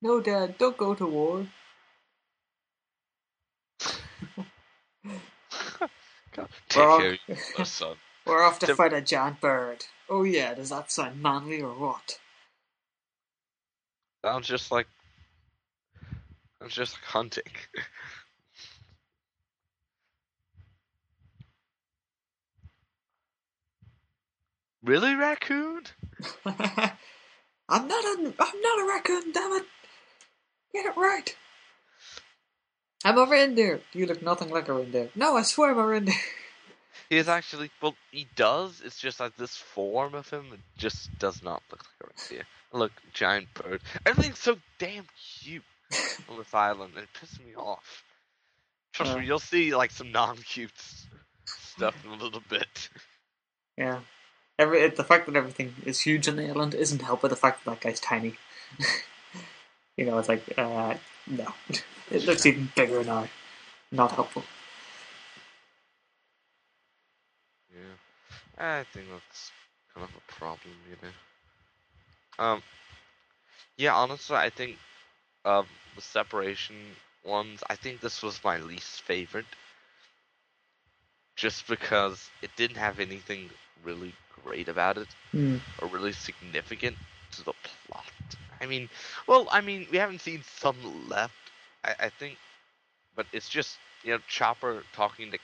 [0.00, 1.46] No, Dad, don't go to war.
[6.38, 7.96] God, take Well- care of you, little son.
[8.26, 9.86] We're off to Tim- fight a giant bird.
[10.08, 12.18] Oh yeah, does that sound manly or what?
[14.24, 14.86] Sounds just like
[16.60, 17.44] sounds just like hunting.
[24.82, 25.82] really, raccoon?
[26.46, 29.64] I'm not a I'm not a raccoon, damn it.
[30.72, 31.34] Get it right.
[33.04, 33.80] I'm a reindeer.
[33.92, 35.10] You look nothing like a reindeer.
[35.14, 36.14] No, I swear I'm a reindeer.
[37.08, 37.94] He is actually well.
[38.10, 38.82] He does.
[38.84, 40.46] It's just like this form of him
[40.76, 42.46] just does not look like a reindeer.
[42.72, 43.80] Look, giant bird.
[44.04, 45.06] Everything's so damn
[45.40, 45.62] cute
[46.28, 46.92] on this island.
[46.96, 48.02] and It pisses me off.
[48.92, 49.20] Trust Yeah.
[49.20, 50.72] me, you'll see like some non-cute
[51.46, 52.88] stuff in a little bit.
[53.78, 54.00] Yeah.
[54.58, 57.36] Every it, the fact that everything is huge on the island isn't helped by the
[57.36, 58.34] fact that that guy's tiny.
[59.96, 60.94] you know, it's like uh,
[61.28, 61.54] no,
[62.10, 63.28] it looks even bigger now.
[63.92, 64.42] Not helpful.
[67.72, 67.96] Yeah,
[68.58, 69.52] I think that's
[69.94, 71.12] kind of a problem, you know.
[72.44, 72.62] Um,
[73.76, 74.76] yeah, honestly, I think
[75.44, 76.76] um the separation
[77.24, 79.46] ones, I think this was my least favorite,
[81.36, 83.50] just because it didn't have anything
[83.84, 85.56] really great about it Hmm.
[85.80, 86.96] or really significant
[87.32, 88.04] to the plot.
[88.60, 88.88] I mean,
[89.26, 91.34] well, I mean, we haven't seen some left,
[91.88, 92.38] I, I think,
[93.16, 95.38] but it's just you know Chopper talking to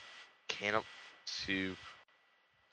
[0.49, 0.83] Cano
[1.45, 1.75] to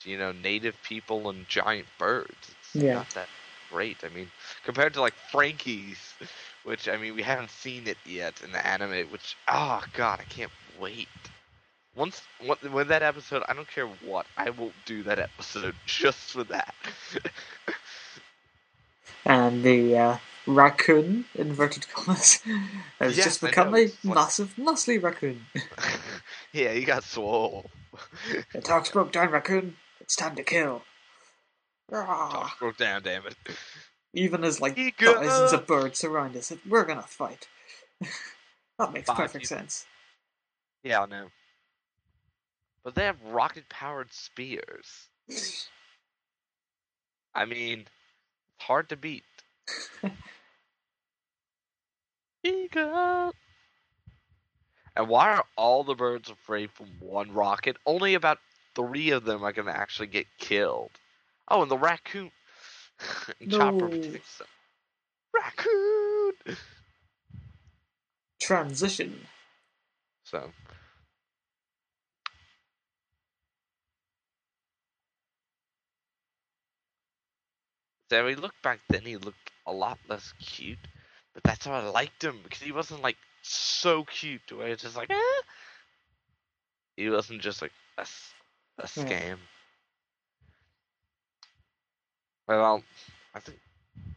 [0.05, 2.55] you know native people and giant birds.
[2.59, 2.93] It's Yeah.
[2.93, 3.29] not that
[3.71, 4.03] great.
[4.03, 4.31] I mean,
[4.63, 6.15] compared to like Franky's,
[6.63, 9.09] which I mean we haven't seen it yet in the anime.
[9.11, 11.07] Which oh god, I can't wait.
[11.95, 16.31] Once when, when that episode, I don't care what, I will do that episode just
[16.31, 16.75] for that.
[19.25, 20.17] And the uh,
[20.47, 22.35] raccoon, inverted commas,
[22.99, 25.45] has Yes, just become a massive, muscly raccoon.
[26.53, 27.69] yeah, he got swole.
[28.53, 29.77] The talks broke down, raccoon.
[29.99, 30.83] It's time to kill.
[31.89, 32.29] Rah.
[32.29, 33.35] Talk broke down, damn it.
[34.13, 37.47] Even as like thousands of birds surround us, we're gonna fight.
[38.79, 39.85] That makes Five perfect sense.
[40.83, 41.27] Yeah, I know.
[42.83, 45.09] But they have rocket powered spears.
[47.35, 49.23] I mean, it's hard to beat.
[52.43, 53.33] Eagle.
[54.95, 57.77] And why are all the birds afraid from one rocket?
[57.85, 58.39] Only about
[58.75, 60.91] three of them are gonna actually get killed.
[61.47, 62.31] Oh, and the raccoon.
[63.39, 63.89] and Chopper No.
[63.89, 64.47] protects them.
[65.33, 66.33] Raccoon.
[68.39, 69.27] Transition.
[70.23, 70.51] So.
[78.09, 80.77] So he looked back then, he looked a lot less cute.
[81.33, 84.83] But that's how I liked him, because he wasn't like so cute to where it's
[84.83, 85.41] just like, eh.
[86.95, 88.05] He wasn't just like a,
[88.77, 88.85] Yeah.
[88.85, 89.37] scam.
[92.47, 92.83] Well,
[93.33, 93.57] I think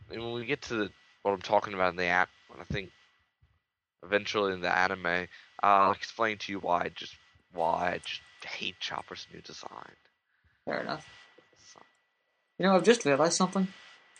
[0.08, 0.90] when we get to the,
[1.22, 2.28] what I'm talking about in the app,
[2.58, 2.90] I think
[4.02, 5.28] eventually in the anime,
[5.62, 7.16] I'll explain to you why I just
[7.52, 9.96] why I just hate Chopper's new design.
[10.64, 11.08] Fair enough.
[11.72, 11.80] So,
[12.58, 13.68] You know, I've just realised something.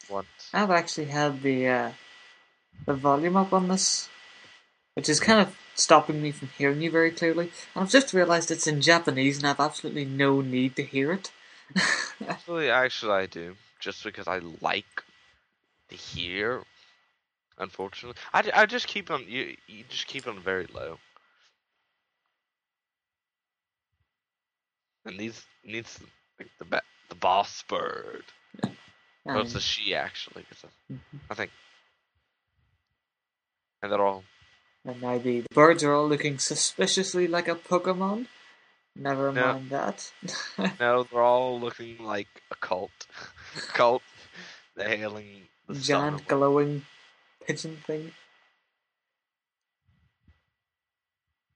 [0.09, 0.27] What?
[0.53, 1.93] I've actually had the uh,
[2.85, 4.09] the volume up on this,
[4.95, 7.51] which is kind of stopping me from hearing you very clearly.
[7.75, 11.31] And I've just realised it's in Japanese, and I've absolutely no need to hear it.
[12.29, 15.03] Actually, actually, I do just because I like
[15.91, 16.63] to hear.
[17.59, 20.99] Unfortunately, I, I just keep on you you just keep on very low.
[25.05, 25.99] And these needs
[26.39, 28.25] like the the boss bird.
[29.35, 31.21] Well, it's a she actually, 'cause I- Mhm.
[31.31, 31.51] I think.
[33.83, 34.25] And they're all
[34.85, 38.29] And now the, the birds are all looking suspiciously like a Pokemon.
[38.95, 39.53] Never No.
[39.55, 40.13] mind that.
[40.81, 43.07] no, they're all looking like a cult.
[43.75, 44.03] cult.
[44.77, 46.87] They're hailing the Giant glowing
[47.47, 48.13] pigeon thing.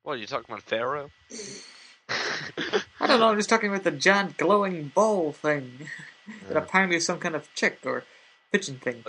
[0.02, 1.10] What are you talking about, Pharaoh?
[2.08, 5.88] I don't know, I'm just talking about the giant glowing ball thing.
[6.48, 8.04] That apparently is some kind of chick or
[8.52, 9.04] pigeon thing.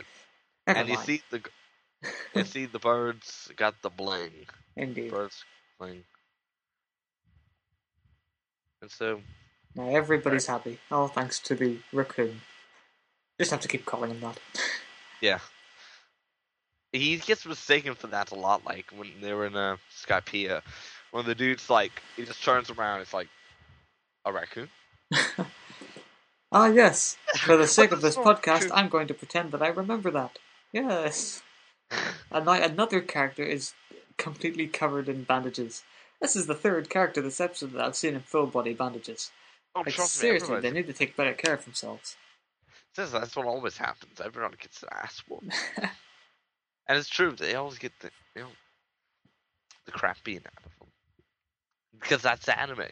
[0.68, 1.06] Never and you mind.
[1.06, 1.41] see the
[2.35, 4.31] you see the birds got the bling.
[4.76, 5.11] Indeed.
[5.11, 5.43] Birds
[5.80, 6.03] bling.
[8.81, 9.22] And so
[9.76, 12.41] Now everybody's happy, all thanks to the raccoon.
[13.39, 14.39] Just have to keep calling him that.
[15.22, 15.39] yeah.
[16.91, 20.61] He gets mistaken for that a lot, like when they were in uh, Skypiea.
[21.11, 23.30] When the dude's like he just turns around, it's like
[24.26, 24.69] a raccoon.
[26.52, 27.18] ah, yes.
[27.40, 30.40] For the sake of this podcast, I'm going to pretend that I remember that.
[30.72, 31.41] Yes.
[32.32, 33.73] And now another character is
[34.18, 35.84] completely covered in bandages.
[36.22, 39.32] This is the third character this episode that I've seen in full body bandages.
[39.76, 42.15] Oh, Like, trust me, seriously, everybody they need to take better care of themselves.
[42.95, 44.22] says that's what always happens.
[44.23, 45.53] Everyone gets their ass whooped.
[45.78, 48.49] and it's true, they always get the you know
[49.86, 50.90] the crap beaten out of them.
[51.99, 52.86] Because that's the anime.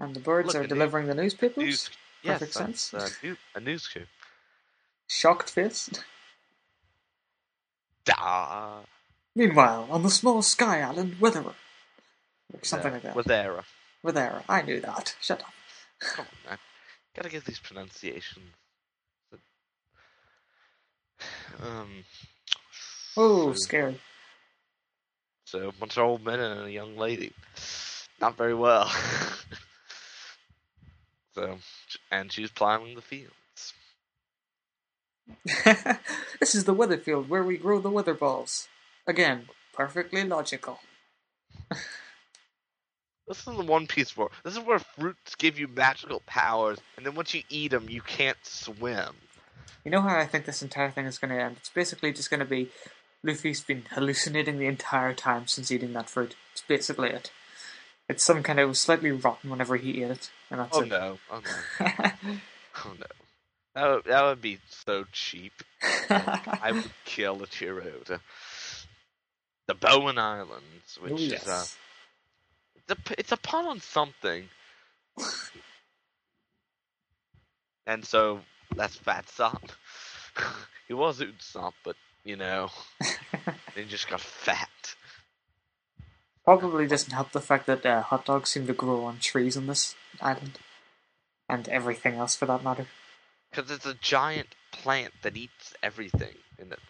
[0.00, 1.58] And the birds Look, are delivering the newspapers.
[1.62, 1.90] News,
[2.22, 2.94] yes, Perfect sense.
[2.94, 3.08] Uh,
[3.54, 4.06] a news coup.
[5.06, 5.90] Shocked face.
[8.06, 8.78] Da.
[9.36, 11.54] Meanwhile, on the small sky island, Witherer.
[12.52, 13.14] Or something Yeah, like that.
[13.16, 13.64] With Era.
[14.04, 14.42] Witherer.
[14.48, 15.14] I knew that.
[15.20, 15.52] Shut up.
[16.00, 16.58] Come on, man.
[17.14, 18.46] Gotta get these pronunciations.
[21.62, 22.04] Um.
[23.18, 24.00] Oh, so- scary.
[25.44, 27.32] So a bunch of old men and a young lady.
[28.20, 28.90] Not very well.
[31.34, 31.58] so,
[32.10, 33.74] and she's plowing the fields.
[36.40, 38.68] this is the weather field where we grow the weather balls.
[39.06, 40.80] Again, perfectly logical.
[43.30, 44.32] This is the One Piece world.
[44.42, 48.00] This is where fruits give you magical powers, and then once you eat them, you
[48.00, 49.14] can't swim.
[49.84, 51.58] You know how I think this entire thing is going to end?
[51.60, 52.70] It's basically just going to be
[53.22, 56.34] Luffy's been hallucinating the entire time since eating that fruit.
[56.50, 57.30] It's basically it.
[58.08, 60.90] It's some kind of slightly rotten whenever he ate it, and that's Oh it.
[60.90, 61.18] no!
[61.30, 61.64] Oh no!
[62.84, 63.06] Oh no!
[63.74, 65.52] That would, that would be so cheap.
[66.60, 68.20] I would kill a Chiro to
[69.68, 71.76] the Boin Islands, which Oh, is uh, yes.
[72.76, 74.48] it's a, p- it's a pun on something.
[77.86, 78.40] and so
[78.76, 79.72] that's Fat Sop.
[80.88, 82.70] he was Usopp, but you know,
[83.74, 84.68] he just got fat.
[86.44, 89.66] Probably doesn't help the fact that uh, hot dogs seem to grow on trees in
[89.66, 90.58] this island,
[91.48, 92.86] and everything else for that matter.
[93.50, 96.80] Because it's a giant plant that eats everything in it.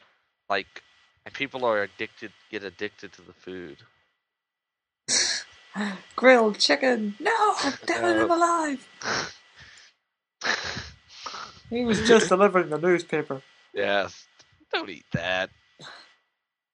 [0.49, 0.83] Like,
[1.25, 3.79] and people are addicted, get addicted to the food.
[6.17, 7.17] Grilled chicken!
[7.21, 7.55] No!
[7.87, 8.89] Damn it, I'm alive!
[11.71, 13.43] He was just delivering the newspaper.
[13.75, 14.27] yes,
[14.73, 15.51] don't eat that.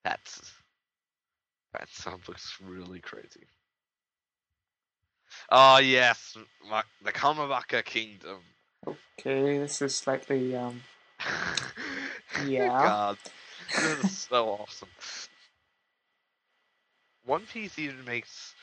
[0.04, 0.52] That's
[1.74, 3.46] That sound looks really crazy.
[5.50, 6.36] Oh yes,
[6.68, 8.40] Ma- the Kamabaka Kingdom.
[8.86, 10.82] Okay, this is slightly um.
[12.46, 12.82] Yeah.
[12.82, 13.18] God,
[13.82, 14.88] this is so awesome.
[17.24, 18.54] One Piece even makes.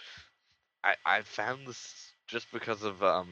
[0.84, 3.30] I I found this just because of um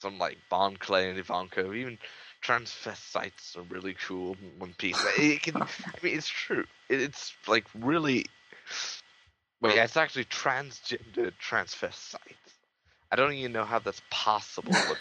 [0.00, 1.76] some like Bon Clay and Ivankov.
[1.76, 1.98] Even
[2.42, 4.98] transvestites are really cool in One Piece.
[5.18, 5.56] It can.
[5.56, 5.66] I
[6.02, 6.64] mean, it's true.
[6.88, 8.26] It, it's like really.
[9.62, 12.45] Wait, it's actually transgender transvestite.
[13.10, 14.98] I don't even know how that's possible, but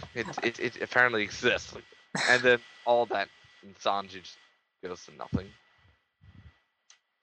[0.14, 1.74] it it, it apparently exists.
[2.30, 3.28] And then all that
[3.82, 4.36] Sanji just
[4.84, 5.48] goes to nothing.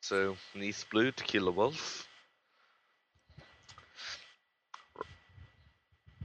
[0.02, 2.08] So Nice Blue, Tequila Wolf.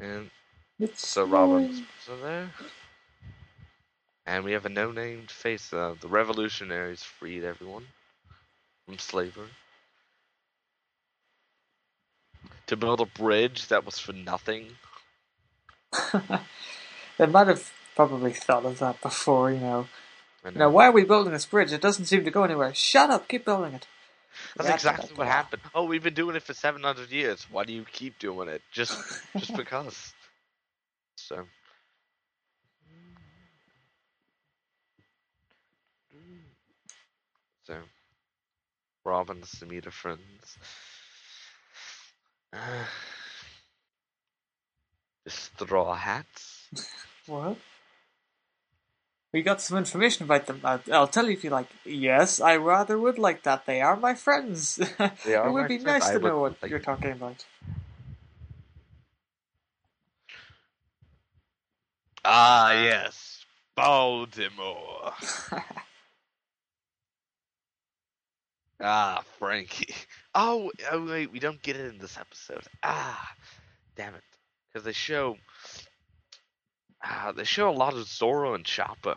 [0.01, 0.31] And
[0.81, 2.51] It's so Robin's so there.
[4.27, 5.73] And we have a no-named face.
[5.73, 7.87] Uh, the revolutionaries freed everyone
[8.87, 9.49] from slavery.
[12.69, 14.77] To build a bridge that was for nothing.
[17.19, 19.87] they might have probably thought of that before, you know.
[20.45, 21.73] And Now, why are we building this bridge?
[21.73, 22.75] It doesn't seem to go anywhere.
[22.75, 23.87] Shut up, keep building it.
[24.57, 25.63] That's Yeah, exactly what happened.
[25.75, 27.47] Oh, we've been doing it for 700 years.
[27.51, 28.63] Why do you keep doing it?
[28.73, 28.99] Just
[29.37, 30.15] just because.
[31.17, 31.45] So.
[37.65, 37.77] So.
[39.05, 40.59] Robin's to meet her friends.
[45.25, 46.69] The straw hats.
[47.27, 47.57] What?
[49.33, 50.61] We got some information about them.
[50.63, 51.67] I'll, I'll tell you if you like.
[51.85, 53.65] Yes, I rather would like that.
[53.67, 54.79] They are my friends.
[55.25, 56.05] They are it would be friends.
[56.05, 56.97] nice to would know what like you're them.
[56.97, 57.45] talking about.
[62.25, 63.45] Ah, yes.
[63.77, 65.13] Baldimore.
[68.81, 69.93] ah, Franky.
[70.35, 72.65] Oh, oh, wait, we don't get it in this episode.
[72.83, 73.33] Ah,
[73.97, 74.23] damn it.
[74.73, 75.37] Because they show.
[77.03, 79.17] Ah, they show a lot of Zoro and Chopper.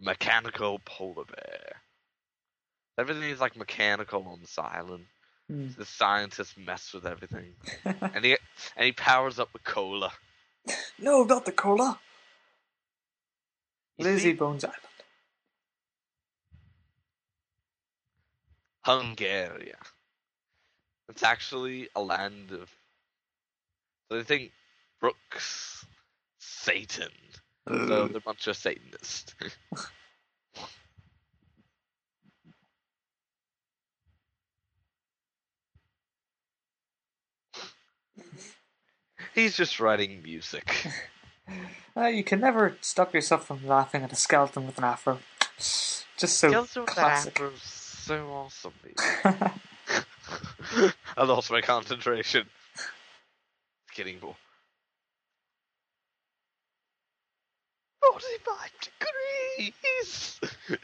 [0.00, 1.76] Mechanical polar bear.
[2.98, 5.06] Everything is like mechanical on this island.
[5.48, 5.68] Hmm.
[5.76, 7.54] The scientists mess with everything,
[7.84, 8.36] and he
[8.76, 10.12] and he powers up with cola.
[10.98, 11.98] no, not the cola.
[13.98, 14.32] You Lizzie see?
[14.34, 14.78] Bones Island.
[18.86, 19.76] Hungaria.
[21.08, 22.70] It's actually a land of.
[24.08, 24.52] So they think
[25.00, 25.84] Brooks,
[26.38, 27.10] Satan.
[27.68, 29.34] So they're a bunch of Satanists.
[39.34, 40.86] He's just writing music.
[41.94, 45.18] Uh, you can never stop yourself from laughing at a skeleton with an afro.
[45.58, 47.38] Just so Skeleton with that classic.
[48.02, 49.52] Afro is so awesome.
[51.16, 52.46] I lost my concentration.
[53.92, 54.34] Kidding, boy.
[58.02, 58.70] 45
[59.58, 60.40] degrees!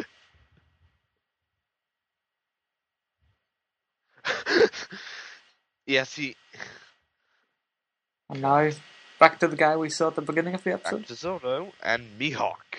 [5.87, 6.37] yes, he.
[8.31, 8.71] and now,
[9.19, 10.99] back to the guy we saw at the beginning of the episode.
[10.99, 12.77] Back to Zoro and Mihawk.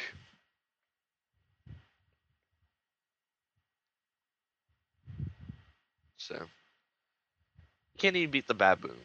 [6.29, 6.35] So.
[6.35, 8.95] You can't even beat the baboons.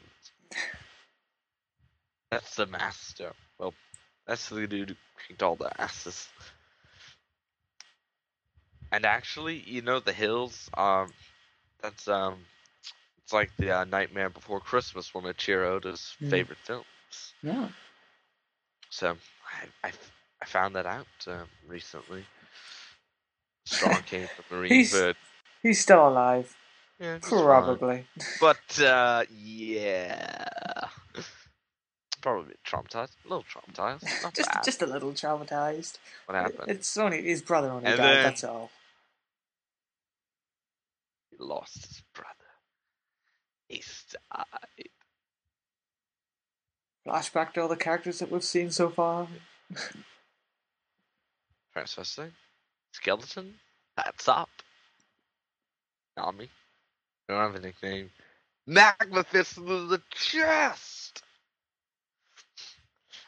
[2.31, 3.33] That's the master.
[3.59, 3.73] Well,
[4.27, 4.95] that's the dude who
[5.27, 6.29] kicked all the asses.
[8.93, 10.69] And actually, you know the hills.
[10.77, 11.13] Um,
[11.83, 12.37] that's um,
[13.23, 16.31] it's like the uh, Nightmare Before Christmas, one of Chiroda's Mm.
[16.31, 16.87] favorite films.
[17.43, 17.69] Yeah.
[18.91, 19.17] So
[19.83, 19.93] I I,
[20.43, 22.25] I found that out um, recently.
[23.67, 25.17] Strong came from Marine He's- Bird.
[25.63, 26.55] He's still alive.
[27.01, 27.43] Yeah, he's fine.
[27.43, 28.07] Probably.
[28.41, 30.89] But uh, yeah,
[32.21, 33.13] probably a bit traumatized.
[33.25, 34.05] A little traumatized.
[34.23, 34.65] Not Just, bad.
[34.65, 35.99] just a little traumatized.
[36.27, 36.71] what happened?
[36.71, 38.07] It's only his brother only And died.
[38.07, 38.71] then- That's all.
[41.31, 42.31] He lost his brother.
[43.69, 44.89] He's died.
[47.07, 49.27] Flashback to all the characters that we've seen so far.
[51.77, 52.31] Transvestite,
[52.93, 53.55] skeleton,
[53.97, 54.49] that's up.
[56.17, 56.49] Nami,
[57.29, 58.11] don't have a nickname.
[58.67, 61.23] Magma Fist to the chest.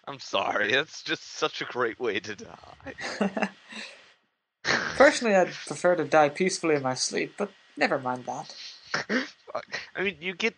[0.06, 2.94] I'm sorry, that's just such a great way to die.
[4.96, 8.54] Personally, I'd prefer to die peacefully in my sleep, but never mind that.
[9.96, 10.54] I mean, you get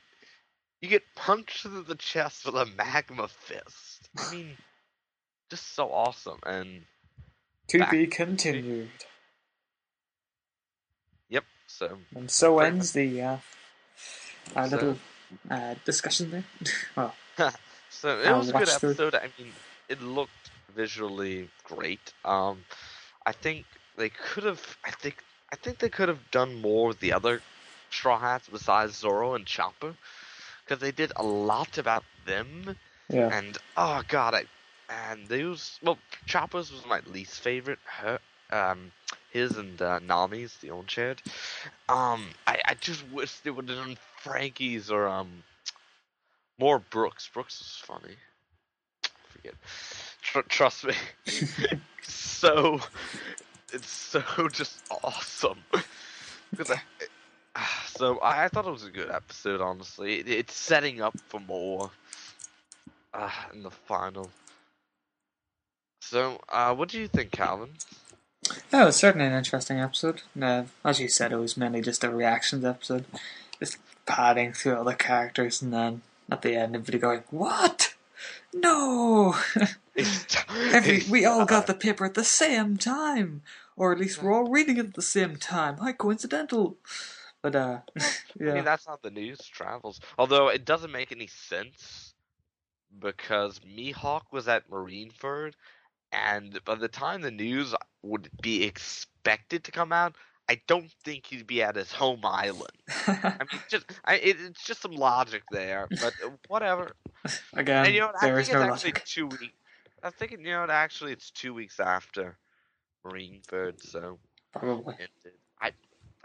[0.81, 4.09] you get punched through the chest with a magma fist.
[4.19, 4.59] I mean,
[5.51, 6.41] just so awesome.
[6.47, 6.83] And
[7.69, 7.91] To Back.
[7.91, 8.91] be continued.
[11.79, 13.37] So And so ends the uh,
[14.57, 14.99] our So- little
[15.51, 16.45] uh, discussion there.
[16.97, 17.15] well,
[17.91, 18.91] So it I'll was a good watch through.
[18.91, 19.15] episode.
[19.15, 19.53] I mean,
[19.89, 22.13] it looked visually great.
[22.25, 22.65] Um,
[23.27, 23.65] I think
[23.97, 24.63] they could have.
[24.85, 25.17] I think.
[25.53, 27.41] I think they could have done more with the other
[27.91, 29.95] Straw Hats besides Zoro and Chopper,
[30.65, 32.77] because they did a lot about them.
[33.09, 33.31] yeah.
[33.37, 34.45] And oh god, I
[35.11, 35.79] and those.
[35.83, 37.79] Well, Chopper's was my least favorite.
[37.85, 38.19] Her,
[38.51, 38.93] um,
[39.39, 41.23] his and uh, Nami's, the own shared.
[41.89, 45.43] Um, I I just wish they would have done Franky's or um
[46.59, 47.29] more Brooks.
[47.33, 48.17] Brooks is funny.
[49.29, 49.55] Forget.
[50.23, 50.95] Tr- trust me.
[52.03, 52.81] so
[53.73, 55.59] it's so just awesome.
[56.59, 56.81] I-
[57.87, 59.61] so I, I thought it was a good episode.
[59.61, 61.91] Honestly, it, it's setting up for more
[63.15, 64.31] uh, in the final.
[66.01, 67.71] So, uh, what do you think, Calvin?
[68.71, 70.23] That was certainly an interesting episode.
[70.41, 73.05] Uh, as you said, it was mainly just a reactions episode,
[73.59, 77.95] just padding through all the characters, and then at the end, everybody going, "What?
[78.53, 79.37] No!
[80.73, 83.43] Every, we all got the paper at the same time,
[83.77, 85.79] or at least we're all reading it at the same time.
[85.79, 86.77] How coincidental!"
[87.43, 87.79] But uh,
[88.39, 90.01] yeah, I mean, that's how the news travels.
[90.19, 92.15] Although it doesn't make any sense
[92.99, 95.53] because Mihawk was at Marineford,
[96.13, 100.15] and by the time the news would be expected to come out,
[100.49, 102.73] I don't think he'd be at his home island.
[103.07, 106.93] I mean, just I, it, it's just some logic there, but uh, whatever.
[107.55, 109.05] again, and you know, there think no it's logic.
[109.05, 109.55] two weeks.
[110.03, 112.39] I'm thinking, you know, actually, it's two weeks after
[113.05, 114.19] Marineford, so
[114.53, 114.95] Probably.
[114.95, 115.39] ended.
[115.61, 115.73] I,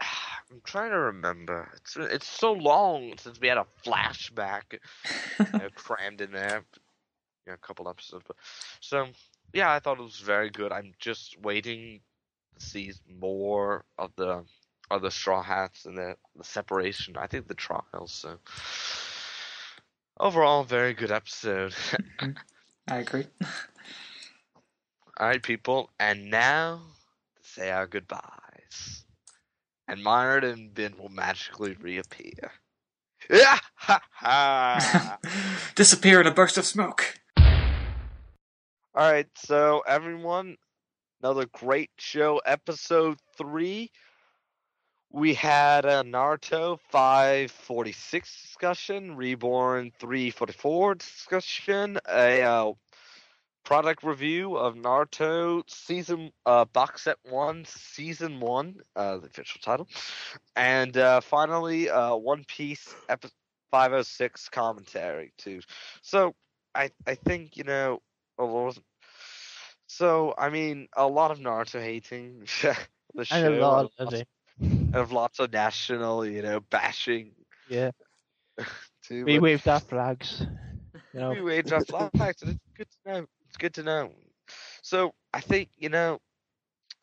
[0.50, 1.70] I'm trying to remember.
[1.76, 6.64] It's it's so long since we had a flashback you know, crammed in there.
[7.46, 8.36] You know, a couple episodes, but
[8.80, 9.06] so
[9.52, 10.72] yeah, I thought it was very good.
[10.72, 12.00] I'm just waiting
[12.58, 14.44] to see more of the
[14.90, 17.16] of the Straw Hats and the the separation.
[17.16, 18.12] I think the trials.
[18.12, 18.38] So
[20.18, 21.72] overall, very good episode.
[21.72, 22.32] Mm-hmm.
[22.88, 23.26] I agree.
[25.16, 26.80] All right, people, and now
[27.36, 29.04] to say our goodbyes.
[29.86, 32.50] And Myron and Ben will magically reappear.
[33.30, 35.18] Yeah, ha ha.
[35.74, 37.20] Disappear in a burst of smoke.
[38.96, 40.56] All right, so everyone,
[41.20, 43.90] another great show, episode three.
[45.10, 52.72] We had a Naruto 546 discussion, Reborn 344 discussion, a uh,
[53.64, 59.88] product review of Naruto season uh, box set one, season one, uh, the official title,
[60.54, 63.34] and uh, finally uh, One Piece episode
[63.72, 65.60] 506 commentary too.
[66.02, 66.34] So
[66.76, 68.00] I I think you know
[68.38, 68.78] a lot.
[69.86, 72.40] So I mean a lot of Naruto hating
[73.14, 74.22] the show, And a lot of lots-
[74.92, 77.34] of lots of national you know bashing
[77.66, 77.90] Yeah.
[79.02, 79.26] too.
[79.26, 80.44] We waved our flags.
[81.12, 83.26] You know, we waged our flags, and it's good to know.
[83.46, 84.12] It's good to know.
[84.82, 86.20] So I think you know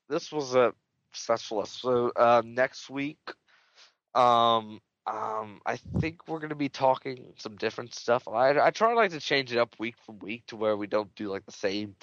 [0.10, 0.74] this was a
[1.14, 2.12] successful episode.
[2.16, 3.20] Uh, next week,
[4.14, 8.28] um, um, I think we're gonna be talking some different stuff.
[8.28, 11.14] I I try like to change it up week from week to where we don't
[11.16, 11.96] do like the same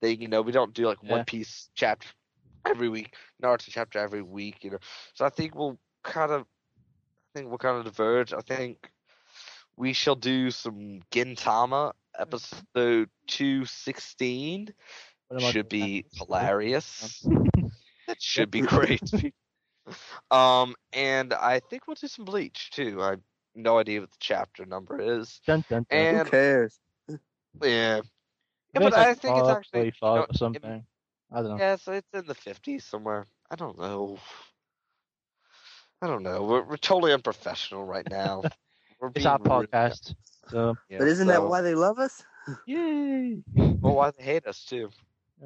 [0.00, 0.22] thing.
[0.22, 1.12] You know, we don't do like Yeah.
[1.12, 2.08] One Piece chapter
[2.64, 4.64] every week, Naruto chapter every week.
[4.64, 4.78] You know,
[5.14, 8.32] so I think we'll kind of, I think we'll kind of diverge.
[8.32, 8.90] I think
[9.76, 14.72] we shall do some Gintama episode two sixteen.
[15.28, 17.22] one of my Should be hilarious.
[18.06, 19.02] That should be great.
[20.30, 23.02] um, and I think we'll do some Bleach too.
[23.02, 23.20] I have
[23.54, 25.40] no idea what the chapter number is.
[25.46, 26.06] Dun, dun, dun.
[26.08, 26.80] And Who cares?
[27.62, 28.00] yeah,
[28.74, 30.84] yeah, think but I think it's actually you 45 know, or something.
[31.32, 31.58] I don't know.
[31.58, 33.26] Yeah, so it's in the fifties somewhere.
[33.50, 34.18] I don't know.
[36.02, 36.42] I don't know.
[36.44, 38.46] We're we're totally unprofessional right now.
[39.00, 39.70] We're It's our being rude.
[39.72, 40.14] podcast.
[40.48, 42.24] So, Yeah, But isn't that why they love us?
[42.66, 43.42] yay!
[43.82, 44.90] Well, why they hate us too?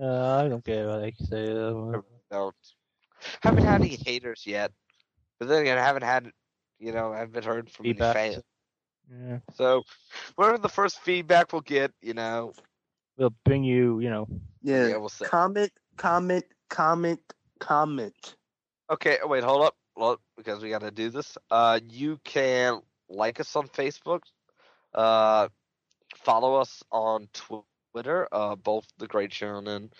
[0.01, 1.53] Uh, I don't care what they say.
[1.53, 2.01] uh,
[2.31, 2.57] don't.
[3.43, 4.73] Haven't had any haters yet.
[5.39, 6.31] But then again, I haven't had,
[6.79, 8.17] you know, I haven't heard from Feedback.
[8.17, 8.45] any fans.
[9.13, 9.39] Yeah.
[9.55, 9.83] So,
[10.37, 12.53] whatever the first feedback we'll get, you know,
[13.17, 14.27] We'll bring you, you know,
[14.63, 14.87] Yeah.
[14.89, 15.27] yeah, we'll say.
[15.27, 17.21] Comment, comment, comment,
[17.59, 18.37] comment.
[18.89, 19.77] Okay, oh, wait, hold up.
[19.97, 21.37] Well, because we got to do this.
[21.51, 22.81] Uh, you can
[23.11, 24.21] like us on Facebook.
[24.95, 25.49] Uh,
[26.17, 27.29] follow us on
[27.93, 28.27] Twitter.
[28.33, 29.91] Uh, both the Great Shonen.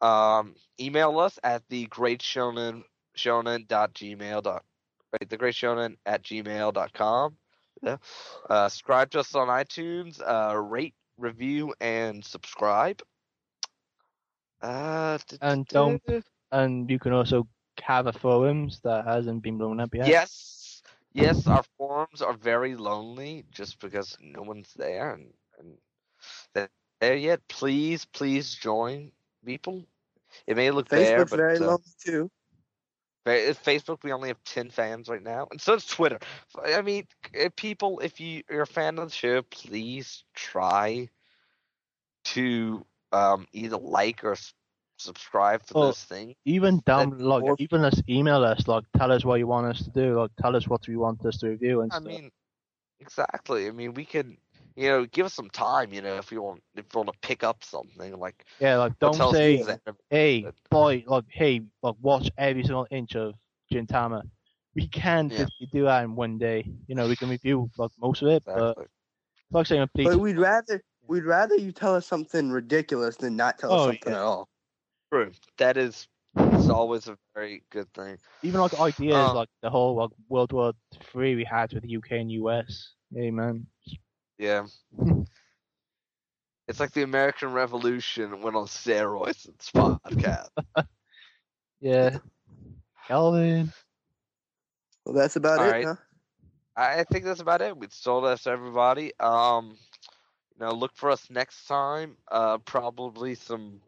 [0.00, 2.82] Um, email us at the Great Shonen
[3.16, 4.64] Shonen dot gmail dot
[5.12, 7.36] right the Great Shonen at gmail dot com.
[7.82, 7.96] Yeah.
[8.48, 10.20] Uh, subscribe to us on iTunes.
[10.20, 13.02] Uh, rate, review, and subscribe.
[14.62, 16.02] Uh, And don't-
[16.52, 17.48] and you can also
[17.82, 20.06] have a forums that hasn't been blown up yet.
[20.06, 20.82] Yes,
[21.12, 25.78] yes, our forums are very lonely just because no one's there and, and
[26.52, 26.68] they're
[27.00, 27.40] there yet.
[27.48, 29.12] Please, please join
[29.44, 29.86] people.
[30.46, 32.30] It may look there, Facebook's but very uh, lonely too.
[33.24, 36.18] Fa- Facebook, we only have ten fans right now, and so does Twitter.
[36.62, 37.06] I mean,
[37.38, 41.08] uh, people, if you, you're a fan of the show, please try
[42.24, 44.36] to um, either like or
[44.98, 46.34] subscribe to Oh, this thing.
[46.44, 49.82] Even down, like, or- even us email us, like, tell us what you want us
[49.84, 52.20] to do, like, tell us what you want us to review and I stuff.
[52.20, 52.30] mean,
[53.00, 53.66] exactly.
[53.66, 54.38] I mean, we can,
[54.76, 55.92] you know, give us some time.
[55.92, 58.98] You know, if you want, if you want to pick up something like, yeah, like,
[58.98, 59.66] don't say,
[60.10, 63.34] hey, boy, like, hey, like, watch every single inch of
[63.72, 64.22] Gintama.
[64.74, 65.30] We can Yeah.
[65.30, 66.64] physically do that in one day.
[66.86, 68.86] You know, we can review like most of it, but Exactly.
[69.50, 73.58] like saying, please, But we'd rather we'd rather you tell us something ridiculous than not
[73.58, 74.14] tell us Oh, something yeah.
[74.14, 74.48] at all.
[75.12, 75.32] True.
[75.58, 76.08] That is,
[76.52, 78.18] it's always a very good thing.
[78.42, 80.72] even like ideas Uh, like the whole like World War
[81.02, 82.94] Three we had with the UK and US.
[83.16, 83.34] Amen.
[83.36, 83.66] man,
[84.40, 84.66] Yeah.
[86.68, 90.48] It's like the American Revolution went on steroids in this podcast.
[91.80, 92.18] yeah,
[93.06, 93.72] Calvin.
[95.04, 95.88] Well, that's about All it, right.
[95.88, 95.96] huh?
[96.76, 97.76] I think that's about it.
[97.76, 99.12] We sold us everybody.
[99.20, 99.78] Um,
[100.54, 102.16] you know, look for us next time.
[102.30, 103.80] Uh, probably some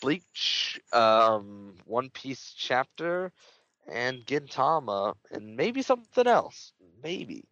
[0.00, 3.32] Bleach, um, One Piece chapter,
[3.86, 6.72] and Gintama, and maybe something else.
[7.02, 7.44] Maybe.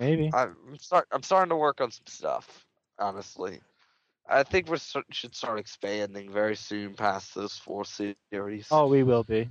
[0.00, 0.30] Maybe.
[0.32, 1.06] I'm start.
[1.12, 2.64] I'm starting to work on some stuff.
[2.98, 3.60] Honestly,
[4.26, 4.78] I think we
[5.10, 8.68] should start expanding very soon past those four series.
[8.70, 9.46] Oh, we will be.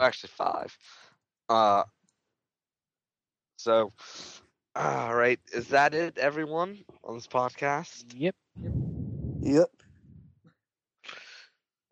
[0.00, 0.76] actually five.
[1.48, 1.84] Uh.
[3.58, 3.92] So,
[4.74, 8.04] all right, is that it, everyone, on this podcast?
[8.16, 8.34] Yep.
[9.42, 9.70] Yep.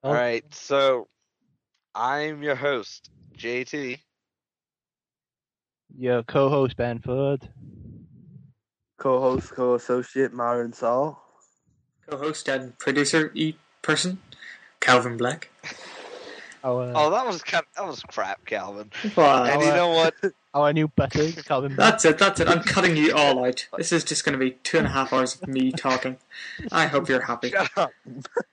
[0.02, 1.09] All right, so
[1.94, 3.98] I'm your host, JT.
[5.98, 7.48] Your co-host Ben Ford.
[8.98, 11.23] Co-host, co-associate, Myron Saul.
[12.09, 14.18] Co-host and producer e person,
[14.81, 15.51] Calvin Black.
[16.64, 17.64] Our Oh, that was kind.
[17.77, 18.90] that was crap, Calvin.
[19.16, 19.44] Wow.
[19.44, 20.14] And you uh, know what?
[20.55, 21.74] our new butter, Calvin.
[21.74, 21.93] Black.
[21.93, 22.48] That's it, that's it.
[22.48, 23.66] I'm cutting you all out.
[23.77, 26.16] This is just going to be two and a half hours of me talking.
[26.73, 27.51] I hope you're happy.
[27.51, 27.90] Shut up.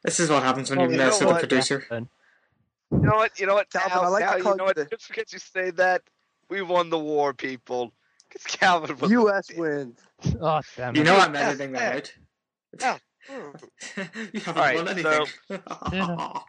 [0.03, 1.39] This is what happens when Oh, you you mess with a what?
[1.39, 1.85] producer.
[1.91, 2.07] You
[2.91, 3.39] know what?
[3.39, 3.69] You know what?
[3.71, 4.75] Calvin, now, I like now to you know what?
[4.75, 6.01] the- Just because you say that,
[6.49, 7.93] we won the war, people.
[8.29, 9.11] Because Calvin was.
[9.11, 9.51] U.S.
[9.55, 9.99] wins.
[10.41, 10.99] Oh damn it.
[10.99, 12.13] You know I'm editing that out.
[12.79, 12.97] Yeah.
[13.29, 15.27] you haven't Alright, won anything.
[15.91, 16.39] Yeah.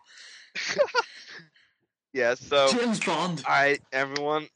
[2.13, 2.35] Yeah.
[2.35, 2.69] So.
[2.73, 3.43] James Bond.
[3.45, 4.47] All right, everyone.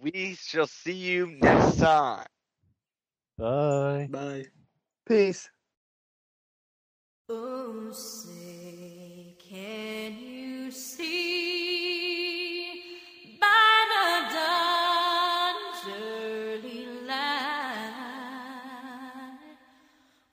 [0.00, 2.26] We shall see you next time.
[3.38, 4.08] Bye.
[4.10, 4.46] Bye.
[5.06, 5.48] Peace.
[7.28, 11.69] Oh, say, can you see